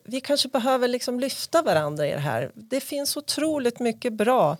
vi 0.05 0.21
kanske 0.21 0.49
behöver 0.49 0.87
liksom 0.87 1.19
lyfta 1.19 1.61
varandra 1.61 2.07
i 2.07 2.11
det 2.11 2.19
här. 2.19 2.51
Det 2.55 2.79
finns 2.79 3.17
otroligt 3.17 3.79
mycket 3.79 4.13
bra 4.13 4.57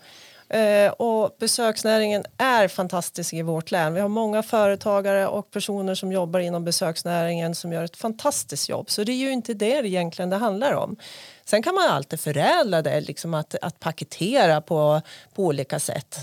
Eh, 0.52 0.92
och 0.92 1.36
besöksnäringen 1.40 2.24
är 2.38 2.68
fantastisk 2.68 3.32
i 3.32 3.42
vårt 3.42 3.70
län. 3.70 3.94
Vi 3.94 4.00
har 4.00 4.08
många 4.08 4.42
företagare 4.42 5.26
och 5.26 5.50
personer 5.50 5.94
som 5.94 6.12
jobbar 6.12 6.40
inom 6.40 6.64
besöksnäringen 6.64 7.54
som 7.54 7.72
gör 7.72 7.84
ett 7.84 7.96
fantastiskt 7.96 8.68
jobb. 8.68 8.90
Så 8.90 9.04
det 9.04 9.12
är 9.12 9.16
ju 9.16 9.32
inte 9.32 9.54
det 9.54 9.86
egentligen 9.86 10.30
det 10.30 10.36
handlar 10.36 10.72
om. 10.72 10.96
Sen 11.44 11.62
kan 11.62 11.74
man 11.74 11.88
alltid 11.88 12.20
förädla 12.20 12.82
det, 12.82 13.00
liksom 13.00 13.34
att, 13.34 13.54
att 13.62 13.80
paketera 13.80 14.60
på, 14.60 15.00
på 15.34 15.44
olika 15.44 15.80
sätt. 15.80 16.16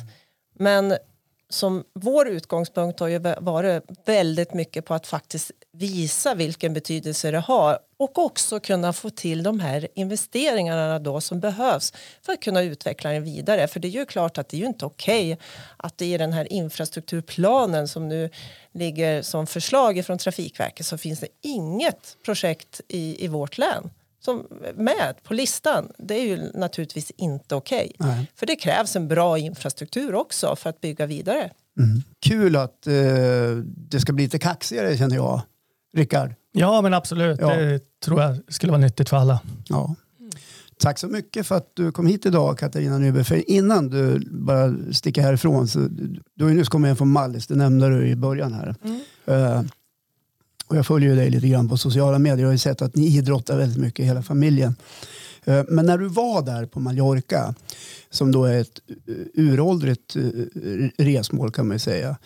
Men 0.56 0.98
som 1.50 1.84
vår 1.94 2.28
utgångspunkt 2.28 3.00
har 3.00 3.08
ju 3.08 3.20
varit 3.40 3.84
väldigt 4.06 4.54
mycket 4.54 4.86
på 4.86 4.94
att 4.94 5.08
faktiskt 5.08 5.52
visa 5.72 6.36
vilken 6.36 6.74
betydelse 6.74 7.32
det 7.32 7.40
har 7.40 7.80
och 7.98 8.18
också 8.18 8.60
kunna 8.60 8.94
få 8.94 9.10
till 9.10 9.44
de 9.44 9.60
här 9.60 9.88
investeringarna 9.96 11.00
då 11.00 11.22
som 11.22 11.40
behövs 11.40 11.94
för 12.22 12.34
att 12.34 12.40
kunna 12.40 12.62
utveckla 12.62 13.12
den 13.12 13.24
vidare. 13.24 13.68
För 13.68 13.80
det 13.80 13.88
är 13.88 13.90
ju 13.90 14.06
klart 14.06 14.38
att 14.38 14.50
det 14.50 14.58
är 14.58 14.60
ju 14.60 14.66
inte 14.66 14.86
okej 14.86 15.34
okay 15.34 15.46
att 15.78 16.02
i 16.02 16.18
den 16.18 16.34
här 16.34 16.54
infrastrukturplanen 16.54 17.88
som 17.88 18.08
nu 18.08 18.30
ligger 18.72 19.22
som 19.22 19.48
förslag 19.48 20.06
från 20.06 20.18
Trafikverket 20.18 20.86
så 20.86 20.98
finns 20.98 21.20
det 21.20 21.28
inget 21.42 22.18
projekt 22.26 22.82
i, 22.88 23.26
i 23.26 23.28
vårt 23.28 23.58
län 23.58 23.90
som 24.20 24.48
med 24.76 25.16
på 25.24 25.34
listan. 25.34 25.92
Det 25.98 26.14
är 26.14 26.28
ju 26.28 26.52
naturligtvis 26.54 27.12
inte 27.18 27.56
okej. 27.56 27.92
Okay. 28.00 28.26
För 28.36 28.46
det 28.46 28.56
krävs 28.56 28.96
en 28.96 29.08
bra 29.08 29.38
infrastruktur 29.38 30.16
också 30.16 30.56
för 30.56 30.70
att 30.70 30.82
bygga 30.82 31.06
vidare. 31.06 31.52
Mm. 31.80 32.02
Kul 32.20 32.56
att 32.56 32.88
eh, 32.88 32.94
det 33.66 34.00
ska 34.00 34.14
bli 34.14 34.24
lite 34.24 34.40
kaxigare 34.40 34.98
känner 34.98 35.16
jag. 35.16 35.42
Rickard? 35.94 36.34
Ja, 36.52 36.82
men 36.82 36.94
absolut. 36.94 37.40
Ja. 37.42 37.56
Det 37.56 38.00
tror 38.00 38.22
jag 38.22 38.38
skulle 38.48 38.72
vara 38.72 38.82
nyttigt 38.82 39.10
för 39.10 39.18
alla. 39.18 39.40
Ja. 39.68 39.96
Tack 40.80 41.00
så 41.00 41.08
mycket 41.08 41.48
för 41.48 41.56
att 41.56 41.72
du 41.74 41.92
kom 41.92 42.08
hit 42.08 42.26
idag 42.26 42.58
Katarina 42.58 42.98
Nyberg. 42.98 43.24
För 43.24 43.50
innan 43.50 43.90
du 43.90 44.20
bara 44.32 44.76
sticker 44.92 45.22
härifrån, 45.22 45.68
så 45.68 45.80
du 46.36 46.44
har 46.44 46.50
ju 46.50 46.58
nyss 46.58 46.70
kommit 46.70 46.88
hem 46.88 46.96
från 46.96 47.12
Mallis, 47.12 47.48
det 47.48 47.56
nämnde 47.56 47.90
du 47.90 48.08
i 48.08 48.16
början 48.16 48.54
här. 48.54 48.76
Mm. 48.84 49.02
Uh, 49.42 49.62
och 50.70 50.78
jag 50.78 50.86
följer 50.86 51.10
ju 51.10 51.16
dig 51.16 51.30
lite 51.30 51.48
grann 51.48 51.70
på 51.70 51.78
sociala 51.78 52.20
medier 52.20 52.46
och 52.46 52.48
har 52.48 52.52
ju 52.52 52.58
sett 52.58 52.82
att 52.82 52.96
ni 52.96 53.18
idrottar 53.18 53.58
väldigt 53.58 53.80
mycket, 53.80 54.06
hela 54.06 54.22
familjen. 54.22 54.76
Uh, 55.48 55.64
men 55.68 55.86
när 55.86 55.98
du 55.98 56.08
var 56.08 56.42
där 56.42 56.66
på 56.66 56.80
Mallorca, 56.80 57.56
som 58.10 58.32
då 58.32 58.46
är 58.46 58.62
ett 58.62 58.80
uråldrigt 59.34 60.16
uh, 60.16 60.90
resmål 60.98 61.52
kan 61.52 61.68
man 61.68 61.76
ju 61.76 61.80
säga 61.80 62.18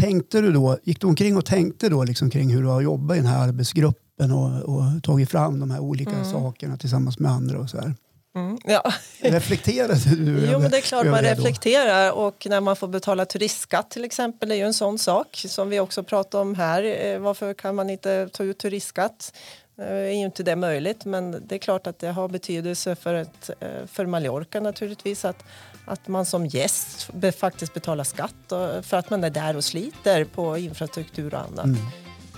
tänkte 0.00 0.40
du 0.40 0.52
då, 0.52 0.78
gick 0.84 1.00
du 1.00 1.06
omkring 1.06 1.36
och 1.36 1.44
tänkte 1.44 1.88
då 1.88 2.04
liksom 2.04 2.30
kring 2.30 2.50
hur 2.50 2.62
du 2.62 2.68
har 2.68 2.80
jobbat 2.80 3.16
i 3.16 3.20
den 3.20 3.28
här 3.28 3.48
arbetsgruppen 3.48 4.32
och, 4.32 4.62
och 4.62 5.02
tagit 5.02 5.30
fram 5.30 5.60
de 5.60 5.70
här 5.70 5.80
olika 5.80 6.10
mm. 6.10 6.24
sakerna 6.24 6.76
tillsammans 6.76 7.18
med 7.18 7.30
andra 7.30 7.58
och 7.58 7.70
så 7.70 7.78
här? 7.78 7.94
Mm, 8.36 8.58
ja. 8.64 8.92
Reflekterade 9.20 9.94
du? 9.94 10.48
Jo, 10.52 10.58
men 10.58 10.70
det 10.70 10.76
är 10.76 10.80
klart 10.80 11.06
man 11.06 11.22
reflekterar 11.22 12.12
och 12.12 12.46
när 12.50 12.60
man 12.60 12.76
får 12.76 12.88
betala 12.88 13.24
turistskatt 13.24 13.90
till 13.90 14.04
exempel 14.04 14.48
det 14.48 14.54
är 14.54 14.56
ju 14.56 14.64
en 14.64 14.74
sån 14.74 14.98
sak 14.98 15.44
som 15.48 15.68
vi 15.68 15.80
också 15.80 16.02
pratar 16.02 16.40
om 16.40 16.54
här. 16.54 16.82
Eh, 16.82 17.18
varför 17.18 17.54
kan 17.54 17.74
man 17.74 17.90
inte 17.90 18.28
ta 18.28 18.44
ut 18.44 18.58
turistskatt? 18.58 19.32
Eh, 19.78 19.86
är 19.86 20.10
ju 20.10 20.24
inte 20.24 20.42
det 20.42 20.56
möjligt 20.56 21.04
men 21.04 21.46
det 21.46 21.54
är 21.54 21.58
klart 21.58 21.86
att 21.86 21.98
det 21.98 22.08
har 22.08 22.28
betydelse 22.28 22.96
för, 22.96 23.14
ett, 23.14 23.50
eh, 23.60 23.86
för 23.86 24.06
Mallorca 24.06 24.60
naturligtvis 24.60 25.24
att 25.24 25.44
att 25.84 26.08
man 26.08 26.26
som 26.26 26.46
gäst 26.46 27.10
faktiskt 27.38 27.74
betalar 27.74 28.04
skatt 28.04 28.34
för 28.82 28.94
att 28.94 29.10
man 29.10 29.24
är 29.24 29.30
där 29.30 29.56
och 29.56 29.64
sliter 29.64 30.24
på 30.24 30.58
infrastruktur 30.58 31.34
och 31.34 31.40
annat. 31.40 31.64
Mm. 31.64 31.80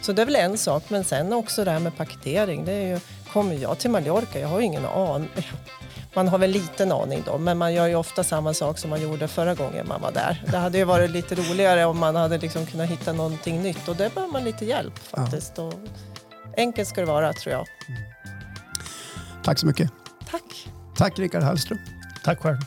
Så 0.03 0.13
det 0.13 0.23
är 0.23 0.27
väl 0.27 0.37
en 0.37 0.59
sak, 0.59 0.85
men 0.89 1.05
sen 1.05 1.33
också 1.33 1.65
det 1.65 1.71
här 1.71 1.79
med 1.79 1.97
paketering. 1.97 2.65
Det 2.65 2.73
är 2.73 2.87
ju, 2.87 3.01
kommer 3.33 3.55
jag 3.55 3.79
till 3.79 3.91
Mallorca, 3.91 4.39
jag 4.39 4.49
har 4.49 4.61
ju 4.61 4.67
ingen 4.67 4.85
aning. 4.85 5.29
Man 6.15 6.29
har 6.29 6.39
väl 6.39 6.51
liten 6.51 6.93
aning 6.93 7.23
då, 7.27 7.39
men 7.39 7.59
man 7.59 7.75
gör 7.75 7.87
ju 7.87 7.95
ofta 7.95 8.25
samma 8.25 8.55
sak 8.55 8.79
som 8.79 8.91
man 8.91 9.03
gjorde 9.03 9.29
förra 9.29 9.55
gången 9.55 9.89
man 9.89 10.01
var 10.01 10.13
där. 10.13 10.45
Det 10.51 10.57
hade 10.57 10.79
ju 10.79 10.85
varit 10.85 11.11
lite 11.11 11.35
roligare 11.35 11.85
om 11.85 11.99
man 11.99 12.17
hade 12.17 12.39
liksom 12.39 12.67
kunnat 12.67 12.89
hitta 12.89 13.13
någonting 13.13 13.63
nytt 13.63 13.89
och 13.89 13.97
det 13.97 14.15
behöver 14.15 14.33
man 14.33 14.45
lite 14.45 14.65
hjälp 14.65 14.99
faktiskt. 14.99 15.53
Ja. 15.57 15.63
Och 15.65 15.75
enkelt 16.57 16.89
ska 16.89 17.01
det 17.01 17.07
vara 17.07 17.33
tror 17.33 17.53
jag. 17.53 17.67
Tack 19.45 19.59
så 19.59 19.67
mycket. 19.67 19.91
Tack. 20.31 20.69
Tack 20.97 21.19
Rickard 21.19 21.43
Hallström. 21.43 21.79
Tack 22.25 22.41
själv. 22.43 22.59